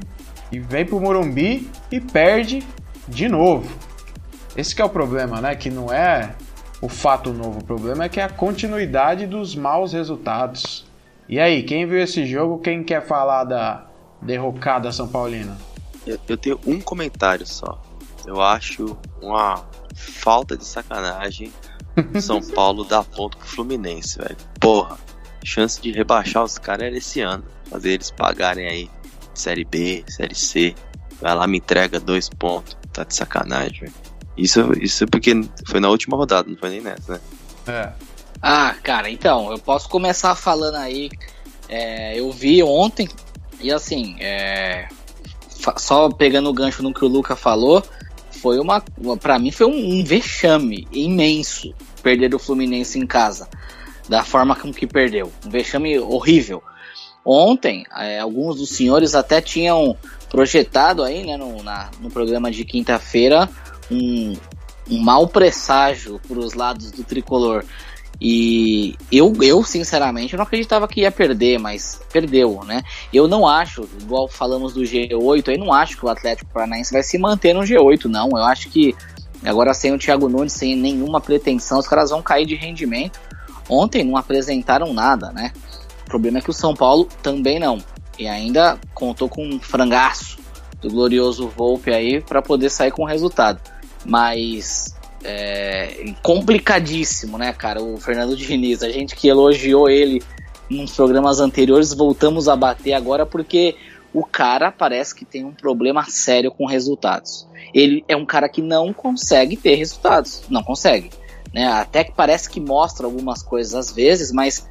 E 0.50 0.58
vem 0.58 0.86
pro 0.86 1.00
Morumbi 1.00 1.70
e 1.90 2.00
perde 2.00 2.64
de 3.08 3.28
novo. 3.28 3.70
Esse 4.56 4.80
é 4.80 4.84
o 4.84 4.88
problema, 4.88 5.40
né? 5.40 5.54
Que 5.56 5.70
não 5.70 5.92
é 5.92 6.34
o 6.80 6.88
fato 6.88 7.32
novo. 7.32 7.60
O 7.60 7.64
problema 7.64 8.04
é 8.04 8.08
que 8.08 8.20
é 8.20 8.24
a 8.24 8.28
continuidade 8.28 9.26
dos 9.26 9.54
maus 9.54 9.92
resultados. 9.92 10.86
E 11.28 11.40
aí, 11.40 11.62
quem 11.62 11.86
viu 11.86 11.98
esse 11.98 12.26
jogo? 12.26 12.58
Quem 12.58 12.84
quer 12.84 13.06
falar 13.06 13.44
da 13.44 13.86
derrocada 14.20 14.92
São 14.92 15.08
Paulina? 15.08 15.56
Eu, 16.06 16.18
eu 16.28 16.36
tenho 16.36 16.60
um 16.66 16.80
comentário 16.80 17.46
só. 17.46 17.80
Eu 18.26 18.40
acho 18.40 18.96
uma 19.20 19.64
falta 19.94 20.56
de 20.56 20.64
sacanagem 20.64 21.52
São 22.20 22.40
Paulo 22.40 22.84
dar 22.84 23.04
ponto 23.04 23.36
pro 23.38 23.46
Fluminense, 23.46 24.18
velho. 24.18 24.36
Porra, 24.60 24.98
chance 25.44 25.80
de 25.80 25.92
rebaixar 25.92 26.42
os 26.42 26.58
caras 26.58 26.86
era 26.86 26.96
esse 26.96 27.20
ano. 27.20 27.44
Fazer 27.70 27.92
eles 27.92 28.10
pagarem 28.10 28.66
aí 28.66 28.90
Série 29.34 29.64
B, 29.64 30.04
Série 30.08 30.34
C. 30.34 30.74
Vai 31.20 31.34
lá, 31.34 31.46
me 31.46 31.58
entrega 31.58 31.98
dois 31.98 32.28
pontos. 32.28 32.76
Tá 32.94 33.04
de 33.04 33.14
sacanagem, 33.14 33.80
velho. 33.80 33.92
Isso, 34.36 34.72
isso 34.80 35.06
porque 35.06 35.32
foi 35.66 35.80
na 35.80 35.88
última 35.88 36.16
rodada, 36.16 36.48
não 36.48 36.56
foi 36.56 36.70
nem 36.70 36.80
nessa, 36.80 37.14
né? 37.14 37.20
É. 37.66 37.92
Ah, 38.40 38.74
cara, 38.82 39.10
então, 39.10 39.50
eu 39.50 39.58
posso 39.58 39.88
começar 39.88 40.34
falando 40.34 40.76
aí. 40.76 41.10
É, 41.68 42.18
eu 42.18 42.30
vi 42.30 42.62
ontem, 42.62 43.08
e 43.60 43.72
assim, 43.72 44.16
é, 44.20 44.88
só 45.76 46.08
pegando 46.10 46.50
o 46.50 46.52
gancho 46.52 46.82
no 46.82 46.92
que 46.92 47.04
o 47.04 47.08
Luca 47.08 47.34
falou, 47.34 47.82
foi 48.30 48.58
uma. 48.58 48.82
para 49.20 49.38
mim 49.38 49.50
foi 49.50 49.66
um, 49.66 50.00
um, 50.00 50.04
vexame 50.04 50.86
imenso 50.92 51.74
perder 52.02 52.34
o 52.34 52.38
Fluminense 52.38 52.98
em 52.98 53.06
casa. 53.06 53.48
Da 54.08 54.22
forma 54.22 54.54
como 54.54 54.74
que 54.74 54.86
perdeu. 54.86 55.32
Um 55.46 55.50
vexame 55.50 55.98
horrível. 55.98 56.62
Ontem, 57.24 57.86
é, 57.96 58.20
alguns 58.20 58.56
dos 58.56 58.68
senhores 58.68 59.14
até 59.14 59.40
tinham 59.40 59.96
projetado 60.34 61.04
aí, 61.04 61.24
né, 61.24 61.36
no, 61.36 61.62
na, 61.62 61.90
no 62.00 62.10
programa 62.10 62.50
de 62.50 62.64
quinta-feira, 62.64 63.48
um, 63.88 64.34
um 64.90 64.98
mau 64.98 65.28
presságio 65.28 66.20
para 66.26 66.40
os 66.40 66.54
lados 66.54 66.90
do 66.90 67.04
tricolor. 67.04 67.64
E 68.20 68.96
eu, 69.12 69.32
eu, 69.40 69.62
sinceramente, 69.62 70.34
não 70.34 70.42
acreditava 70.42 70.88
que 70.88 71.02
ia 71.02 71.12
perder, 71.12 71.60
mas 71.60 72.00
perdeu, 72.12 72.64
né? 72.64 72.82
Eu 73.12 73.28
não 73.28 73.46
acho, 73.46 73.88
igual 74.00 74.26
falamos 74.26 74.72
do 74.72 74.80
G8, 74.80 75.52
eu 75.52 75.58
não 75.58 75.72
acho 75.72 75.96
que 75.96 76.04
o 76.04 76.08
Atlético 76.08 76.50
Paranaense 76.52 76.92
vai 76.92 77.04
se 77.04 77.16
manter 77.16 77.54
no 77.54 77.60
G8, 77.60 78.06
não. 78.06 78.30
Eu 78.30 78.42
acho 78.42 78.68
que 78.70 78.92
agora 79.44 79.72
sem 79.72 79.92
o 79.92 79.98
Thiago 79.98 80.28
Nunes, 80.28 80.52
sem 80.52 80.74
nenhuma 80.74 81.20
pretensão, 81.20 81.78
os 81.78 81.86
caras 81.86 82.10
vão 82.10 82.20
cair 82.20 82.44
de 82.44 82.56
rendimento. 82.56 83.20
Ontem 83.68 84.02
não 84.02 84.16
apresentaram 84.16 84.92
nada, 84.92 85.30
né? 85.30 85.52
O 86.02 86.06
problema 86.06 86.38
é 86.38 86.40
que 86.40 86.50
o 86.50 86.54
São 86.54 86.74
Paulo 86.74 87.08
também 87.22 87.60
não. 87.60 87.78
E 88.18 88.28
ainda 88.28 88.78
contou 88.92 89.28
com 89.28 89.44
um 89.44 89.60
frangaço 89.60 90.38
do 90.80 90.90
glorioso 90.90 91.48
Volpe 91.48 91.92
aí 91.92 92.20
para 92.20 92.42
poder 92.42 92.70
sair 92.70 92.90
com 92.90 93.02
o 93.02 93.06
resultado. 93.06 93.60
Mas 94.04 94.94
é 95.24 96.12
complicadíssimo, 96.22 97.38
né, 97.38 97.52
cara? 97.52 97.82
O 97.82 97.96
Fernando 97.98 98.36
Diniz, 98.36 98.82
a 98.82 98.90
gente 98.90 99.16
que 99.16 99.26
elogiou 99.26 99.88
ele 99.88 100.22
nos 100.68 100.92
programas 100.92 101.40
anteriores, 101.40 101.94
voltamos 101.94 102.48
a 102.48 102.54
bater 102.54 102.92
agora 102.92 103.24
porque 103.24 103.76
o 104.12 104.24
cara 104.24 104.70
parece 104.70 105.14
que 105.14 105.24
tem 105.24 105.44
um 105.44 105.52
problema 105.52 106.04
sério 106.04 106.52
com 106.52 106.66
resultados. 106.66 107.48
Ele 107.72 108.04
é 108.06 108.16
um 108.16 108.24
cara 108.24 108.48
que 108.48 108.62
não 108.62 108.92
consegue 108.92 109.56
ter 109.56 109.74
resultados, 109.74 110.42
não 110.48 110.62
consegue. 110.62 111.10
Né? 111.52 111.66
Até 111.66 112.04
que 112.04 112.12
parece 112.12 112.48
que 112.48 112.60
mostra 112.60 113.06
algumas 113.06 113.42
coisas 113.42 113.74
às 113.74 113.92
vezes, 113.92 114.30
mas 114.30 114.68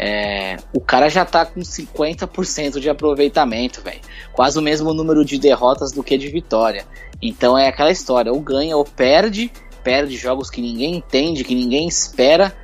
é, 0.00 0.56
o 0.72 0.80
cara 0.80 1.08
já 1.08 1.24
tá 1.24 1.44
com 1.44 1.58
50% 1.58 2.78
de 2.78 2.88
aproveitamento, 2.88 3.82
velho. 3.82 4.00
Quase 4.32 4.56
o 4.56 4.62
mesmo 4.62 4.94
número 4.94 5.24
de 5.24 5.40
derrotas 5.40 5.90
do 5.90 6.04
que 6.04 6.16
de 6.16 6.28
vitória. 6.28 6.86
Então 7.20 7.58
é 7.58 7.66
aquela 7.66 7.90
história, 7.90 8.32
ou 8.32 8.40
ganha 8.40 8.76
ou 8.76 8.84
perde, 8.84 9.50
perde 9.82 10.16
jogos 10.16 10.50
que 10.50 10.62
ninguém 10.62 10.94
entende, 10.94 11.42
que 11.42 11.54
ninguém 11.54 11.88
espera. 11.88 12.56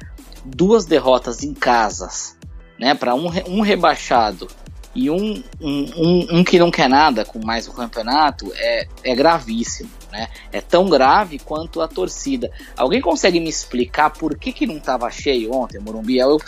Duas 0.44 0.84
derrotas 0.84 1.42
em 1.42 1.52
casas, 1.52 2.36
né? 2.78 2.94
Para 2.94 3.16
um, 3.16 3.26
um 3.48 3.62
rebaixado 3.62 4.46
e 4.94 5.10
um, 5.10 5.42
um, 5.60 5.86
um, 5.96 6.26
um, 6.38 6.44
que 6.44 6.58
não 6.58 6.70
quer 6.70 6.88
nada 6.88 7.24
com 7.24 7.44
mais 7.44 7.66
o 7.66 7.72
campeonato 7.72 8.52
é, 8.54 8.86
é 9.02 9.14
gravíssimo, 9.14 9.90
né? 10.14 10.28
É 10.52 10.60
tão 10.60 10.88
grave 10.88 11.40
quanto 11.40 11.80
a 11.80 11.88
torcida. 11.88 12.50
Alguém 12.76 13.00
consegue 13.00 13.40
me 13.40 13.48
explicar 13.48 14.10
por 14.10 14.38
que, 14.38 14.52
que 14.52 14.66
não 14.66 14.76
estava 14.76 15.10
cheio 15.10 15.52
ontem, 15.52 15.80
Morumbi? 15.80 16.18
Eu, 16.18 16.38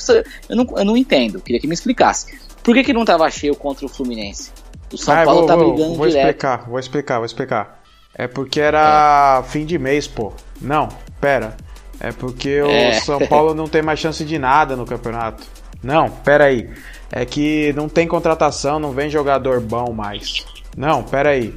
eu, 0.48 0.56
não, 0.56 0.66
eu 0.76 0.84
não 0.84 0.96
entendo, 0.96 1.40
queria 1.40 1.60
que 1.60 1.66
me 1.66 1.74
explicasse. 1.74 2.38
Por 2.62 2.74
que, 2.74 2.84
que 2.84 2.92
não 2.92 3.02
estava 3.02 3.28
cheio 3.28 3.56
contra 3.56 3.84
o 3.84 3.88
Fluminense? 3.88 4.52
O 4.92 4.96
São 4.96 5.14
ah, 5.14 5.24
Paulo 5.24 5.40
vou, 5.40 5.48
tá 5.48 5.56
brigando 5.56 5.76
vou, 5.76 5.96
vou 5.96 6.08
direto. 6.08 6.26
Explicar, 6.26 6.68
vou 6.68 6.78
explicar, 6.78 7.16
vou 7.16 7.26
explicar. 7.26 7.82
É 8.14 8.28
porque 8.28 8.60
era 8.60 9.42
é. 9.44 9.50
fim 9.50 9.66
de 9.66 9.78
mês, 9.78 10.06
pô. 10.06 10.32
Não, 10.60 10.88
pera. 11.20 11.56
É 11.98 12.12
porque 12.12 12.50
é. 12.50 12.98
o 12.98 13.04
São 13.04 13.18
Paulo 13.26 13.52
não 13.52 13.66
tem 13.66 13.82
mais 13.82 13.98
chance 13.98 14.24
de 14.24 14.38
nada 14.38 14.76
no 14.76 14.86
campeonato. 14.86 15.42
Não, 15.82 16.08
pera 16.08 16.44
aí 16.44 16.70
é 17.10 17.24
que 17.24 17.72
não 17.74 17.88
tem 17.88 18.06
contratação, 18.06 18.78
não 18.78 18.92
vem 18.92 19.08
jogador 19.08 19.60
bom 19.60 19.92
mais. 19.92 20.44
Não, 20.76 21.02
pera 21.02 21.30
aí. 21.30 21.54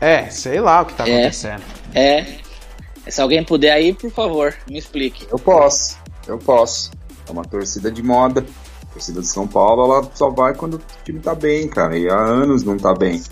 É, 0.00 0.30
sei 0.30 0.60
lá 0.60 0.82
o 0.82 0.86
que 0.86 0.94
tá 0.94 1.08
é, 1.08 1.12
acontecendo. 1.12 1.62
É. 1.94 2.26
Se 3.08 3.20
alguém 3.20 3.42
puder 3.42 3.72
aí, 3.72 3.92
por 3.92 4.10
favor, 4.10 4.54
me 4.68 4.78
explique. 4.78 5.26
Eu 5.30 5.38
posso, 5.38 5.98
eu 6.26 6.38
posso. 6.38 6.90
É 7.26 7.32
uma 7.32 7.44
torcida 7.44 7.90
de 7.90 8.02
moda. 8.02 8.44
A 8.82 8.92
torcida 8.92 9.20
de 9.20 9.26
São 9.26 9.46
Paulo, 9.46 9.84
ela 9.84 10.10
só 10.14 10.30
vai 10.30 10.54
quando 10.54 10.74
o 10.74 10.80
time 11.04 11.18
tá 11.18 11.34
bem, 11.34 11.68
cara. 11.68 11.96
E 11.96 12.08
há 12.08 12.18
anos 12.18 12.62
não 12.64 12.76
tá 12.76 12.94
bem. 12.94 13.22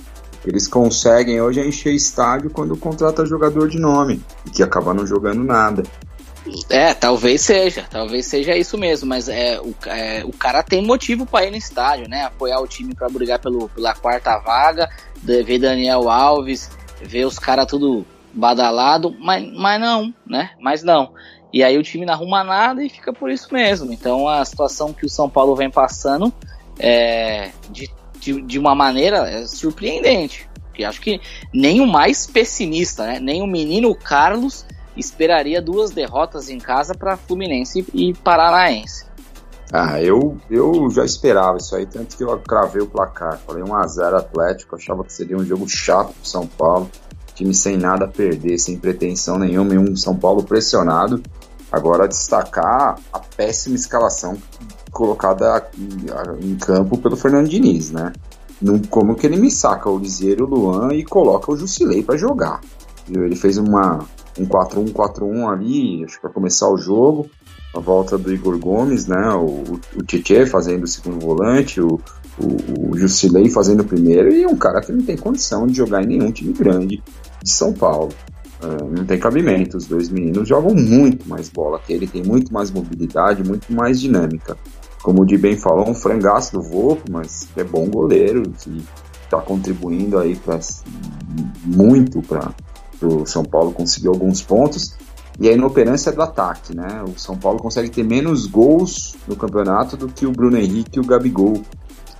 Eles 0.46 0.68
conseguem 0.68 1.40
hoje 1.40 1.60
é 1.60 1.66
encher 1.66 1.92
estádio 1.92 2.50
quando 2.50 2.76
contrata 2.76 3.26
jogador 3.26 3.68
de 3.68 3.78
nome. 3.78 4.22
E 4.46 4.50
que 4.50 4.62
acaba 4.62 4.94
não 4.94 5.06
jogando 5.06 5.42
nada. 5.42 5.82
É, 6.70 6.94
talvez 6.94 7.40
seja, 7.40 7.84
talvez 7.90 8.26
seja 8.26 8.56
isso 8.56 8.78
mesmo, 8.78 9.08
mas 9.08 9.28
é, 9.28 9.60
o, 9.60 9.74
é, 9.86 10.24
o 10.24 10.32
cara 10.32 10.62
tem 10.62 10.84
motivo 10.84 11.26
para 11.26 11.46
ir 11.46 11.50
no 11.50 11.56
estádio, 11.56 12.08
né? 12.08 12.24
Apoiar 12.24 12.60
o 12.60 12.68
time 12.68 12.94
para 12.94 13.08
brigar 13.08 13.40
pelo, 13.40 13.68
pela 13.70 13.94
quarta 13.94 14.38
vaga, 14.38 14.88
ver 15.22 15.58
Daniel 15.58 16.08
Alves, 16.08 16.70
ver 17.02 17.24
os 17.24 17.38
caras 17.38 17.66
tudo 17.66 18.04
badalado, 18.32 19.16
mas, 19.18 19.50
mas 19.52 19.80
não, 19.80 20.14
né? 20.26 20.50
Mas 20.60 20.82
não. 20.82 21.12
E 21.52 21.62
aí 21.64 21.78
o 21.78 21.82
time 21.82 22.04
não 22.04 22.12
arruma 22.12 22.44
nada 22.44 22.84
e 22.84 22.90
fica 22.90 23.12
por 23.12 23.30
isso 23.30 23.52
mesmo. 23.52 23.92
Então 23.92 24.28
a 24.28 24.44
situação 24.44 24.92
que 24.92 25.06
o 25.06 25.08
São 25.08 25.28
Paulo 25.28 25.56
vem 25.56 25.70
passando 25.70 26.32
é 26.78 27.50
de, 27.70 27.90
de, 28.20 28.42
de 28.42 28.58
uma 28.58 28.74
maneira 28.74 29.28
é 29.28 29.46
surpreendente. 29.46 30.48
E 30.78 30.84
acho 30.84 31.00
que 31.00 31.20
nem 31.54 31.80
o 31.80 31.86
mais 31.86 32.26
pessimista, 32.26 33.06
né? 33.06 33.18
Nem 33.18 33.42
o 33.42 33.46
menino 33.46 33.94
Carlos 33.94 34.66
esperaria 34.96 35.62
duas 35.62 35.90
derrotas 35.90 36.50
em 36.50 36.58
casa 36.58 36.94
para 36.94 37.16
Fluminense 37.16 37.86
e 37.94 38.12
Paranaense. 38.12 39.05
Ah, 39.72 40.00
eu, 40.00 40.36
eu 40.48 40.88
já 40.90 41.04
esperava 41.04 41.56
isso 41.58 41.74
aí, 41.74 41.86
tanto 41.86 42.16
que 42.16 42.22
eu 42.22 42.38
cravei 42.38 42.82
o 42.82 42.86
placar. 42.86 43.38
Falei 43.46 43.64
1x0 43.64 44.14
Atlético, 44.14 44.76
achava 44.76 45.02
que 45.04 45.12
seria 45.12 45.36
um 45.36 45.44
jogo 45.44 45.68
chato 45.68 46.12
pro 46.12 46.28
São 46.28 46.46
Paulo. 46.46 46.90
Time 47.34 47.54
sem 47.54 47.76
nada 47.76 48.04
a 48.04 48.08
perder, 48.08 48.58
sem 48.58 48.78
pretensão 48.78 49.38
nenhuma, 49.38 49.74
e 49.74 49.78
um 49.78 49.96
São 49.96 50.16
Paulo 50.16 50.42
pressionado. 50.42 51.22
Agora 51.70 52.06
destacar 52.06 52.98
a 53.12 53.18
péssima 53.18 53.74
escalação 53.74 54.38
colocada 54.92 55.68
em 56.40 56.56
campo 56.56 56.96
pelo 56.96 57.16
Fernando 57.16 57.48
Diniz, 57.48 57.90
né? 57.90 58.12
como 58.88 59.14
que 59.14 59.26
ele 59.26 59.36
me 59.36 59.50
saca 59.50 59.90
o 59.90 59.98
Liseiro, 59.98 60.44
o 60.44 60.48
Luan 60.48 60.94
e 60.94 61.04
coloca 61.04 61.52
o 61.52 61.56
Jusilei 61.56 62.02
para 62.02 62.16
jogar. 62.16 62.60
Ele 63.08 63.36
fez 63.36 63.58
uma, 63.58 64.04
um 64.38 64.46
4-1-4-1 64.46 65.52
ali, 65.52 66.04
acho 66.04 66.16
que 66.16 66.22
para 66.22 66.30
começar 66.30 66.68
o 66.68 66.76
jogo. 66.76 67.28
A 67.76 67.80
volta 67.80 68.16
do 68.16 68.32
Igor 68.32 68.58
Gomes, 68.58 69.06
né? 69.06 69.28
O, 69.34 69.78
o 69.96 70.46
fazendo 70.46 70.84
o 70.84 70.86
segundo 70.86 71.20
volante, 71.20 71.80
o, 71.80 72.00
o, 72.38 72.90
o 72.90 72.98
Jusilei 72.98 73.50
fazendo 73.50 73.80
o 73.80 73.84
primeiro, 73.84 74.32
e 74.32 74.46
um 74.46 74.56
cara 74.56 74.80
que 74.80 74.92
não 74.92 75.02
tem 75.02 75.16
condição 75.16 75.66
de 75.66 75.76
jogar 75.76 76.02
em 76.02 76.06
nenhum 76.06 76.32
time 76.32 76.52
grande 76.52 77.02
de 77.42 77.50
São 77.50 77.72
Paulo. 77.72 78.12
Uh, 78.62 78.96
não 78.96 79.04
tem 79.04 79.18
cabimento. 79.18 79.76
Os 79.76 79.86
dois 79.86 80.08
meninos 80.08 80.48
jogam 80.48 80.74
muito 80.74 81.28
mais 81.28 81.50
bola 81.50 81.78
que 81.78 81.92
ele, 81.92 82.06
tem 82.06 82.22
muito 82.22 82.52
mais 82.52 82.70
mobilidade, 82.70 83.44
muito 83.44 83.70
mais 83.72 84.00
dinâmica 84.00 84.56
como 85.06 85.22
o 85.22 85.24
Di 85.24 85.38
bem 85.38 85.56
falou, 85.56 85.88
um 85.88 85.94
frangaço 85.94 86.54
do 86.54 86.60
Volpe, 86.60 87.08
mas 87.12 87.46
é 87.56 87.62
bom 87.62 87.88
goleiro, 87.88 88.42
que 88.58 88.84
está 89.22 89.40
contribuindo 89.40 90.18
aí 90.18 90.34
pra, 90.34 90.58
muito 91.64 92.20
para 92.22 92.52
o 93.00 93.24
São 93.24 93.44
Paulo 93.44 93.70
conseguir 93.70 94.08
alguns 94.08 94.42
pontos. 94.42 94.96
E 95.38 95.48
a 95.48 95.52
inoperância 95.52 96.10
do 96.10 96.22
ataque, 96.22 96.74
né? 96.74 97.04
O 97.06 97.18
São 97.18 97.36
Paulo 97.36 97.58
consegue 97.58 97.90
ter 97.90 98.02
menos 98.02 98.46
gols 98.46 99.14
no 99.28 99.36
campeonato 99.36 99.96
do 99.96 100.08
que 100.08 100.24
o 100.26 100.32
Bruno 100.32 100.56
Henrique 100.56 100.98
e 100.98 101.00
o 101.00 101.04
Gabigol 101.04 101.60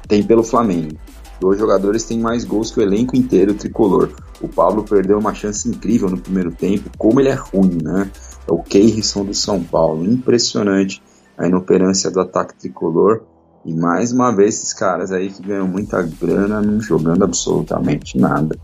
tem 0.07 0.23
pelo 0.23 0.43
Flamengo. 0.43 0.99
Dois 1.41 1.59
jogadores 1.59 2.05
têm 2.05 2.19
mais 2.19 2.45
gols 2.45 2.71
que 2.71 2.81
o 2.81 2.83
elenco 2.83 3.17
inteiro 3.17 3.55
tricolor. 3.55 4.11
O 4.41 4.49
Pablo 4.49 4.85
perdeu 4.85 5.19
uma 5.19 5.35
chance 5.35 5.69
incrível 5.69 6.09
no 6.09 6.19
primeiro 6.19 6.51
tempo, 6.53 6.91
como 6.97 7.21
ele 7.21 7.29
é 7.29 7.35
ruim, 7.35 7.79
né? 7.83 8.11
É 8.49 8.53
o 8.53 8.63
Keirson 8.63 9.25
do 9.25 9.35
São 9.35 9.63
Paulo, 9.63 10.05
impressionante 10.05 11.03
a 11.37 11.47
inoperância 11.47 12.11
do 12.11 12.21
ataque 12.21 12.55
tricolor. 12.55 13.23
E 13.65 13.75
mais 13.75 14.13
uma 14.13 14.31
vez, 14.35 14.57
esses 14.57 14.73
caras 14.73 15.11
aí 15.11 15.29
que 15.29 15.43
ganham 15.43 15.67
muita 15.67 16.01
grana 16.03 16.63
não 16.63 16.81
jogando 16.81 17.25
absolutamente 17.25 18.17
nada. 18.17 18.57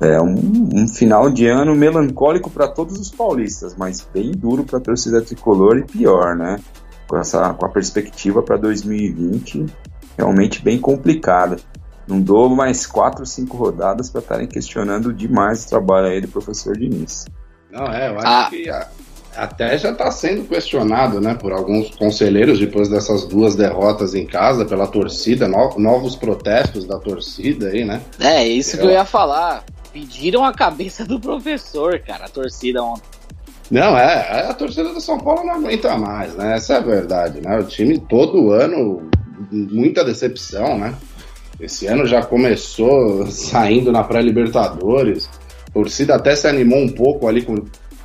É 0.00 0.20
um, 0.20 0.68
um 0.74 0.88
final 0.88 1.30
de 1.30 1.46
ano 1.46 1.74
melancólico 1.74 2.50
para 2.50 2.68
todos 2.68 2.98
os 2.98 3.10
paulistas, 3.10 3.74
mas 3.76 4.06
bem 4.12 4.30
duro 4.30 4.64
para 4.64 4.78
a 4.78 4.82
torcida 4.82 5.22
tricolor 5.22 5.78
e 5.78 5.84
pior, 5.84 6.36
né? 6.36 6.58
Com, 7.08 7.16
essa, 7.16 7.54
com 7.54 7.64
a 7.64 7.68
perspectiva 7.68 8.42
para 8.42 8.56
2020 8.56 9.66
realmente 10.16 10.62
bem 10.62 10.78
complicada. 10.78 11.56
Não 12.06 12.20
dou 12.20 12.48
mais 12.48 12.86
quatro, 12.86 13.26
cinco 13.26 13.56
rodadas 13.56 14.08
para 14.08 14.20
estarem 14.20 14.46
questionando 14.46 15.12
demais 15.12 15.64
o 15.64 15.68
trabalho 15.68 16.06
aí 16.06 16.20
do 16.20 16.28
professor 16.28 16.76
Diniz. 16.76 17.26
Não, 17.70 17.86
é, 17.86 18.08
eu 18.08 18.18
acho 18.18 18.26
ah. 18.26 18.48
que 18.48 18.70
até 19.36 19.76
já 19.76 19.90
está 19.90 20.10
sendo 20.10 20.48
questionado, 20.48 21.20
né, 21.20 21.34
por 21.34 21.52
alguns 21.52 21.90
conselheiros 21.96 22.58
depois 22.58 22.88
dessas 22.88 23.24
duas 23.26 23.54
derrotas 23.54 24.14
em 24.14 24.26
casa 24.26 24.64
pela 24.64 24.86
torcida, 24.86 25.46
no, 25.46 25.78
novos 25.78 26.16
protestos 26.16 26.86
da 26.86 26.98
torcida 26.98 27.68
aí, 27.68 27.84
né? 27.84 28.00
É, 28.18 28.46
isso 28.46 28.76
eu... 28.76 28.80
que 28.80 28.86
eu 28.86 28.90
ia 28.92 29.04
falar. 29.04 29.64
Pediram 29.96 30.44
a 30.44 30.52
cabeça 30.52 31.06
do 31.06 31.18
professor, 31.18 31.98
cara, 32.00 32.26
a 32.26 32.28
torcida 32.28 32.82
ontem. 32.82 33.08
Não, 33.70 33.96
é, 33.96 34.46
a 34.46 34.52
torcida 34.52 34.92
do 34.92 35.00
São 35.00 35.18
Paulo 35.18 35.42
não 35.42 35.54
aguenta 35.54 35.96
mais, 35.96 36.34
né? 36.34 36.54
Essa 36.54 36.74
é 36.74 36.76
a 36.76 36.80
verdade, 36.80 37.40
né? 37.40 37.58
O 37.58 37.64
time 37.64 37.98
todo 37.98 38.50
ano, 38.50 39.08
muita 39.50 40.04
decepção, 40.04 40.78
né? 40.78 40.94
Esse 41.58 41.86
ano 41.86 42.06
já 42.06 42.22
começou 42.22 43.26
saindo 43.28 43.90
na 43.90 44.04
pré-Libertadores. 44.04 45.30
A 45.66 45.70
torcida 45.72 46.14
até 46.14 46.36
se 46.36 46.46
animou 46.46 46.78
um 46.78 46.90
pouco 46.90 47.26
ali 47.26 47.40
com 47.40 47.56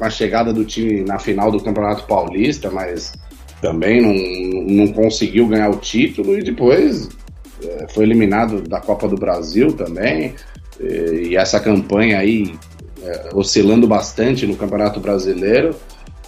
com 0.01 0.05
a 0.05 0.09
chegada 0.09 0.51
do 0.51 0.65
time 0.65 1.03
na 1.03 1.19
final 1.19 1.51
do 1.51 1.61
Campeonato 1.61 2.05
Paulista, 2.05 2.71
mas 2.71 3.13
também 3.61 4.01
não, 4.01 4.85
não 4.85 4.93
conseguiu 4.93 5.45
ganhar 5.45 5.69
o 5.69 5.75
título 5.75 6.39
e 6.39 6.41
depois 6.41 7.07
é, 7.63 7.85
foi 7.93 8.05
eliminado 8.05 8.63
da 8.63 8.79
Copa 8.79 9.07
do 9.07 9.15
Brasil 9.15 9.73
também. 9.73 10.33
E, 10.83 11.35
essa 11.35 11.59
campanha 11.59 12.19
aí 12.19 12.53
é, 13.03 13.29
oscilando 13.33 13.87
bastante 13.87 14.45
no 14.45 14.55
Campeonato 14.55 14.99
Brasileiro. 14.99 15.75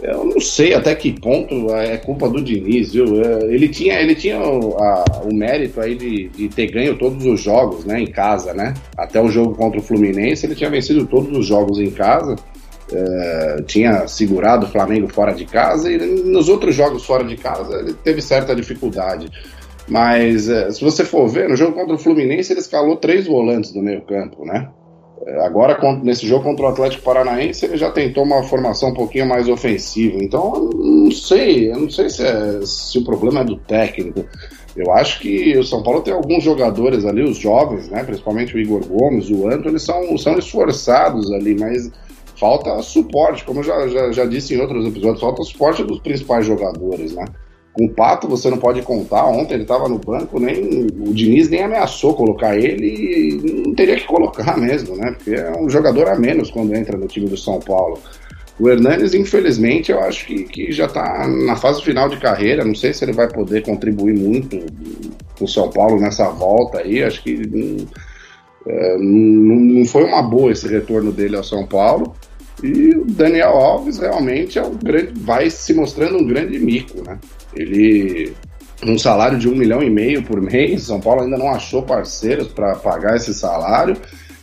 Eu 0.01 0.25
não 0.25 0.39
sei 0.41 0.73
até 0.73 0.93
que 0.95 1.17
ponto 1.17 1.73
é 1.73 1.95
culpa 1.97 2.27
do 2.27 2.41
Diniz, 2.41 2.91
viu? 2.91 3.21
É, 3.21 3.43
ele 3.53 3.69
tinha, 3.69 4.01
ele 4.01 4.15
tinha 4.15 4.37
o, 4.39 4.77
a, 4.77 5.03
o 5.23 5.33
mérito 5.33 5.79
aí 5.79 5.95
de, 5.95 6.27
de, 6.29 6.49
ter 6.49 6.71
ganho 6.71 6.97
todos 6.97 7.25
os 7.25 7.41
jogos, 7.41 7.85
né, 7.85 8.01
em 8.01 8.07
casa, 8.07 8.53
né? 8.53 8.73
Até 8.97 9.21
o 9.21 9.29
jogo 9.29 9.55
contra 9.55 9.79
o 9.79 9.83
Fluminense, 9.83 10.45
ele 10.45 10.55
tinha 10.55 10.69
vencido 10.69 11.05
todos 11.05 11.37
os 11.37 11.45
jogos 11.45 11.79
em 11.79 11.89
casa. 11.89 12.35
Uh, 12.91 13.63
tinha 13.63 14.05
segurado 14.07 14.65
o 14.65 14.69
Flamengo 14.69 15.07
fora 15.07 15.33
de 15.33 15.45
casa 15.45 15.89
e 15.89 15.97
nos 15.97 16.49
outros 16.49 16.75
jogos 16.75 17.03
fora 17.05 17.23
de 17.23 17.35
casa 17.37 17.79
ele 17.79 17.93
teve 17.93 18.21
certa 18.21 18.53
dificuldade. 18.53 19.31
Mas 19.88 20.47
uh, 20.47 20.71
se 20.71 20.84
você 20.84 21.03
for 21.03 21.27
ver, 21.27 21.49
no 21.49 21.55
jogo 21.55 21.73
contra 21.73 21.95
o 21.95 21.97
Fluminense 21.97 22.53
ele 22.53 22.59
escalou 22.59 22.95
três 22.95 23.27
volantes 23.27 23.71
do 23.71 23.81
meio 23.81 24.01
campo, 24.01 24.45
né? 24.45 24.69
Uh, 25.17 25.41
agora, 25.41 25.77
nesse 26.01 26.25
jogo 26.25 26.43
contra 26.43 26.65
o 26.65 26.69
Atlético 26.69 27.03
Paranaense, 27.03 27.65
ele 27.65 27.77
já 27.77 27.91
tentou 27.91 28.23
uma 28.23 28.43
formação 28.43 28.89
um 28.89 28.93
pouquinho 28.93 29.27
mais 29.27 29.47
ofensiva. 29.49 30.17
Então, 30.21 30.69
não 30.73 31.11
sei, 31.11 31.71
eu 31.71 31.79
não 31.79 31.89
sei 31.89 32.09
se, 32.09 32.25
é, 32.25 32.61
se 32.65 32.97
o 32.97 33.03
problema 33.03 33.41
é 33.41 33.45
do 33.45 33.57
técnico. 33.57 34.25
Eu 34.75 34.91
acho 34.91 35.19
que 35.19 35.55
o 35.57 35.63
São 35.63 35.84
Paulo 35.84 36.01
tem 36.01 36.13
alguns 36.13 36.43
jogadores 36.43 37.05
ali, 37.05 37.21
os 37.21 37.38
jovens, 37.38 37.89
né? 37.89 38.03
Principalmente 38.03 38.55
o 38.55 38.59
Igor 38.59 38.84
Gomes, 38.88 39.29
o 39.29 39.47
Antônio, 39.47 39.79
são, 39.79 40.17
são 40.17 40.38
esforçados 40.38 41.31
ali, 41.31 41.55
mas 41.59 41.91
falta 42.39 42.81
suporte, 42.81 43.45
como 43.45 43.59
eu 43.59 43.63
já, 43.63 43.88
já, 43.88 44.11
já, 44.11 44.25
disse 44.25 44.55
em 44.55 44.59
outros 44.59 44.86
episódios, 44.88 45.21
falta 45.21 45.43
suporte 45.43 45.84
dos 45.84 45.99
principais 45.99 46.45
jogadores, 46.45 47.13
né? 47.13 47.25
Com 47.74 47.86
o 47.86 47.89
Pato 47.89 48.28
você 48.28 48.49
não 48.49 48.57
pode 48.57 48.82
contar, 48.84 49.26
ontem 49.26 49.55
ele 49.55 49.63
estava 49.63 49.89
no 49.89 49.97
banco, 49.97 50.39
nem 50.39 50.86
o 50.99 51.13
Diniz 51.13 51.49
nem 51.49 51.63
ameaçou 51.63 52.13
colocar 52.13 52.55
ele 52.55 52.88
e 52.88 53.63
não 53.65 53.74
teria 53.74 53.95
que 53.95 54.05
colocar 54.05 54.55
mesmo, 54.59 54.95
né? 54.95 55.11
Porque 55.11 55.32
é 55.32 55.51
um 55.59 55.67
jogador 55.69 56.07
a 56.07 56.15
menos 56.15 56.51
quando 56.51 56.76
entra 56.76 56.97
no 56.97 57.07
time 57.07 57.28
do 57.28 57.38
São 57.38 57.59
Paulo. 57.59 57.99
O 58.59 58.69
Hernanes, 58.69 59.15
infelizmente, 59.15 59.91
eu 59.91 59.99
acho 59.99 60.28
que, 60.28 60.43
que 60.43 60.71
já 60.71 60.86
está 60.86 61.28
na 61.28 61.55
fase 61.55 61.82
final 61.82 62.07
de 62.07 62.17
carreira. 62.17 62.63
Não 62.63 62.76
sei 62.76 62.93
se 62.93 63.03
ele 63.03 63.11
vai 63.11 63.28
poder 63.28 63.63
contribuir 63.63 64.13
muito 64.13 64.59
com 65.38 65.45
o 65.45 65.47
São 65.47 65.69
Paulo 65.71 65.99
nessa 65.99 66.30
volta 66.30 66.80
aí. 66.80 67.03
Acho 67.03 67.24
que 67.24 67.34
hum, 67.34 67.88
é, 68.67 68.97
não, 68.99 69.55
não 69.55 69.86
foi 69.86 70.03
uma 70.03 70.21
boa 70.21 70.51
esse 70.51 70.67
retorno 70.67 71.11
dele 71.11 71.36
ao 71.36 71.43
São 71.43 71.65
Paulo. 71.65 72.13
E 72.64 72.95
o 72.95 73.05
Daniel 73.05 73.49
Alves 73.49 73.99
realmente 73.99 74.57
é 74.57 74.64
um 74.64 74.76
grande, 74.76 75.11
vai 75.20 75.49
se 75.49 75.74
mostrando 75.74 76.18
um 76.18 76.26
grande 76.26 76.57
mico, 76.57 77.03
né? 77.05 77.20
Ele 77.53 78.34
um 78.86 78.97
salário 78.97 79.38
de 79.38 79.47
um 79.47 79.55
milhão 79.55 79.82
e 79.82 79.89
meio 79.89 80.24
por 80.24 80.41
mês, 80.41 80.84
São 80.84 80.99
Paulo 80.99 81.22
ainda 81.22 81.38
não 81.38 81.49
achou 81.49 81.84
parceiros 81.84 82.49
para 82.49 82.76
pagar 82.76 83.16
esse 83.16 83.34
salário 83.34 83.95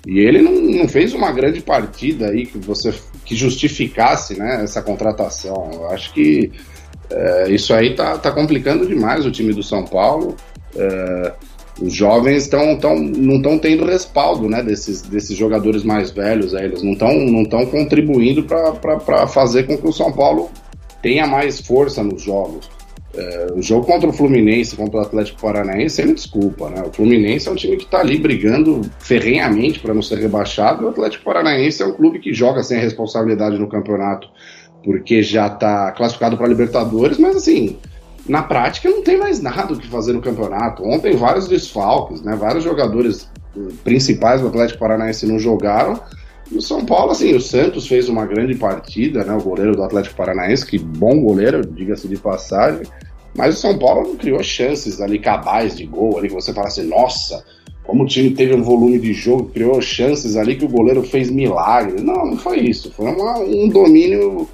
e 0.07 0.19
ele 0.19 0.41
não, 0.41 0.53
não, 0.53 0.89
fez 0.89 1.13
uma 1.13 1.31
grande 1.31 1.61
partida 1.61 2.29
aí 2.29 2.47
que 2.47 2.59
você 2.59 2.93
que 3.25 3.37
justificasse 3.37 4.39
né, 4.39 4.63
essa 4.65 4.83
contratação. 4.83 5.71
Eu 5.73 5.91
acho 5.91 6.13
que 6.15 6.51
é, 7.11 7.51
isso 7.51 7.75
aí 7.75 7.95
tá, 7.95 8.17
tá 8.19 8.31
complicando 8.33 8.87
demais 8.87 9.27
o 9.27 9.31
time 9.31 9.53
do 9.53 9.63
São 9.63 9.85
Paulo. 9.85 10.37
É, 10.75 11.33
os 11.81 11.93
jovens 11.93 12.47
tão, 12.47 12.77
tão, 12.79 12.99
não 12.99 13.37
estão 13.37 13.59
tendo 13.59 13.85
respaldo 13.85 14.49
né, 14.49 14.63
desses, 14.63 15.03
desses 15.03 15.37
jogadores 15.37 15.83
mais 15.83 16.11
velhos. 16.11 16.55
Aí, 16.55 16.67
eles 16.67 16.83
não 16.83 16.93
estão 16.93 17.15
não 17.15 17.45
contribuindo 17.67 18.45
para 18.45 19.27
fazer 19.27 19.65
com 19.67 19.77
que 19.77 19.87
o 19.87 19.93
São 19.93 20.13
Paulo 20.13 20.51
tenha 21.03 21.27
mais 21.27 21.61
força 21.61 22.03
nos 22.03 22.23
jogos. 22.23 22.69
É, 23.13 23.47
o 23.57 23.61
jogo 23.61 23.87
contra 23.87 24.09
o 24.09 24.13
Fluminense, 24.13 24.77
contra 24.77 24.99
o 24.99 25.03
Atlético 25.03 25.41
Paranaense, 25.41 26.05
me 26.05 26.15
desculpa, 26.15 26.71
né? 26.71 26.83
O 26.87 26.93
Fluminense 26.93 27.49
é 27.49 27.51
um 27.51 27.57
time 27.57 27.77
que 27.77 27.85
está 27.85 28.01
ali 28.01 28.19
brigando 28.19 28.83
ferrenhamente 29.01 29.81
para 29.81 29.93
não 29.93 30.03
ser 30.03 30.19
rebaixado, 30.19 30.83
e 30.83 30.87
o 30.87 30.91
Atlético 30.91 31.25
Paranaense 31.25 31.83
é 31.83 31.87
um 31.87 31.93
clube 31.93 32.21
que 32.21 32.33
joga 32.33 32.63
sem 32.63 32.79
responsabilidade 32.79 33.59
no 33.59 33.69
campeonato, 33.69 34.29
porque 34.85 35.23
já 35.23 35.49
está 35.49 35.91
classificado 35.91 36.37
para 36.37 36.47
Libertadores, 36.47 37.19
mas 37.19 37.35
assim, 37.35 37.79
na 38.31 38.43
prática 38.43 38.89
não 38.89 39.03
tem 39.03 39.19
mais 39.19 39.43
nada 39.43 39.75
o 39.75 39.79
que 39.79 39.89
fazer 39.89 40.13
no 40.13 40.23
campeonato. 40.23 40.83
Ontem 40.85 41.17
vários 41.17 41.49
desfalques, 41.49 42.23
né? 42.23 42.37
Vários 42.37 42.65
jogadores 42.65 43.29
principais 43.85 44.41
do 44.41 44.47
Atlético 44.47 44.79
Paranaense 44.79 45.27
não 45.27 45.39
jogaram 45.39 46.01
o 46.53 46.61
São 46.61 46.85
Paulo, 46.85 47.13
assim, 47.13 47.33
o 47.35 47.41
Santos 47.41 47.87
fez 47.87 48.09
uma 48.09 48.27
grande 48.27 48.57
partida, 48.57 49.25
né? 49.25 49.33
O 49.35 49.43
goleiro 49.43 49.77
do 49.77 49.85
Atlético 49.85 50.17
Paranaense, 50.17 50.67
que 50.67 50.79
bom 50.79 51.21
goleiro, 51.21 51.65
diga-se 51.65 52.09
de 52.09 52.17
passagem. 52.17 52.83
Mas 53.37 53.57
o 53.57 53.61
São 53.61 53.79
Paulo 53.79 54.09
não 54.09 54.17
criou 54.17 54.43
chances 54.43 55.01
ali 55.01 55.21
cabais 55.21 55.77
de 55.77 55.87
gol, 55.87 56.19
ali 56.19 56.29
que 56.29 56.35
você 56.35 56.53
fala 56.53 56.67
assim, 56.67 56.89
nossa, 56.89 57.45
como 57.85 58.03
o 58.03 58.07
time 58.07 58.31
teve 58.31 58.53
um 58.53 58.63
volume 58.63 58.99
de 58.99 59.13
jogo, 59.13 59.51
criou 59.51 59.81
chances 59.81 60.37
ali 60.37 60.57
que 60.57 60.65
o 60.65 60.69
goleiro 60.69 61.05
fez 61.05 61.31
milagre. 61.31 62.03
Não, 62.03 62.27
não 62.27 62.37
foi 62.37 62.59
isso. 62.59 62.91
Foi 62.93 63.07
uma, 63.07 63.39
um 63.39 63.69
domínio 63.69 64.49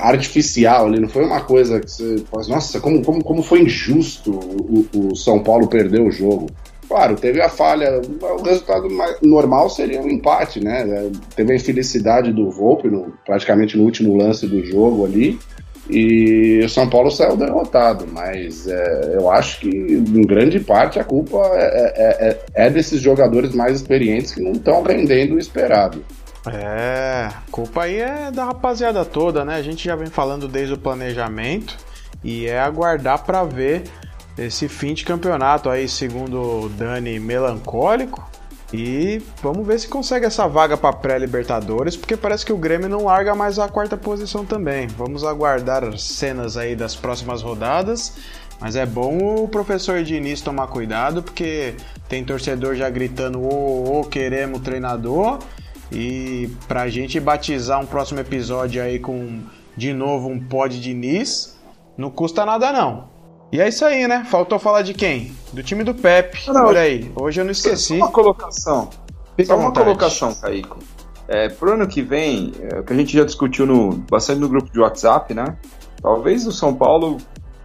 artificial 0.00 0.86
ali, 0.86 1.00
não 1.00 1.08
foi 1.08 1.24
uma 1.24 1.40
coisa 1.40 1.80
que 1.80 1.90
você 1.90 2.24
nossa, 2.48 2.80
como, 2.80 3.04
como, 3.04 3.22
como 3.22 3.42
foi 3.42 3.62
injusto 3.62 4.32
o, 4.32 4.86
o 4.94 5.16
São 5.16 5.42
Paulo 5.42 5.68
perder 5.68 6.00
o 6.00 6.10
jogo. 6.10 6.46
Claro, 6.88 7.16
teve 7.16 7.40
a 7.40 7.48
falha. 7.48 8.00
O 8.00 8.42
resultado 8.42 8.88
normal 9.22 9.68
seria 9.68 10.00
um 10.00 10.08
empate, 10.08 10.62
né? 10.62 11.10
Teve 11.34 11.52
a 11.52 11.56
infelicidade 11.56 12.32
do 12.32 12.48
Volpe 12.50 12.88
no, 12.88 13.12
praticamente 13.24 13.76
no 13.76 13.82
último 13.82 14.16
lance 14.16 14.46
do 14.46 14.64
jogo 14.64 15.04
ali. 15.04 15.38
E 15.88 16.60
o 16.64 16.68
São 16.68 16.88
Paulo 16.88 17.10
saiu 17.10 17.36
derrotado, 17.36 18.06
mas 18.12 18.66
é, 18.66 19.14
eu 19.14 19.30
acho 19.30 19.60
que 19.60 19.68
em 19.68 20.22
grande 20.22 20.58
parte 20.58 20.98
a 20.98 21.04
culpa 21.04 21.38
é, 21.54 21.92
é, 21.96 22.28
é, 22.28 22.66
é 22.66 22.70
desses 22.70 23.00
jogadores 23.00 23.54
mais 23.54 23.76
experientes 23.76 24.32
que 24.32 24.40
não 24.40 24.52
estão 24.52 24.82
rendendo 24.82 25.36
o 25.36 25.38
esperado. 25.38 26.04
É, 26.52 27.28
culpa 27.50 27.82
aí 27.82 27.98
é 27.98 28.30
da 28.30 28.44
rapaziada 28.44 29.04
toda, 29.04 29.44
né? 29.44 29.56
A 29.56 29.62
gente 29.62 29.84
já 29.84 29.96
vem 29.96 30.06
falando 30.06 30.46
desde 30.46 30.74
o 30.74 30.78
planejamento 30.78 31.76
e 32.22 32.46
é 32.46 32.60
aguardar 32.60 33.24
para 33.24 33.42
ver 33.44 33.84
esse 34.38 34.68
fim 34.68 34.94
de 34.94 35.04
campeonato 35.04 35.68
aí, 35.68 35.88
segundo 35.88 36.64
o 36.64 36.68
Dani, 36.68 37.18
melancólico. 37.18 38.24
E 38.72 39.22
vamos 39.40 39.66
ver 39.66 39.78
se 39.78 39.88
consegue 39.88 40.26
essa 40.26 40.48
vaga 40.48 40.76
para 40.76 40.92
pré-Libertadores, 40.92 41.96
porque 41.96 42.16
parece 42.16 42.44
que 42.44 42.52
o 42.52 42.56
Grêmio 42.56 42.88
não 42.88 43.04
larga 43.04 43.34
mais 43.34 43.58
a 43.58 43.68
quarta 43.68 43.96
posição 43.96 44.44
também. 44.44 44.88
Vamos 44.88 45.24
aguardar 45.24 45.84
as 45.84 46.02
cenas 46.02 46.56
aí 46.56 46.74
das 46.74 46.94
próximas 46.94 47.42
rodadas. 47.42 48.14
Mas 48.60 48.74
é 48.74 48.86
bom 48.86 49.18
o 49.44 49.48
professor 49.48 50.02
Diniz 50.02 50.40
tomar 50.40 50.66
cuidado, 50.68 51.22
porque 51.22 51.74
tem 52.08 52.24
torcedor 52.24 52.74
já 52.74 52.88
gritando: 52.88 53.40
ô, 53.40 54.00
ô, 54.00 54.04
queremos 54.04 54.60
treinador. 54.60 55.38
E 55.90 56.50
pra 56.66 56.88
gente 56.88 57.18
batizar 57.20 57.80
um 57.80 57.86
próximo 57.86 58.20
episódio 58.20 58.82
aí 58.82 58.98
com 58.98 59.40
de 59.76 59.92
novo 59.92 60.28
um 60.28 60.40
pod 60.40 60.80
Diniz, 60.80 61.58
não 61.96 62.10
custa 62.10 62.44
nada 62.44 62.72
não. 62.72 63.08
E 63.52 63.60
é 63.60 63.68
isso 63.68 63.84
aí, 63.84 64.08
né? 64.08 64.26
Faltou 64.28 64.58
falar 64.58 64.82
de 64.82 64.92
quem? 64.92 65.32
Do 65.52 65.62
time 65.62 65.84
do 65.84 65.94
Pepe. 65.94 66.50
Não, 66.50 66.66
Olha 66.66 66.80
aí, 66.80 67.10
hoje 67.14 67.40
eu 67.40 67.44
não 67.44 67.52
esqueci. 67.52 67.98
Só 67.98 68.04
uma 68.04 68.10
colocação. 68.10 68.90
Fica 69.36 69.54
só 69.54 69.58
uma 69.58 69.72
colocação, 69.72 70.34
Caíco. 70.34 70.78
É, 71.28 71.48
pro 71.48 71.72
ano 71.72 71.86
que 71.86 72.02
vem, 72.02 72.52
é, 72.60 72.82
que 72.82 72.92
a 72.92 72.96
gente 72.96 73.16
já 73.16 73.24
discutiu 73.24 73.66
no, 73.66 73.92
bastante 74.10 74.40
no 74.40 74.48
grupo 74.48 74.70
de 74.72 74.80
WhatsApp, 74.80 75.32
né? 75.34 75.56
Talvez 76.02 76.46
o 76.46 76.52
São 76.52 76.74
Paulo 76.74 77.18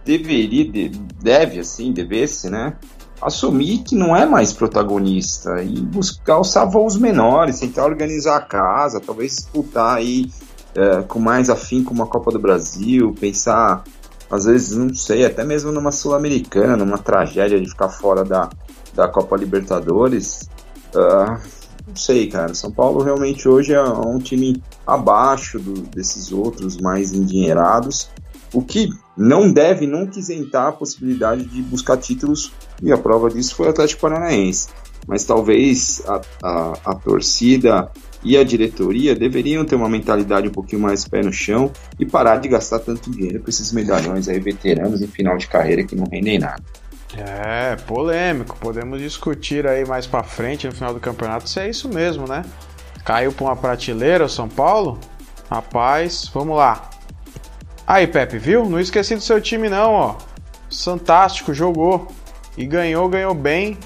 deveria, 0.04 0.90
deve 1.22 1.60
assim, 1.60 1.92
devesse, 1.92 2.50
né? 2.50 2.76
Assumir 3.22 3.78
que 3.78 3.94
não 3.94 4.16
é 4.16 4.26
mais 4.26 4.52
protagonista 4.52 5.62
e 5.62 5.80
buscar 5.80 6.40
os 6.40 6.52
voos 6.70 6.96
menores, 6.96 7.60
tentar 7.60 7.84
organizar 7.84 8.36
a 8.36 8.40
casa, 8.40 9.00
talvez 9.00 9.36
disputar 9.36 9.96
aí 9.96 10.30
é, 10.74 11.02
com 11.02 11.18
mais 11.18 11.48
afinco 11.48 11.94
uma 11.94 12.06
Copa 12.06 12.32
do 12.32 12.38
Brasil, 12.38 13.14
pensar 13.18 13.84
às 14.32 14.46
vezes, 14.46 14.74
não 14.74 14.94
sei, 14.94 15.26
até 15.26 15.44
mesmo 15.44 15.70
numa 15.70 15.92
Sul-Americana, 15.92 16.74
numa 16.74 16.96
tragédia 16.96 17.60
de 17.60 17.68
ficar 17.68 17.90
fora 17.90 18.24
da, 18.24 18.48
da 18.94 19.06
Copa 19.06 19.36
Libertadores. 19.36 20.48
Uh, 20.94 21.38
não 21.86 21.94
sei, 21.94 22.28
cara. 22.28 22.54
São 22.54 22.72
Paulo 22.72 23.02
realmente 23.02 23.46
hoje 23.46 23.74
é 23.74 23.82
um 23.82 24.18
time 24.18 24.62
abaixo 24.86 25.58
do, 25.58 25.82
desses 25.82 26.32
outros 26.32 26.78
mais 26.78 27.12
endinheirados, 27.12 28.08
o 28.54 28.62
que 28.62 28.88
não 29.14 29.52
deve 29.52 29.86
nunca 29.86 30.18
isentar 30.18 30.68
a 30.68 30.72
possibilidade 30.72 31.44
de 31.44 31.60
buscar 31.60 31.98
títulos, 31.98 32.52
e 32.82 32.92
a 32.92 32.98
prova 32.98 33.30
disso 33.30 33.54
foi 33.54 33.66
o 33.66 33.70
Atlético 33.70 34.02
Paranaense. 34.02 34.68
Mas 35.06 35.24
talvez 35.24 36.02
a, 36.06 36.20
a, 36.42 36.72
a 36.84 36.94
torcida 36.94 37.90
e 38.24 38.36
a 38.36 38.44
diretoria 38.44 39.14
deveriam 39.14 39.64
ter 39.64 39.74
uma 39.74 39.88
mentalidade 39.88 40.48
um 40.48 40.52
pouquinho 40.52 40.80
mais 40.80 41.06
pé 41.06 41.22
no 41.22 41.32
chão 41.32 41.72
e 41.98 42.06
parar 42.06 42.36
de 42.36 42.48
gastar 42.48 42.78
tanto 42.78 43.10
dinheiro 43.10 43.40
com 43.40 43.50
esses 43.50 43.72
medalhões 43.72 44.28
aí 44.28 44.38
veteranos 44.38 45.02
em 45.02 45.08
final 45.08 45.36
de 45.36 45.48
carreira 45.48 45.82
que 45.84 45.96
não 45.96 46.06
rendem 46.10 46.38
nada. 46.38 46.62
É, 47.16 47.76
polêmico. 47.76 48.56
Podemos 48.58 49.00
discutir 49.00 49.66
aí 49.66 49.84
mais 49.84 50.06
para 50.06 50.22
frente 50.22 50.66
no 50.66 50.72
final 50.72 50.94
do 50.94 51.00
campeonato 51.00 51.48
se 51.48 51.60
é 51.60 51.68
isso 51.68 51.88
mesmo, 51.88 52.26
né? 52.26 52.44
Caiu 53.04 53.32
para 53.32 53.44
uma 53.46 53.56
prateleira 53.56 54.24
o 54.24 54.28
São 54.28 54.48
Paulo? 54.48 54.98
Rapaz, 55.50 56.30
vamos 56.32 56.56
lá. 56.56 56.88
Aí, 57.86 58.06
Pepe, 58.06 58.38
viu? 58.38 58.64
Não 58.64 58.78
esqueci 58.78 59.14
do 59.14 59.20
seu 59.20 59.40
time 59.40 59.68
não, 59.68 59.92
ó. 59.92 60.16
Fantástico, 60.70 61.52
jogou 61.52 62.08
e 62.56 62.66
ganhou, 62.66 63.08
ganhou 63.08 63.34
bem. 63.34 63.78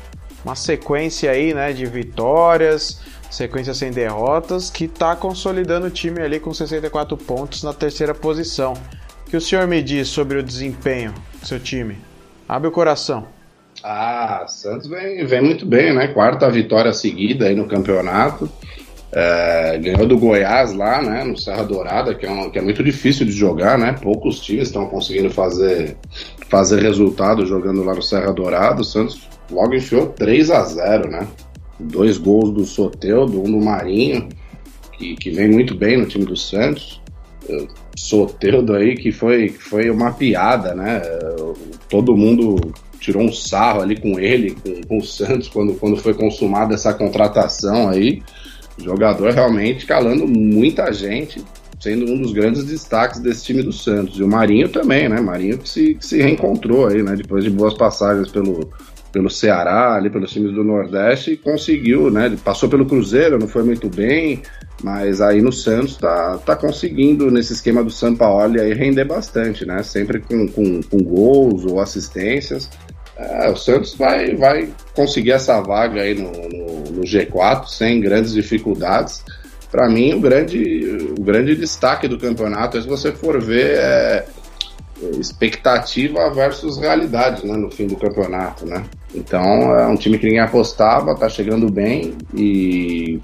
Uma 0.45 0.55
sequência 0.55 1.31
aí, 1.31 1.53
né, 1.53 1.73
de 1.73 1.87
vitórias 1.87 3.01
sequência 3.31 3.75
sem 3.75 3.91
derrotas, 3.91 4.71
que 4.71 4.85
está 4.85 5.15
consolidando 5.15 5.87
o 5.87 5.91
time 5.91 6.21
ali 6.21 6.41
com 6.41 6.53
64 6.53 7.17
pontos 7.17 7.63
na 7.63 7.73
terceira 7.73 8.15
posição. 8.15 8.75
O 9.27 9.31
que 9.31 9.37
o 9.37 9.41
senhor 9.41 9.67
me 9.67 9.83
diz 9.83 10.09
sobre 10.09 10.39
o 10.39 10.43
desempenho 10.43 11.13
do 11.41 11.47
seu 11.47 11.61
time? 11.61 11.99
Abre 12.49 12.69
o 12.69 12.73
coração. 12.73 13.27
Ah, 13.83 14.47
Santos 14.49 14.89
vem, 14.89 15.25
vem 15.27 15.43
muito 15.43 15.67
bem, 15.67 15.95
né? 15.95 16.09
Quarta 16.09 16.51
vitória 16.51 16.93
seguida 16.93 17.47
aí 17.47 17.55
no 17.55 17.67
campeonato. 17.67 18.51
É, 19.19 19.79
ganhou 19.79 20.07
do 20.07 20.19
Goiás 20.19 20.75
lá, 20.75 21.01
né? 21.01 21.25
No 21.25 21.39
Serra 21.39 21.63
Dourada, 21.63 22.15
que 22.15 22.27
é, 22.27 22.31
um, 22.31 22.51
que 22.51 22.59
é 22.59 22.63
muito 22.63 22.85
difícil 22.85 23.25
de 23.25 23.33
jogar, 23.33 23.79
né? 23.79 23.95
Poucos 24.03 24.41
times 24.41 24.69
estão 24.69 24.87
conseguindo 24.87 25.31
fazer, 25.31 25.97
fazer 26.51 26.83
resultado 26.83 27.47
jogando 27.47 27.83
lá 27.83 27.95
no 27.95 28.03
Serra 28.03 28.33
Dourada. 28.33 28.83
O 28.83 28.85
Santos 28.85 29.27
logo 29.51 29.75
enfiou 29.75 30.09
3 30.09 30.51
a 30.51 30.63
0 30.65 31.11
né? 31.11 31.27
dois 31.79 32.19
gols 32.19 32.53
do 32.53 32.65
Soteldo, 32.65 33.41
um 33.41 33.51
do 33.51 33.65
Marinho, 33.65 34.29
que, 34.93 35.15
que 35.17 35.31
vem 35.31 35.49
muito 35.49 35.75
bem 35.75 35.97
no 35.97 36.07
time 36.07 36.25
do 36.25 36.37
Santos. 36.37 37.01
Soteldo 37.97 38.75
aí 38.75 38.97
que 38.97 39.13
foi, 39.13 39.49
foi 39.49 39.91
uma 39.91 40.13
piada, 40.13 40.75
né? 40.75 41.01
Todo 41.89 42.17
mundo 42.17 42.57
tirou 42.99 43.23
um 43.23 43.33
sarro 43.33 43.83
ali 43.83 44.01
com 44.01 44.19
ele, 44.19 44.51
com, 44.51 44.81
com 44.89 44.99
o 44.99 45.05
Santos, 45.05 45.49
quando, 45.49 45.75
quando 45.75 45.97
foi 45.97 46.15
consumada 46.15 46.75
essa 46.75 46.93
contratação 46.93 47.89
aí. 47.89 48.23
Jogador 48.79 49.33
realmente 49.33 49.87
calando 49.87 50.27
muita 50.27 50.93
gente, 50.93 51.43
sendo 51.81 52.11
um 52.11 52.21
dos 52.21 52.33
grandes 52.33 52.65
destaques 52.65 53.21
desse 53.21 53.45
time 53.45 53.63
do 53.63 53.73
Santos. 53.73 54.19
E 54.19 54.23
o 54.23 54.29
Marinho 54.29 54.69
também, 54.69 55.09
né? 55.09 55.21
Marinho 55.21 55.59
que 55.59 55.69
se, 55.69 55.95
que 55.95 56.05
se 56.05 56.21
reencontrou 56.21 56.87
aí, 56.87 57.03
né? 57.03 57.17
Depois 57.17 57.45
de 57.45 57.51
boas 57.51 57.75
passagens 57.75 58.31
pelo, 58.31 58.71
pelo 59.13 59.31
Ceará, 59.31 59.95
ali 59.95 60.11
pelos 60.11 60.31
times 60.31 60.53
do 60.53 60.63
Nordeste, 60.63 61.33
e 61.33 61.37
conseguiu, 61.37 62.11
né? 62.11 62.37
Passou 62.45 62.69
pelo 62.69 62.85
Cruzeiro, 62.85 63.39
não 63.39 63.49
foi 63.49 63.63
muito 63.63 63.89
bem, 63.89 64.43
mas 64.83 65.23
aí 65.23 65.41
no 65.41 65.53
Santos 65.53 65.97
tá, 65.97 66.39
tá 66.45 66.55
conseguindo, 66.55 67.31
nesse 67.31 67.55
esquema 67.55 67.83
do 67.83 67.91
São 67.91 68.15
Paulo, 68.15 68.61
aí 68.61 68.75
render 68.75 69.05
bastante, 69.05 69.65
né? 69.65 69.83
Sempre 69.83 70.21
com, 70.21 70.47
com, 70.49 70.83
com 70.83 70.99
gols 70.99 71.65
ou 71.65 71.81
assistências. 71.81 72.69
É, 73.17 73.49
o 73.49 73.57
Santos 73.57 73.95
vai, 73.95 74.35
vai 74.35 74.69
conseguir 74.95 75.33
essa 75.33 75.63
vaga 75.63 76.03
aí 76.03 76.15
no, 76.15 76.31
no, 76.31 76.66
no 76.97 77.03
G4 77.03 77.67
sem 77.67 78.01
grandes 78.01 78.33
dificuldades. 78.33 79.23
Para 79.71 79.89
mim, 79.89 80.15
o 80.15 80.21
grande, 80.21 81.15
o 81.19 81.23
grande 81.23 81.55
destaque 81.55 82.09
do 82.09 82.19
campeonato, 82.19 82.81
se 82.81 82.89
você 82.89 83.13
for 83.13 83.41
ver, 83.41 83.77
é 83.77 84.27
expectativa 85.19 86.31
versus 86.31 86.79
realidade 86.79 87.47
né, 87.47 87.57
no 87.57 87.71
fim 87.71 87.87
do 87.87 87.97
campeonato, 87.97 88.65
né? 88.67 88.85
Então 89.15 89.43
é 89.77 89.87
um 89.87 89.97
time 89.97 90.19
que 90.19 90.27
ninguém 90.27 90.41
apostava, 90.41 91.15
tá 91.15 91.29
chegando 91.29 91.71
bem 91.71 92.15
e 92.35 93.21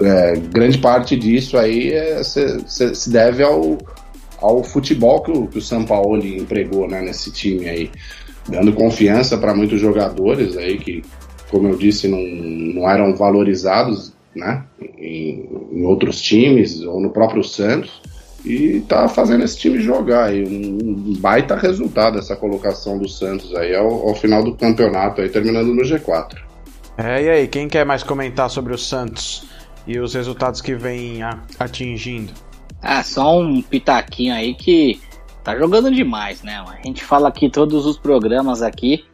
é, 0.00 0.36
grande 0.36 0.78
parte 0.78 1.16
disso 1.16 1.58
aí 1.58 1.92
é, 1.92 2.22
se, 2.22 2.60
se, 2.66 2.94
se, 2.94 3.10
deve 3.10 3.42
ao, 3.42 3.78
ao 4.40 4.62
futebol 4.62 5.22
que 5.22 5.30
o, 5.30 5.46
que 5.46 5.58
o 5.58 5.62
São 5.62 5.84
Paulo 5.84 6.24
empregou 6.24 6.88
né, 6.88 7.02
nesse 7.02 7.30
time 7.30 7.68
aí, 7.68 7.90
dando 8.48 8.72
confiança 8.72 9.36
para 9.36 9.54
muitos 9.54 9.80
jogadores 9.80 10.56
aí 10.56 10.78
que, 10.78 11.02
como 11.54 11.68
eu 11.68 11.76
disse, 11.76 12.08
não, 12.08 12.18
não 12.18 12.90
eram 12.90 13.14
valorizados 13.14 14.12
né, 14.34 14.64
em, 14.98 15.48
em 15.70 15.84
outros 15.84 16.20
times 16.20 16.80
ou 16.82 17.00
no 17.00 17.10
próprio 17.10 17.44
Santos 17.44 18.02
e 18.44 18.80
tá 18.88 19.08
fazendo 19.08 19.44
esse 19.44 19.56
time 19.56 19.78
jogar 19.78 20.24
aí. 20.24 20.44
Um 20.44 21.14
baita 21.16 21.54
resultado 21.54 22.18
essa 22.18 22.34
colocação 22.34 22.98
do 22.98 23.08
Santos 23.08 23.54
aí 23.54 23.72
ao, 23.72 24.08
ao, 24.08 24.16
final 24.16 24.42
do 24.42 24.56
campeonato, 24.56 25.20
aí 25.20 25.28
terminando 25.28 25.72
no 25.72 25.82
G4. 25.82 26.38
É, 26.98 27.22
e 27.22 27.30
aí, 27.30 27.46
quem 27.46 27.68
quer 27.68 27.86
mais 27.86 28.02
comentar 28.02 28.50
sobre 28.50 28.74
o 28.74 28.78
Santos 28.78 29.44
e 29.86 30.00
os 30.00 30.12
resultados 30.12 30.60
que 30.60 30.74
vem 30.74 31.20
atingindo? 31.56 32.32
Ah, 32.82 33.04
só 33.04 33.38
um 33.38 33.62
pitaquinho 33.62 34.34
aí 34.34 34.54
que 34.54 35.00
tá 35.44 35.56
jogando 35.56 35.88
demais, 35.92 36.42
né? 36.42 36.64
A 36.66 36.84
gente 36.84 37.04
fala 37.04 37.28
aqui 37.28 37.48
todos 37.48 37.86
os 37.86 37.96
programas 37.96 38.60
aqui, 38.60 39.04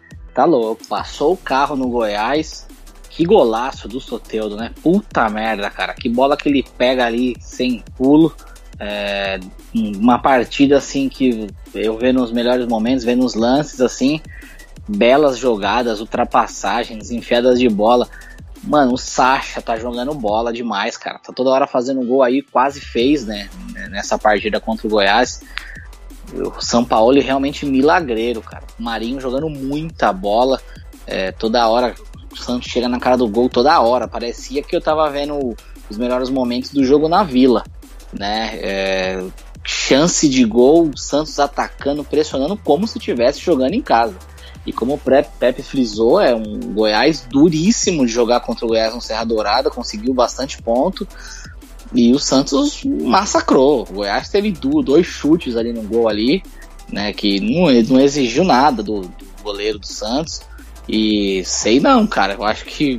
tá 0.41 0.45
louco. 0.47 0.87
Passou 0.89 1.35
o 1.35 1.37
carro 1.37 1.77
no 1.77 1.89
Goiás, 1.89 2.67
Que 3.11 3.25
golaço 3.27 3.89
do 3.89 4.01
Soteudo, 4.01 4.57
né? 4.57 4.73
Puta 4.83 5.29
merda, 5.29 5.69
cara. 5.69 5.93
Que 5.93 6.09
bola 6.09 6.37
que 6.37 6.49
ele 6.49 6.65
pega 6.79 7.05
ali 7.05 7.37
sem 7.41 7.85
pulo. 7.97 8.35
É, 8.79 9.39
uma 9.75 10.19
partida 10.19 10.79
assim 10.79 11.09
que 11.09 11.49
eu 11.75 11.99
vejo 11.99 12.19
nos 12.19 12.33
melhores 12.33 12.67
momentos, 12.67 13.05
vendo 13.05 13.23
nos 13.23 13.35
lances 13.35 13.81
assim, 13.81 14.23
belas 14.89 15.37
jogadas, 15.37 16.01
ultrapassagens, 16.01 17.11
enfiadas 17.11 17.59
de 17.59 17.69
bola. 17.69 18.09
Mano, 18.63 18.95
o 18.95 18.99
Sacha 18.99 19.61
tá 19.61 19.77
jogando 19.77 20.15
bola 20.15 20.53
demais, 20.53 20.97
cara. 20.97 21.19
Tá 21.19 21.33
toda 21.33 21.51
hora 21.51 21.67
fazendo 21.67 22.07
gol 22.07 22.23
aí, 22.23 22.41
quase 22.41 22.81
fez, 22.81 23.27
né? 23.27 23.51
Nessa 23.91 24.17
partida 24.17 24.61
contra 24.61 24.87
o 24.87 24.91
Goiás. 24.91 25.43
O 26.35 26.61
São 26.61 26.85
Paulo 26.85 27.21
realmente 27.21 27.67
milagreiro, 27.67 28.41
cara. 28.41 28.65
O 28.79 28.83
Marinho 28.83 29.21
jogando 29.21 29.49
muita 29.49 30.13
bola. 30.13 30.61
É, 31.07 31.33
toda 31.33 31.67
hora, 31.69 31.95
o 32.33 32.37
Santos 32.37 32.69
chega 32.69 32.89
na 32.89 33.01
cara 33.01 33.17
do 33.17 33.29
gol 33.29 33.49
toda 33.49 33.81
hora. 33.81 34.07
Parecia 34.07 34.63
que 34.63 34.75
eu 34.75 34.81
tava 34.81 35.09
vendo 35.11 35.57
os 35.89 35.99
melhores 35.99 36.31
momentos 36.31 36.71
do 36.71 36.85
jogo 36.85 37.09
na 37.09 37.23
Vila, 37.25 37.65
né? 38.13 38.51
É, 38.55 39.25
chance 39.65 40.29
de 40.29 40.45
gol, 40.45 40.91
Santos 40.97 41.39
atacando, 41.39 42.05
pressionando 42.05 42.57
como 42.57 42.87
se 42.87 42.99
estivesse 42.99 43.41
jogando 43.41 43.75
em 43.75 43.83
casa. 43.83 44.17
E 44.67 44.73
como 44.73 44.95
o 44.95 44.99
Pepe 45.39 45.63
frisou, 45.63 46.21
é 46.21 46.35
um 46.35 46.61
Goiás 46.75 47.27
duríssimo 47.29 48.05
de 48.07 48.13
jogar 48.13 48.41
contra 48.41 48.65
o 48.65 48.69
Goiás 48.69 48.95
no 48.95 49.01
Serra 49.01 49.25
Dourada, 49.25 49.71
conseguiu 49.71 50.13
bastante 50.13 50.61
ponto. 50.63 51.09
E 51.93 52.13
o 52.13 52.19
Santos 52.19 52.85
massacrou. 52.85 53.83
O 53.83 53.95
Goiás 53.95 54.29
teve 54.29 54.53
dois 54.53 55.07
chutes 55.07 55.57
ali 55.57 55.73
no 55.73 55.83
gol 55.83 56.09
ali, 56.09 56.43
né? 56.89 57.13
Que 57.13 57.41
não, 57.41 57.71
não 57.95 58.01
exigiu 58.01 58.45
nada 58.45 58.83
do, 58.83 59.01
do 59.01 59.27
goleiro 59.43 59.79
do 59.79 59.87
Santos. 59.87 60.43
E 60.89 61.43
sei 61.45 61.81
não, 61.81 62.07
cara. 62.07 62.35
Eu 62.35 62.45
acho 62.45 62.65
que 62.65 62.99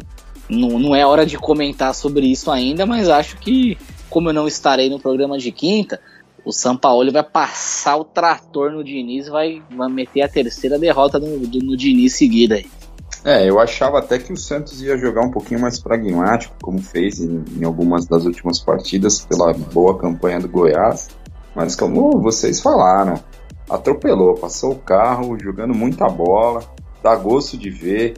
não, 0.49 0.77
não 0.77 0.95
é 0.95 1.05
hora 1.05 1.25
de 1.25 1.37
comentar 1.37 1.95
sobre 1.95 2.25
isso 2.27 2.51
ainda, 2.51 2.85
mas 2.85 3.07
acho 3.07 3.37
que, 3.37 3.77
como 4.09 4.29
eu 4.29 4.33
não 4.33 4.47
estarei 4.47 4.89
no 4.89 4.99
programa 4.99 5.37
de 5.37 5.51
quinta, 5.51 5.99
o 6.43 6.51
São 6.51 6.75
Paulo 6.75 7.11
vai 7.11 7.23
passar 7.23 7.97
o 7.97 8.03
trator 8.03 8.71
no 8.71 8.83
Diniz 8.83 9.27
e 9.27 9.29
vai, 9.29 9.61
vai 9.69 9.89
meter 9.89 10.21
a 10.23 10.29
terceira 10.29 10.77
derrota 10.77 11.19
no, 11.19 11.37
no 11.37 11.77
Diniz 11.77 12.15
seguida 12.15 12.55
aí. 12.55 12.65
É, 13.23 13.47
eu 13.47 13.59
achava 13.59 13.99
até 13.99 14.17
que 14.17 14.33
o 14.33 14.37
Santos 14.37 14.81
ia 14.81 14.97
jogar 14.97 15.21
um 15.21 15.29
pouquinho 15.29 15.59
mais 15.59 15.79
pragmático, 15.79 16.55
como 16.61 16.81
fez 16.81 17.19
em, 17.19 17.43
em, 17.57 17.63
algumas 17.63 18.05
das 18.07 18.25
últimas 18.25 18.59
partidas, 18.59 19.19
pela 19.21 19.53
boa 19.53 19.97
campanha 19.97 20.39
do 20.39 20.49
Goiás. 20.49 21.09
Mas 21.55 21.75
como 21.75 22.19
vocês 22.19 22.59
falaram, 22.59 23.19
atropelou, 23.69 24.33
passou 24.35 24.71
o 24.71 24.79
carro, 24.79 25.37
jogando 25.39 25.73
muita 25.73 26.07
bola, 26.09 26.63
dá 27.03 27.15
gosto 27.15 27.57
de 27.57 27.69
ver. 27.69 28.15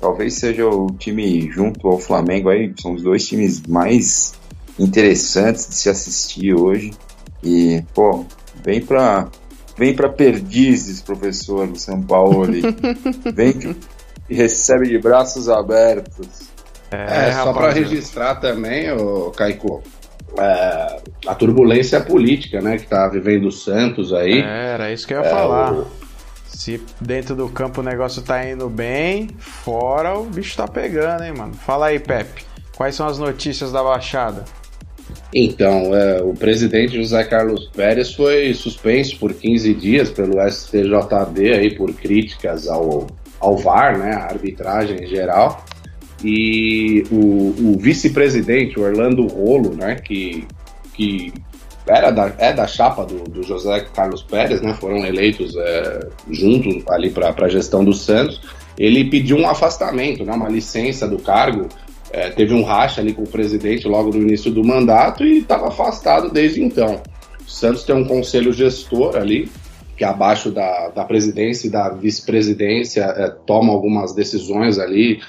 Talvez 0.00 0.34
seja 0.34 0.66
o 0.66 0.86
time 0.86 1.50
junto 1.50 1.86
ao 1.88 1.98
Flamengo 1.98 2.48
aí, 2.48 2.72
são 2.80 2.94
os 2.94 3.02
dois 3.02 3.26
times 3.26 3.62
mais 3.66 4.34
interessantes 4.78 5.68
de 5.68 5.74
se 5.74 5.90
assistir 5.90 6.54
hoje. 6.54 6.92
E, 7.42 7.82
pô, 7.94 8.24
vem 8.64 8.80
pra, 8.80 9.28
vem 9.76 9.94
pra 9.94 10.08
Perdizes, 10.08 11.02
professor 11.02 11.66
do 11.66 11.78
São 11.78 12.00
Paulo. 12.00 12.46
vem 13.34 13.76
e 14.28 14.34
recebe 14.34 14.88
de 14.88 14.98
braços 14.98 15.48
abertos. 15.48 16.48
É, 16.90 17.28
é 17.28 17.32
só 17.32 17.52
para 17.52 17.72
registrar 17.72 18.36
também, 18.36 18.90
o 18.92 19.30
Caico, 19.30 19.82
é, 20.38 21.00
a 21.26 21.34
turbulência 21.34 22.00
política, 22.00 22.60
né, 22.60 22.76
que 22.76 22.86
tá 22.86 23.08
vivendo 23.08 23.48
o 23.48 23.52
Santos 23.52 24.12
aí. 24.12 24.40
É, 24.40 24.74
era 24.74 24.92
isso 24.92 25.06
que 25.06 25.14
eu 25.14 25.20
ia 25.20 25.26
é, 25.26 25.30
falar. 25.30 25.72
O... 25.72 25.86
Se 26.46 26.80
dentro 27.00 27.34
do 27.34 27.48
campo 27.48 27.80
o 27.80 27.84
negócio 27.84 28.22
tá 28.22 28.48
indo 28.48 28.68
bem, 28.68 29.28
fora 29.38 30.18
o 30.18 30.24
bicho 30.24 30.56
tá 30.56 30.66
pegando, 30.66 31.24
hein, 31.24 31.34
mano. 31.36 31.54
Fala 31.54 31.86
aí, 31.86 31.98
Pepe. 31.98 32.44
Quais 32.76 32.94
são 32.94 33.06
as 33.06 33.18
notícias 33.18 33.72
da 33.72 33.82
Baixada? 33.82 34.44
Então, 35.34 35.94
é, 35.94 36.22
o 36.22 36.34
presidente 36.34 36.96
José 36.96 37.24
Carlos 37.24 37.68
Pérez 37.74 38.14
foi 38.14 38.52
suspenso 38.54 39.18
por 39.18 39.34
15 39.34 39.74
dias 39.74 40.10
pelo 40.10 40.40
STJD 40.48 41.52
aí 41.54 41.74
por 41.74 41.92
críticas 41.92 42.68
ao, 42.68 43.06
ao 43.40 43.56
VAR, 43.56 43.98
né, 43.98 44.12
a 44.14 44.24
arbitragem 44.24 45.04
em 45.04 45.06
geral. 45.06 45.64
E 46.24 47.04
o, 47.10 47.72
o 47.72 47.78
vice-presidente, 47.78 48.80
Orlando 48.80 49.26
Rolo, 49.26 49.74
né, 49.74 49.96
que, 49.96 50.46
que 50.94 51.32
era 51.86 52.10
da, 52.10 52.32
é 52.38 52.52
da 52.52 52.66
chapa 52.66 53.04
do, 53.04 53.24
do 53.24 53.42
José 53.42 53.86
Carlos 53.94 54.22
Pérez, 54.22 54.60
né, 54.60 54.74
foram 54.74 55.04
eleitos 55.04 55.54
é, 55.56 56.08
juntos 56.30 56.82
ali 56.88 57.10
para 57.10 57.34
a 57.36 57.48
gestão 57.48 57.84
do 57.84 57.92
Santos, 57.92 58.40
ele 58.78 59.08
pediu 59.10 59.36
um 59.36 59.48
afastamento, 59.48 60.24
né, 60.24 60.32
uma 60.32 60.48
licença 60.48 61.06
do 61.06 61.18
cargo 61.18 61.68
é, 62.10 62.30
teve 62.30 62.54
um 62.54 62.62
racha 62.62 63.00
ali 63.00 63.12
com 63.12 63.22
o 63.22 63.28
presidente 63.28 63.86
logo 63.86 64.10
no 64.10 64.22
início 64.22 64.50
do 64.50 64.64
mandato 64.64 65.24
e 65.24 65.38
estava 65.38 65.68
afastado 65.68 66.30
desde 66.30 66.62
então. 66.62 67.02
O 67.46 67.50
Santos 67.50 67.84
tem 67.84 67.94
um 67.94 68.04
conselho 68.04 68.52
gestor 68.52 69.16
ali, 69.16 69.50
que 69.96 70.04
abaixo 70.04 70.50
da, 70.50 70.88
da 70.88 71.04
presidência 71.04 71.68
e 71.68 71.70
da 71.70 71.88
vice-presidência 71.88 73.02
é, 73.02 73.28
toma 73.46 73.72
algumas 73.72 74.14
decisões 74.14 74.78
ali 74.78 75.20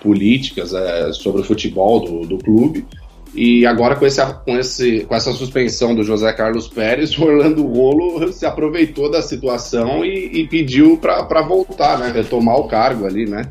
políticas 0.00 0.72
é, 0.72 1.12
sobre 1.12 1.42
o 1.42 1.44
futebol 1.44 2.00
do, 2.00 2.26
do 2.26 2.38
clube. 2.38 2.86
E 3.34 3.64
agora 3.64 3.96
com, 3.96 4.04
esse, 4.04 4.22
com, 4.44 4.58
esse, 4.58 5.00
com 5.00 5.14
essa 5.14 5.32
suspensão 5.32 5.94
do 5.94 6.04
José 6.04 6.32
Carlos 6.34 6.68
Pérez, 6.68 7.16
o 7.18 7.24
Orlando 7.24 7.66
Rolo 7.66 8.30
se 8.32 8.44
aproveitou 8.44 9.10
da 9.10 9.22
situação 9.22 10.04
e, 10.04 10.40
e 10.40 10.48
pediu 10.48 10.98
para 10.98 11.42
voltar, 11.42 11.98
né, 11.98 12.12
retomar 12.14 12.56
o 12.56 12.68
cargo 12.68 13.06
ali, 13.06 13.26
né? 13.26 13.48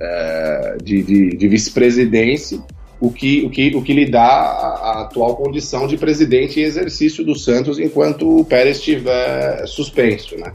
é, 0.00 0.76
de, 0.82 1.02
de, 1.02 1.36
de 1.36 1.48
vice-presidência, 1.48 2.60
o 3.00 3.10
que, 3.10 3.42
o, 3.46 3.50
que, 3.50 3.74
o 3.74 3.82
que 3.82 3.92
lhe 3.94 4.10
dá 4.10 4.20
a, 4.20 5.02
atual 5.02 5.36
condição 5.36 5.86
de 5.86 5.96
presidente 5.96 6.60
em 6.60 6.64
exercício 6.64 7.24
do 7.24 7.34
Santos 7.34 7.78
enquanto 7.78 8.40
o 8.40 8.44
Pérez 8.44 8.76
estiver 8.76 9.66
suspenso, 9.66 10.36
né? 10.36 10.52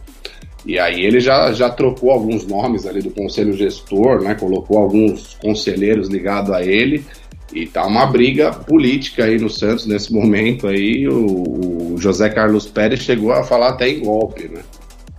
E 0.66 0.80
aí 0.80 1.04
ele 1.04 1.20
já, 1.20 1.52
já 1.54 1.70
trocou 1.70 2.12
alguns 2.12 2.46
nomes 2.46 2.86
ali 2.86 3.02
do 3.02 3.12
conselho 3.12 3.54
gestor, 3.54 4.22
né? 4.22 4.36
Colocou 4.36 4.80
alguns 4.80 5.36
conselheiros 5.36 6.08
ligados 6.08 6.52
a 6.52 6.64
ele 6.64 7.06
e 7.54 7.68
tá 7.68 7.86
uma 7.86 8.06
briga 8.06 8.52
política 8.52 9.26
aí 9.26 9.40
no 9.40 9.50
Santos 9.50 9.86
nesse 9.86 10.14
momento 10.14 10.68
aí. 10.68 11.08
O, 11.08 11.94
o 11.94 11.98
José 11.98 12.30
Carlos 12.30 12.68
Pérez 12.68 13.00
chegou 13.02 13.32
a 13.32 13.44
falar 13.44 13.70
até 13.70 13.90
em 13.90 14.02
golpe, 14.02 14.48
né? 14.48 14.62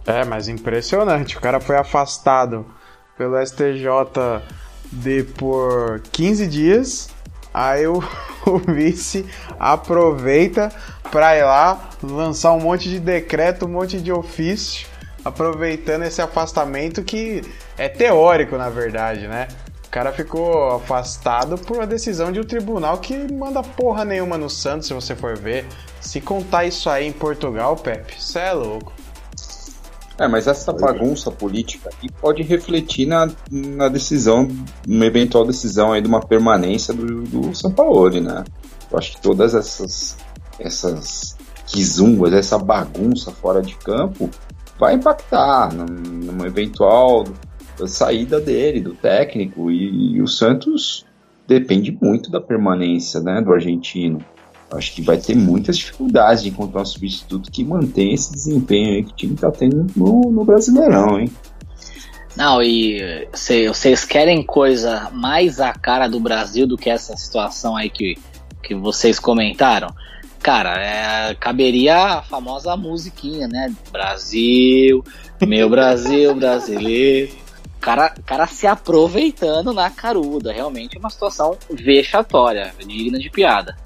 É, 0.07 0.24
mas 0.24 0.49
impressionante. 0.49 1.37
O 1.37 1.41
cara 1.41 1.59
foi 1.61 1.77
afastado 1.77 2.66
pelo 3.16 3.37
STJD 3.45 5.24
por 5.37 6.01
15 6.12 6.47
dias. 6.47 7.16
Aí 7.57 7.86
o, 7.86 8.04
o 8.44 8.59
vice 8.59 9.24
aproveita 9.59 10.70
para 11.11 11.38
ir 11.38 11.42
lá 11.42 11.88
lançar 12.02 12.52
um 12.52 12.61
monte 12.61 12.90
de 12.90 13.00
decreto, 13.00 13.64
um 13.64 13.70
monte 13.70 13.98
de 13.98 14.12
ofício, 14.12 14.86
aproveitando 15.24 16.02
esse 16.02 16.20
afastamento 16.20 17.02
que 17.02 17.40
é 17.78 17.88
teórico, 17.88 18.59
na 18.59 18.68
verdade, 18.68 19.26
né? 19.26 19.48
O 19.86 19.88
cara 19.88 20.12
ficou 20.12 20.76
afastado 20.76 21.57
por 21.57 21.78
uma 21.78 21.86
decisão 21.86 22.30
de 22.30 22.38
um 22.38 22.44
tribunal 22.44 22.98
que 22.98 23.32
manda 23.32 23.62
porra 23.62 24.04
nenhuma 24.04 24.36
no 24.36 24.50
Santos, 24.50 24.88
se 24.88 24.92
você 24.92 25.16
for 25.16 25.38
ver. 25.38 25.64
Se 25.98 26.20
contar 26.20 26.66
isso 26.66 26.90
aí 26.90 27.07
em 27.07 27.12
Portugal, 27.12 27.74
Pepe, 27.76 28.20
você 28.20 28.40
é 28.40 28.52
louco. 28.52 28.92
É, 30.19 30.27
mas 30.27 30.47
essa 30.47 30.73
bagunça 30.73 31.31
política 31.31 31.91
aqui 31.91 32.11
pode 32.11 32.43
refletir 32.43 33.07
na, 33.07 33.29
na 33.51 33.89
decisão, 33.89 34.49
numa 34.87 35.05
eventual 35.05 35.45
decisão 35.45 35.93
aí 35.93 36.01
de 36.01 36.09
uma 36.09 36.21
permanência 36.21 36.95
do, 36.95 37.23
do 37.23 37.55
São 37.55 37.71
Paulo, 37.71 38.19
né? 38.21 38.43
Eu 38.91 38.99
acho 38.99 39.12
que 39.12 39.21
todas 39.21 39.55
essas, 39.55 40.17
essas 40.59 41.37
quizumbas, 41.67 42.33
essa 42.33 42.59
bagunça 42.59 43.31
fora 43.31 43.61
de 43.61 43.77
campo 43.77 44.31
vai 44.79 44.95
impactar 44.95 45.75
numa 45.75 46.47
eventual 46.47 47.25
saída 47.87 48.41
dele, 48.41 48.81
do 48.81 48.95
técnico, 48.95 49.71
e, 49.71 50.14
e 50.14 50.23
o 50.23 50.27
Santos 50.27 51.05
depende 51.47 51.97
muito 52.01 52.31
da 52.31 52.41
permanência 52.41 53.21
né, 53.21 53.43
do 53.43 53.53
argentino 53.53 54.25
acho 54.71 54.95
que 54.95 55.03
vai 55.03 55.17
ter 55.17 55.35
muitas 55.37 55.79
dificuldades 55.79 56.43
de 56.43 56.49
encontrar 56.49 56.83
um 56.83 56.87
substituto 56.87 57.51
que 57.51 57.64
mantenha 57.64 58.14
esse 58.14 58.33
desempenho 58.33 59.05
que 59.05 59.12
o 59.12 59.17
time 59.17 59.35
está 59.35 59.51
tendo 59.51 59.87
no, 59.95 60.31
no 60.31 60.45
Brasileirão, 60.45 61.21
hein? 61.21 61.31
Não, 62.37 62.62
e 62.62 63.27
vocês 63.69 64.05
querem 64.05 64.43
coisa 64.43 65.11
mais 65.11 65.59
a 65.59 65.73
cara 65.73 66.07
do 66.07 66.21
Brasil 66.21 66.67
do 66.67 66.77
que 66.77 66.91
essa 66.91 67.17
situação 67.17 67.75
aí 67.75 67.89
que, 67.89 68.19
que 68.62 68.75
vocês 68.75 69.19
comentaram? 69.19 69.89
Cara, 70.43 70.79
é, 70.79 71.35
caberia 71.35 71.97
a 71.97 72.23
famosa 72.23 72.77
musiquinha, 72.77 73.49
né? 73.49 73.75
Brasil, 73.91 75.03
meu 75.47 75.71
Brasil 75.71 76.35
brasileiro. 76.35 77.33
Cara, 77.81 78.11
cara 78.11 78.47
se 78.47 78.67
aproveitando 78.67 79.73
na 79.73 79.89
caruda. 79.91 80.53
Realmente 80.53 80.97
é 80.97 81.01
uma 81.01 81.11
situação 81.11 81.57
vexatória, 81.71 82.75
digna 82.79 83.19
de 83.19 83.31
piada. 83.31 83.77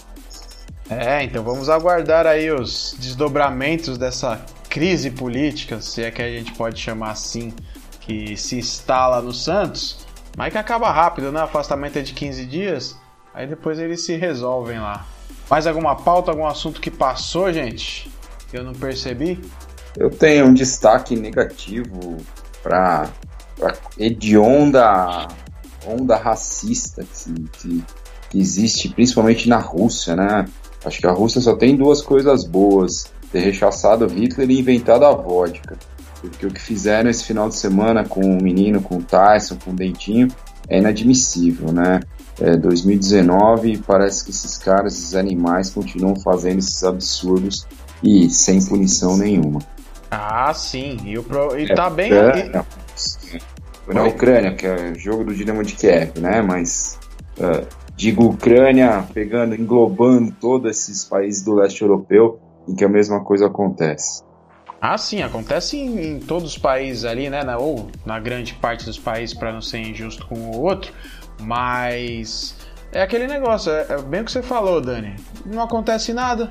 É, 0.90 1.22
então 1.22 1.44
vamos 1.44 1.68
aguardar 1.68 2.26
aí 2.26 2.50
os 2.50 2.96
desdobramentos 2.98 3.96
dessa 3.96 4.44
crise 4.68 5.10
política, 5.10 5.80
se 5.80 6.02
é 6.02 6.10
que 6.10 6.20
a 6.20 6.28
gente 6.28 6.52
pode 6.54 6.80
chamar 6.80 7.12
assim, 7.12 7.52
que 8.00 8.36
se 8.36 8.58
instala 8.58 9.22
no 9.22 9.32
Santos. 9.32 10.04
Mas 10.36 10.52
que 10.52 10.58
acaba 10.58 10.90
rápido, 10.90 11.30
né? 11.30 11.40
Afastamento 11.40 11.98
é 11.98 12.02
de 12.02 12.12
15 12.12 12.44
dias. 12.44 12.96
Aí 13.32 13.46
depois 13.46 13.78
eles 13.78 14.04
se 14.04 14.16
resolvem 14.16 14.80
lá. 14.80 15.06
Mais 15.48 15.66
alguma 15.66 15.94
pauta, 15.94 16.30
algum 16.30 16.46
assunto 16.46 16.80
que 16.80 16.90
passou, 16.90 17.52
gente? 17.52 18.10
Que 18.48 18.58
eu 18.58 18.64
não 18.64 18.72
percebi? 18.72 19.40
Eu 19.96 20.10
tenho 20.10 20.46
um 20.46 20.54
destaque 20.54 21.16
negativo 21.16 22.16
para 22.62 23.08
a 23.62 23.72
hedionda 23.98 25.28
onda 25.86 26.16
racista 26.16 27.04
que, 27.04 27.32
que, 27.52 27.84
que 28.30 28.38
existe 28.38 28.88
principalmente 28.88 29.48
na 29.48 29.58
Rússia, 29.58 30.14
né? 30.14 30.44
Acho 30.84 31.00
que 31.00 31.06
a 31.06 31.12
Rússia 31.12 31.40
só 31.40 31.54
tem 31.54 31.76
duas 31.76 32.02
coisas 32.02 32.44
boas: 32.44 33.10
ter 33.32 33.40
rechaçado 33.40 34.06
Hitler 34.06 34.50
e 34.50 34.60
inventado 34.60 35.04
a 35.04 35.12
vodka. 35.12 35.76
Porque 36.20 36.46
o 36.46 36.50
que 36.50 36.60
fizeram 36.60 37.08
esse 37.08 37.24
final 37.24 37.48
de 37.48 37.56
semana 37.56 38.04
com 38.04 38.20
o 38.20 38.42
menino, 38.42 38.82
com 38.82 38.98
o 38.98 39.02
Tyson, 39.02 39.56
com 39.56 39.70
o 39.70 39.74
Dentinho, 39.74 40.28
é 40.68 40.78
inadmissível, 40.78 41.72
né? 41.72 42.00
É 42.40 42.56
2019 42.56 43.78
parece 43.86 44.24
que 44.24 44.30
esses 44.30 44.56
caras, 44.56 44.94
esses 44.94 45.14
animais, 45.14 45.70
continuam 45.70 46.16
fazendo 46.16 46.58
esses 46.58 46.82
absurdos 46.84 47.66
e 48.02 48.30
sem 48.30 48.64
punição 48.64 49.16
nenhuma. 49.16 49.60
Ah, 50.10 50.52
sim. 50.54 50.98
E, 51.04 51.18
o 51.18 51.22
pro... 51.22 51.58
e 51.58 51.70
É, 51.70 51.74
tá 51.74 51.88
bem. 51.90 52.12
é, 52.12 52.64
Foi 53.84 53.94
na 53.94 54.04
Ucrânia, 54.04 54.54
que 54.54 54.66
é 54.66 54.92
o 54.92 54.98
jogo 54.98 55.24
do 55.24 55.34
Dinamo 55.34 55.62
de 55.62 55.74
Kiev, 55.74 56.18
né? 56.18 56.42
Mas 56.42 56.98
é, 57.38 57.64
digo 58.00 58.24
Ucrânia 58.24 59.06
pegando, 59.12 59.54
englobando 59.54 60.32
todos 60.40 60.70
esses 60.70 61.04
países 61.04 61.44
do 61.44 61.54
leste 61.54 61.82
europeu 61.82 62.40
em 62.66 62.74
que 62.74 62.82
a 62.82 62.88
mesma 62.88 63.22
coisa 63.22 63.46
acontece. 63.46 64.22
Ah, 64.80 64.96
sim, 64.96 65.20
acontece 65.22 65.76
em, 65.76 66.12
em 66.14 66.18
todos 66.18 66.52
os 66.52 66.56
países 66.58 67.04
ali, 67.04 67.28
né? 67.28 67.44
na- 67.44 67.58
ou 67.58 67.90
na 68.06 68.18
grande 68.18 68.54
parte 68.54 68.86
dos 68.86 68.98
países, 68.98 69.36
para 69.36 69.52
não 69.52 69.60
ser 69.60 69.80
injusto 69.80 70.26
com 70.26 70.34
o 70.34 70.62
outro. 70.62 70.94
Mas 71.40 72.56
é 72.90 73.02
aquele 73.02 73.26
negócio, 73.26 73.70
é, 73.70 73.86
é 73.90 74.00
bem 74.00 74.22
o 74.22 74.24
que 74.24 74.32
você 74.32 74.42
falou, 74.42 74.80
Dani. 74.80 75.16
Não 75.44 75.62
acontece 75.62 76.14
nada 76.14 76.50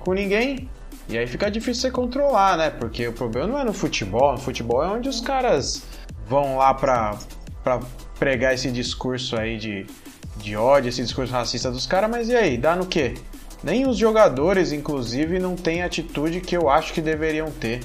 com 0.00 0.12
ninguém. 0.12 0.68
E 1.08 1.16
aí 1.16 1.28
fica 1.28 1.48
difícil 1.48 1.82
você 1.82 1.90
controlar, 1.92 2.56
né? 2.56 2.70
Porque 2.70 3.06
o 3.06 3.12
problema 3.12 3.46
não 3.46 3.58
é 3.60 3.64
no 3.64 3.72
futebol. 3.72 4.32
No 4.32 4.38
futebol 4.38 4.82
é 4.82 4.88
onde 4.88 5.08
os 5.08 5.20
caras 5.20 5.84
vão 6.26 6.56
lá 6.56 6.74
pra, 6.74 7.16
pra 7.62 7.78
pregar 8.18 8.52
esse 8.52 8.70
discurso 8.72 9.38
aí 9.38 9.56
de, 9.56 9.86
de 10.38 10.56
ódio, 10.56 10.88
esse 10.88 11.02
discurso 11.02 11.32
racista 11.32 11.70
dos 11.70 11.86
caras. 11.86 12.10
Mas 12.10 12.28
e 12.28 12.36
aí, 12.36 12.56
dá 12.56 12.74
no 12.74 12.86
quê? 12.86 13.14
Nem 13.62 13.88
os 13.88 13.96
jogadores, 13.96 14.72
inclusive, 14.72 15.38
não 15.38 15.56
têm 15.56 15.82
a 15.82 15.86
atitude 15.86 16.40
que 16.40 16.56
eu 16.56 16.70
acho 16.70 16.92
que 16.92 17.00
deveriam 17.00 17.50
ter. 17.50 17.80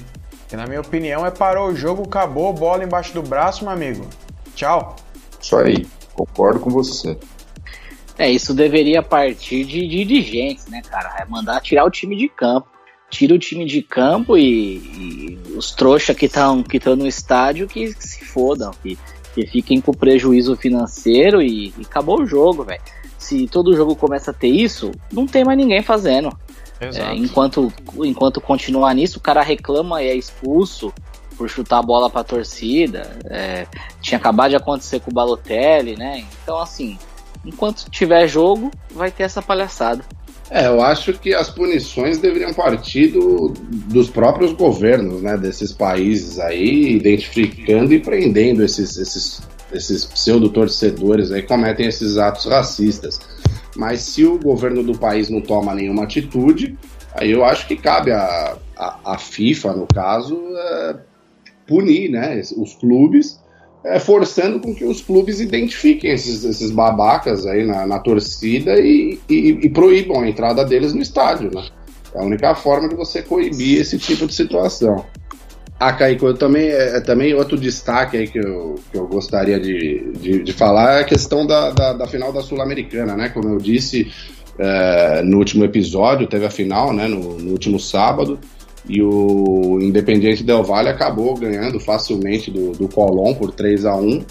Que 0.48 0.56
na 0.56 0.66
minha 0.66 0.80
opinião 0.80 1.26
é 1.26 1.30
parou 1.30 1.68
o 1.68 1.76
jogo, 1.76 2.04
acabou, 2.04 2.52
bola 2.52 2.84
embaixo 2.84 3.12
do 3.12 3.22
braço, 3.22 3.64
meu 3.64 3.72
amigo. 3.72 4.08
Tchau. 4.54 4.96
Isso 5.40 5.56
aí, 5.56 5.86
concordo 6.14 6.60
com 6.60 6.70
você. 6.70 7.18
É, 8.16 8.30
isso 8.30 8.54
deveria 8.54 9.02
partir 9.02 9.64
de 9.64 9.86
dirigentes, 9.88 10.66
né, 10.68 10.80
cara? 10.88 11.16
É 11.18 11.24
mandar 11.24 11.60
tirar 11.60 11.84
o 11.84 11.90
time 11.90 12.16
de 12.16 12.28
campo. 12.28 12.68
Tira 13.10 13.34
o 13.34 13.38
time 13.38 13.64
de 13.64 13.82
campo 13.82 14.36
e, 14.36 14.76
e 14.76 15.38
os 15.56 15.72
trouxa 15.72 16.14
que 16.14 16.26
estão 16.26 16.62
que 16.62 16.80
tão 16.80 16.96
no 16.96 17.06
estádio 17.06 17.66
que, 17.66 17.92
se 17.92 18.24
fodam, 18.24 18.72
que, 18.82 18.98
que 19.34 19.46
fiquem 19.46 19.80
com 19.80 19.92
prejuízo 19.92 20.56
financeiro 20.56 21.42
e, 21.42 21.74
e 21.76 21.82
acabou 21.82 22.22
o 22.22 22.26
jogo, 22.26 22.64
velho. 22.64 22.80
Se 23.18 23.48
todo 23.48 23.74
jogo 23.74 23.96
começa 23.96 24.30
a 24.30 24.34
ter 24.34 24.48
isso, 24.48 24.92
não 25.12 25.26
tem 25.26 25.44
mais 25.44 25.58
ninguém 25.58 25.82
fazendo. 25.82 26.30
É, 26.80 27.14
enquanto, 27.14 27.72
enquanto 28.04 28.40
continuar 28.40 28.94
nisso, 28.94 29.18
o 29.18 29.22
cara 29.22 29.42
reclama 29.42 30.02
e 30.02 30.08
é 30.08 30.14
expulso 30.14 30.92
por 31.36 31.48
chutar 31.48 31.78
a 31.78 31.82
bola 31.82 32.10
pra 32.10 32.22
torcida. 32.22 33.16
É, 33.24 33.66
tinha 34.00 34.18
acabado 34.18 34.50
de 34.50 34.56
acontecer 34.56 35.00
com 35.00 35.10
o 35.10 35.14
Balotelli, 35.14 35.96
né? 35.96 36.24
Então, 36.42 36.58
assim, 36.58 36.98
enquanto 37.44 37.90
tiver 37.90 38.26
jogo, 38.28 38.70
vai 38.90 39.10
ter 39.10 39.22
essa 39.24 39.42
palhaçada. 39.42 40.04
É, 40.50 40.66
eu 40.66 40.80
acho 40.82 41.14
que 41.14 41.34
as 41.34 41.48
punições 41.48 42.18
deveriam 42.18 42.52
partir 42.52 43.08
do- 43.08 43.48
dos 43.88 44.10
próprios 44.10 44.52
governos, 44.52 45.22
né, 45.22 45.36
desses 45.36 45.72
países 45.72 46.38
aí, 46.38 46.96
identificando 46.96 47.92
e 47.94 47.98
prendendo 48.00 48.62
esses, 48.62 48.96
esses, 48.98 49.42
esses 49.72 50.04
pseudo-torcedores 50.04 51.32
aí 51.32 51.42
que 51.42 51.48
cometem 51.48 51.86
esses 51.86 52.18
atos 52.18 52.44
racistas. 52.44 53.18
Mas 53.74 54.02
se 54.02 54.24
o 54.24 54.38
governo 54.38 54.82
do 54.82 54.96
país 54.96 55.28
não 55.30 55.40
toma 55.40 55.74
nenhuma 55.74 56.04
atitude, 56.04 56.78
aí 57.14 57.30
eu 57.30 57.44
acho 57.44 57.66
que 57.66 57.76
cabe 57.76 58.12
a, 58.12 58.56
a, 58.76 59.14
a 59.14 59.18
FIFA, 59.18 59.72
no 59.72 59.86
caso, 59.86 60.38
é, 60.56 60.96
punir 61.66 62.10
né, 62.10 62.40
os 62.56 62.74
clubes, 62.74 63.40
é, 63.84 63.98
forçando 64.00 64.58
com 64.60 64.74
que 64.74 64.84
os 64.84 65.00
clubes 65.02 65.40
identifiquem 65.40 66.10
esses, 66.10 66.42
esses 66.44 66.70
babacas 66.70 67.46
aí 67.46 67.64
na, 67.66 67.86
na 67.86 67.98
torcida 67.98 68.78
e, 68.80 69.18
e- 69.28 69.58
e 69.62 69.68
proíbam 69.68 70.20
a 70.22 70.28
entrada 70.28 70.64
deles 70.64 70.94
no 70.94 71.02
estádio. 71.02 71.50
Né? 71.54 71.66
É 72.14 72.18
a 72.20 72.22
única 72.22 72.54
forma 72.54 72.88
de 72.88 72.94
você 72.94 73.22
coibir 73.22 73.80
esse 73.80 73.98
tipo 73.98 74.26
de 74.26 74.34
situação. 74.34 75.04
Ah, 75.78 75.92
Kaique, 75.92 76.22
eu 76.24 76.34
também, 76.34 76.68
é, 76.68 77.00
também 77.00 77.34
outro 77.34 77.58
destaque 77.58 78.16
aí 78.16 78.28
que 78.28 78.38
eu, 78.38 78.76
que 78.90 78.96
eu 78.96 79.06
gostaria 79.08 79.58
de, 79.58 80.12
de, 80.20 80.42
de 80.42 80.52
falar 80.52 80.98
é 80.98 81.00
a 81.00 81.04
questão 81.04 81.44
da, 81.46 81.70
da, 81.70 81.92
da 81.92 82.06
final 82.06 82.32
da 82.32 82.40
Sul-Americana, 82.40 83.16
né? 83.16 83.28
Como 83.28 83.48
eu 83.48 83.58
disse 83.58 84.10
é, 84.56 85.20
no 85.22 85.36
último 85.38 85.64
episódio, 85.64 86.28
teve 86.28 86.46
a 86.46 86.50
final, 86.50 86.92
né? 86.92 87.08
No, 87.08 87.36
no 87.38 87.50
último 87.50 87.78
sábado, 87.80 88.38
e 88.88 89.02
o 89.02 89.78
Independiente 89.80 90.44
Del 90.44 90.62
Valle 90.62 90.88
acabou 90.88 91.34
ganhando 91.34 91.80
facilmente 91.80 92.50
do, 92.50 92.72
do 92.72 92.88
Colón 92.88 93.34
por 93.34 93.50
3 93.52 93.86
a 93.86 93.96
1 93.96 94.24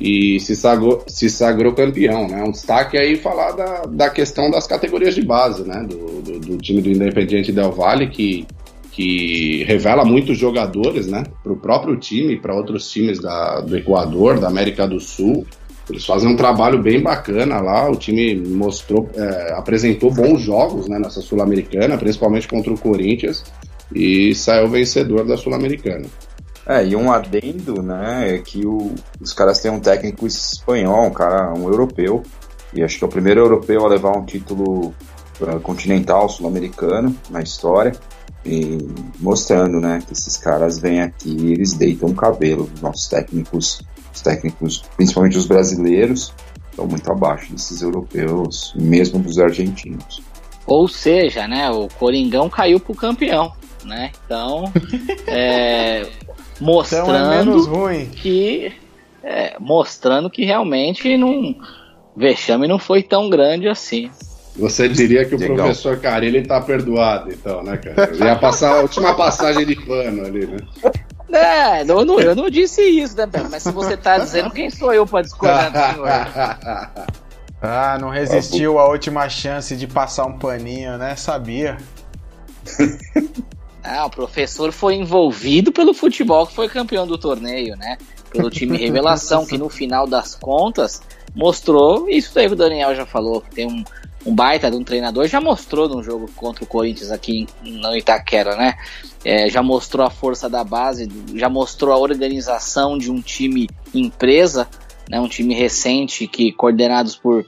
e 0.00 0.38
se 0.40 0.54
sagrou, 0.54 1.02
se 1.06 1.28
sagrou 1.28 1.72
campeão, 1.72 2.28
né? 2.28 2.42
Um 2.42 2.52
destaque 2.52 2.96
aí 2.96 3.16
falar 3.16 3.52
da, 3.52 3.82
da 3.82 4.10
questão 4.10 4.50
das 4.50 4.66
categorias 4.66 5.14
de 5.14 5.22
base, 5.22 5.66
né? 5.66 5.84
Do, 5.88 6.22
do, 6.22 6.38
do 6.38 6.56
time 6.58 6.80
do 6.80 6.90
Independiente 6.90 7.52
Del 7.52 7.72
Valle, 7.72 8.08
que, 8.08 8.46
que 8.92 9.64
revela 9.64 10.04
muitos 10.04 10.38
jogadores, 10.38 11.08
né? 11.08 11.24
Para 11.42 11.52
o 11.52 11.56
próprio 11.56 11.96
time, 11.96 12.38
para 12.38 12.54
outros 12.54 12.88
times 12.90 13.18
da, 13.20 13.60
do 13.60 13.76
Equador, 13.76 14.38
da 14.38 14.46
América 14.46 14.86
do 14.86 15.00
Sul. 15.00 15.44
Eles 15.90 16.04
fazem 16.04 16.30
um 16.30 16.36
trabalho 16.36 16.80
bem 16.80 17.02
bacana 17.02 17.60
lá. 17.60 17.90
O 17.90 17.96
time 17.96 18.36
mostrou, 18.36 19.08
é, 19.16 19.54
apresentou 19.54 20.12
bons 20.12 20.40
jogos 20.40 20.86
né, 20.86 20.98
nessa 20.98 21.20
Sul-Americana, 21.20 21.96
principalmente 21.96 22.46
contra 22.46 22.72
o 22.72 22.78
Corinthians, 22.78 23.42
e 23.94 24.34
saiu 24.34 24.68
vencedor 24.68 25.26
da 25.26 25.36
Sul-Americana. 25.36 26.06
É, 26.66 26.86
e 26.86 26.94
um 26.94 27.10
adendo, 27.10 27.82
né, 27.82 28.34
é 28.34 28.38
que 28.38 28.66
o- 28.66 28.94
os 29.20 29.32
caras 29.32 29.60
têm 29.60 29.70
um 29.70 29.80
técnico 29.80 30.26
espanhol, 30.26 31.06
um 31.06 31.10
cara, 31.10 31.54
um 31.54 31.64
europeu, 31.64 32.22
e 32.74 32.82
acho 32.82 32.98
que 32.98 33.04
é 33.04 33.06
o 33.06 33.10
primeiro 33.10 33.40
europeu 33.40 33.84
a 33.86 33.88
levar 33.88 34.16
um 34.16 34.24
título 34.24 34.94
eh, 35.40 35.58
continental 35.62 36.28
sul-americano 36.28 37.16
na 37.30 37.40
história, 37.40 37.92
e 38.44 38.78
mostrando, 39.20 39.80
né, 39.80 40.00
que 40.06 40.12
esses 40.12 40.36
caras 40.36 40.78
vêm 40.78 41.00
aqui 41.00 41.30
e 41.30 41.52
eles 41.52 41.72
deitam 41.74 42.08
o 42.08 42.14
cabelo. 42.14 42.68
Os 42.74 42.80
nossos 42.80 43.08
técnicos, 43.08 43.80
os 44.14 44.20
técnicos, 44.20 44.84
principalmente 44.96 45.38
os 45.38 45.46
brasileiros, 45.46 46.34
estão 46.70 46.86
muito 46.86 47.10
abaixo 47.10 47.52
desses 47.52 47.82
europeus, 47.82 48.74
mesmo 48.76 49.18
dos 49.18 49.38
argentinos. 49.38 50.20
Ou 50.66 50.86
seja, 50.86 51.48
né, 51.48 51.70
o 51.70 51.88
Coringão 51.98 52.50
caiu 52.50 52.78
pro 52.78 52.94
campeão, 52.94 53.52
né? 53.88 54.12
Então, 54.24 54.72
é, 55.26 56.02
Então 56.60 57.14
é 57.14 57.28
menos 57.28 57.66
mostrando 57.66 57.74
ruim. 57.74 58.06
que 58.06 58.72
é, 59.22 59.56
mostrando 59.58 60.30
que 60.30 60.44
realmente 60.44 61.16
não 61.16 61.56
vexame 62.16 62.68
não 62.68 62.78
foi 62.78 63.02
tão 63.02 63.28
grande 63.28 63.68
assim. 63.68 64.10
Você 64.56 64.88
diria 64.88 65.24
que 65.24 65.34
o 65.34 65.38
Legal. 65.38 65.56
professor 65.56 65.98
Carilli 66.00 66.44
tá 66.44 66.60
perdoado, 66.60 67.30
então, 67.30 67.62
né, 67.62 67.76
cara? 67.76 68.12
Ia 68.16 68.36
passar 68.36 68.76
a 68.76 68.80
última 68.80 69.14
passagem 69.14 69.64
de 69.64 69.76
pano 69.76 70.26
ali, 70.26 70.46
né? 70.46 70.58
É, 71.30 71.82
eu 71.82 72.04
não, 72.04 72.18
eu 72.18 72.34
não 72.34 72.50
disse 72.50 72.82
isso, 72.82 73.16
né? 73.16 73.26
Mas 73.50 73.62
se 73.62 73.70
você 73.70 73.96
tá 73.96 74.18
dizendo, 74.18 74.50
quem 74.50 74.68
sou 74.68 74.92
eu 74.92 75.06
pra 75.06 75.22
discordar 75.22 75.70
do 75.70 75.94
senhor? 75.94 76.08
Ah, 77.60 77.98
não 78.00 78.08
resistiu 78.08 78.78
à 78.78 78.88
última 78.88 79.28
chance 79.28 79.74
de 79.74 79.88
passar 79.88 80.26
um 80.26 80.38
paninho, 80.38 80.96
né? 80.96 81.16
Sabia. 81.16 81.76
Ah, 83.82 84.06
o 84.06 84.10
professor 84.10 84.72
foi 84.72 84.94
envolvido 84.94 85.72
pelo 85.72 85.94
futebol 85.94 86.46
que 86.46 86.54
foi 86.54 86.68
campeão 86.68 87.06
do 87.06 87.16
torneio, 87.16 87.76
né? 87.76 87.96
Pelo 88.30 88.50
time 88.50 88.76
Revelação, 88.76 89.46
que 89.46 89.56
no 89.56 89.68
final 89.68 90.06
das 90.06 90.34
contas 90.34 91.00
mostrou 91.34 92.08
isso 92.08 92.32
que 92.32 92.46
o 92.46 92.56
Daniel 92.56 92.94
já 92.94 93.06
falou, 93.06 93.42
tem 93.54 93.66
um, 93.66 93.84
um 94.26 94.34
baita 94.34 94.70
de 94.70 94.76
um 94.76 94.84
treinador, 94.84 95.26
já 95.26 95.40
mostrou 95.40 95.88
no 95.88 96.02
jogo 96.02 96.30
contra 96.36 96.64
o 96.64 96.66
Corinthians 96.66 97.10
aqui 97.10 97.46
no 97.62 97.96
Itaquera, 97.96 98.56
né? 98.56 98.74
É, 99.24 99.48
já 99.48 99.62
mostrou 99.62 100.06
a 100.06 100.10
força 100.10 100.48
da 100.48 100.62
base, 100.64 101.08
já 101.34 101.48
mostrou 101.48 101.94
a 101.94 101.98
organização 101.98 102.98
de 102.98 103.10
um 103.10 103.20
time 103.20 103.68
empresa, 103.94 104.68
né? 105.08 105.20
Um 105.20 105.28
time 105.28 105.54
recente 105.54 106.26
que 106.26 106.52
coordenados 106.52 107.16
por, 107.16 107.46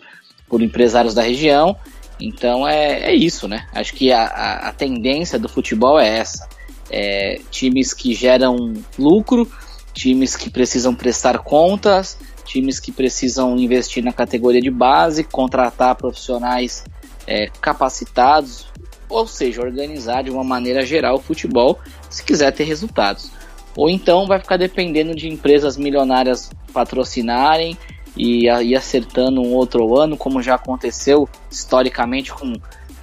por 0.49 0.63
empresários 0.63 1.15
da 1.15 1.23
região. 1.23 1.77
Então 2.21 2.67
é, 2.69 3.11
é 3.11 3.15
isso, 3.15 3.49
né? 3.49 3.67
Acho 3.73 3.95
que 3.95 4.13
a, 4.13 4.25
a, 4.25 4.69
a 4.69 4.73
tendência 4.73 5.39
do 5.39 5.49
futebol 5.49 5.99
é 5.99 6.19
essa. 6.19 6.49
É, 6.91 7.41
times 7.51 7.95
que 7.95 8.13
geram 8.15 8.75
lucro, 8.99 9.51
times 9.95 10.37
que 10.37 10.51
precisam 10.51 10.95
prestar 10.95 11.39
contas, 11.39 12.19
times 12.45 12.81
que 12.81 12.91
precisam 12.91 13.57
investir 13.57 14.03
na 14.03 14.13
categoria 14.13 14.61
de 14.61 14.71
base, 14.71 15.25
contratar 15.25 15.95
profissionais 15.95 16.85
é, 17.27 17.49
capacitados, 17.61 18.67
ou 19.09 19.27
seja, 19.27 19.63
organizar 19.63 20.23
de 20.23 20.31
uma 20.31 20.45
maneira 20.45 20.85
geral 20.85 21.17
o 21.17 21.21
futebol 21.21 21.79
se 22.09 22.23
quiser 22.25 22.53
ter 22.53 22.65
resultados. 22.65 23.31
Ou 23.77 23.89
então 23.89 24.27
vai 24.27 24.41
ficar 24.41 24.57
dependendo 24.57 25.15
de 25.15 25.29
empresas 25.29 25.77
milionárias 25.77 26.51
patrocinarem 26.73 27.79
e 28.17 28.49
ir 28.49 28.77
acertando 28.77 29.41
um 29.41 29.55
outro 29.55 29.97
ano, 29.99 30.17
como 30.17 30.43
já 30.43 30.55
aconteceu 30.55 31.29
historicamente 31.51 32.33
com, 32.33 32.55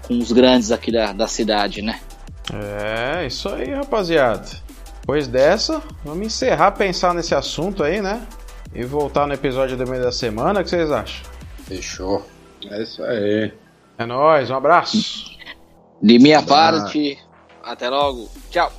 com 0.07 0.17
os 0.17 0.31
grandes 0.31 0.71
aqui 0.71 0.91
da, 0.91 1.13
da 1.13 1.27
cidade, 1.27 1.81
né? 1.81 1.99
É, 2.53 3.25
isso 3.25 3.49
aí, 3.49 3.73
rapaziada. 3.73 4.47
Depois 5.01 5.27
dessa, 5.27 5.81
vamos 6.03 6.27
encerrar 6.27 6.71
pensar 6.71 7.13
nesse 7.13 7.33
assunto 7.33 7.83
aí, 7.83 8.01
né? 8.01 8.21
E 8.73 8.83
voltar 8.83 9.25
no 9.25 9.33
episódio 9.33 9.77
do 9.77 9.87
meio 9.89 10.03
da 10.03 10.11
semana, 10.11 10.59
o 10.59 10.63
que 10.63 10.69
vocês 10.69 10.91
acham? 10.91 11.25
Fechou. 11.63 12.25
É 12.69 12.83
isso 12.83 13.03
aí. 13.03 13.53
É 13.97 14.05
nóis, 14.05 14.49
um 14.49 14.55
abraço. 14.55 15.37
De 16.01 16.19
minha 16.19 16.43
parte, 16.43 17.17
até 17.63 17.89
logo. 17.89 18.29
Tchau. 18.49 18.71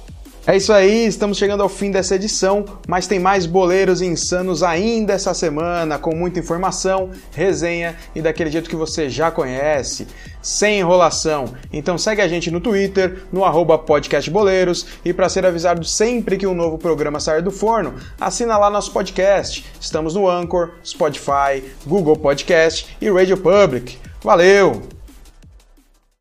É 0.49 0.57
isso 0.57 0.73
aí, 0.73 1.05
estamos 1.05 1.37
chegando 1.37 1.63
ao 1.63 1.69
fim 1.69 1.91
dessa 1.91 2.15
edição, 2.15 2.65
mas 2.89 3.07
tem 3.07 3.19
mais 3.19 3.45
boleiros 3.45 4.01
insanos 4.01 4.63
ainda 4.63 5.13
essa 5.13 5.35
semana, 5.35 5.99
com 5.99 6.17
muita 6.17 6.41
informação, 6.41 7.11
resenha 7.35 7.95
e 8.15 8.23
daquele 8.23 8.51
jeito 8.51 8.71
que 8.71 8.75
você 8.75 9.11
já 9.11 9.31
conhece, 9.31 10.07
sem 10.41 10.79
enrolação. 10.79 11.53
Então 11.71 11.99
segue 11.99 12.23
a 12.23 12.29
gente 12.29 12.51
no 12.51 12.63
Twitter, 12.63 13.25
no 13.31 13.43
podcastboleiros, 13.81 14.87
e 15.05 15.13
para 15.13 15.29
ser 15.29 15.45
avisado 15.45 15.85
sempre 15.85 16.39
que 16.39 16.47
um 16.47 16.55
novo 16.55 16.79
programa 16.79 17.21
sair 17.21 17.43
do 17.43 17.51
forno, 17.51 17.97
assina 18.19 18.57
lá 18.57 18.71
nosso 18.71 18.91
podcast. 18.91 19.67
Estamos 19.79 20.15
no 20.15 20.27
Anchor, 20.27 20.71
Spotify, 20.83 21.63
Google 21.87 22.17
Podcast 22.17 22.97
e 23.03 23.11
Radio 23.11 23.37
Public. 23.37 23.99
Valeu! 24.25 24.98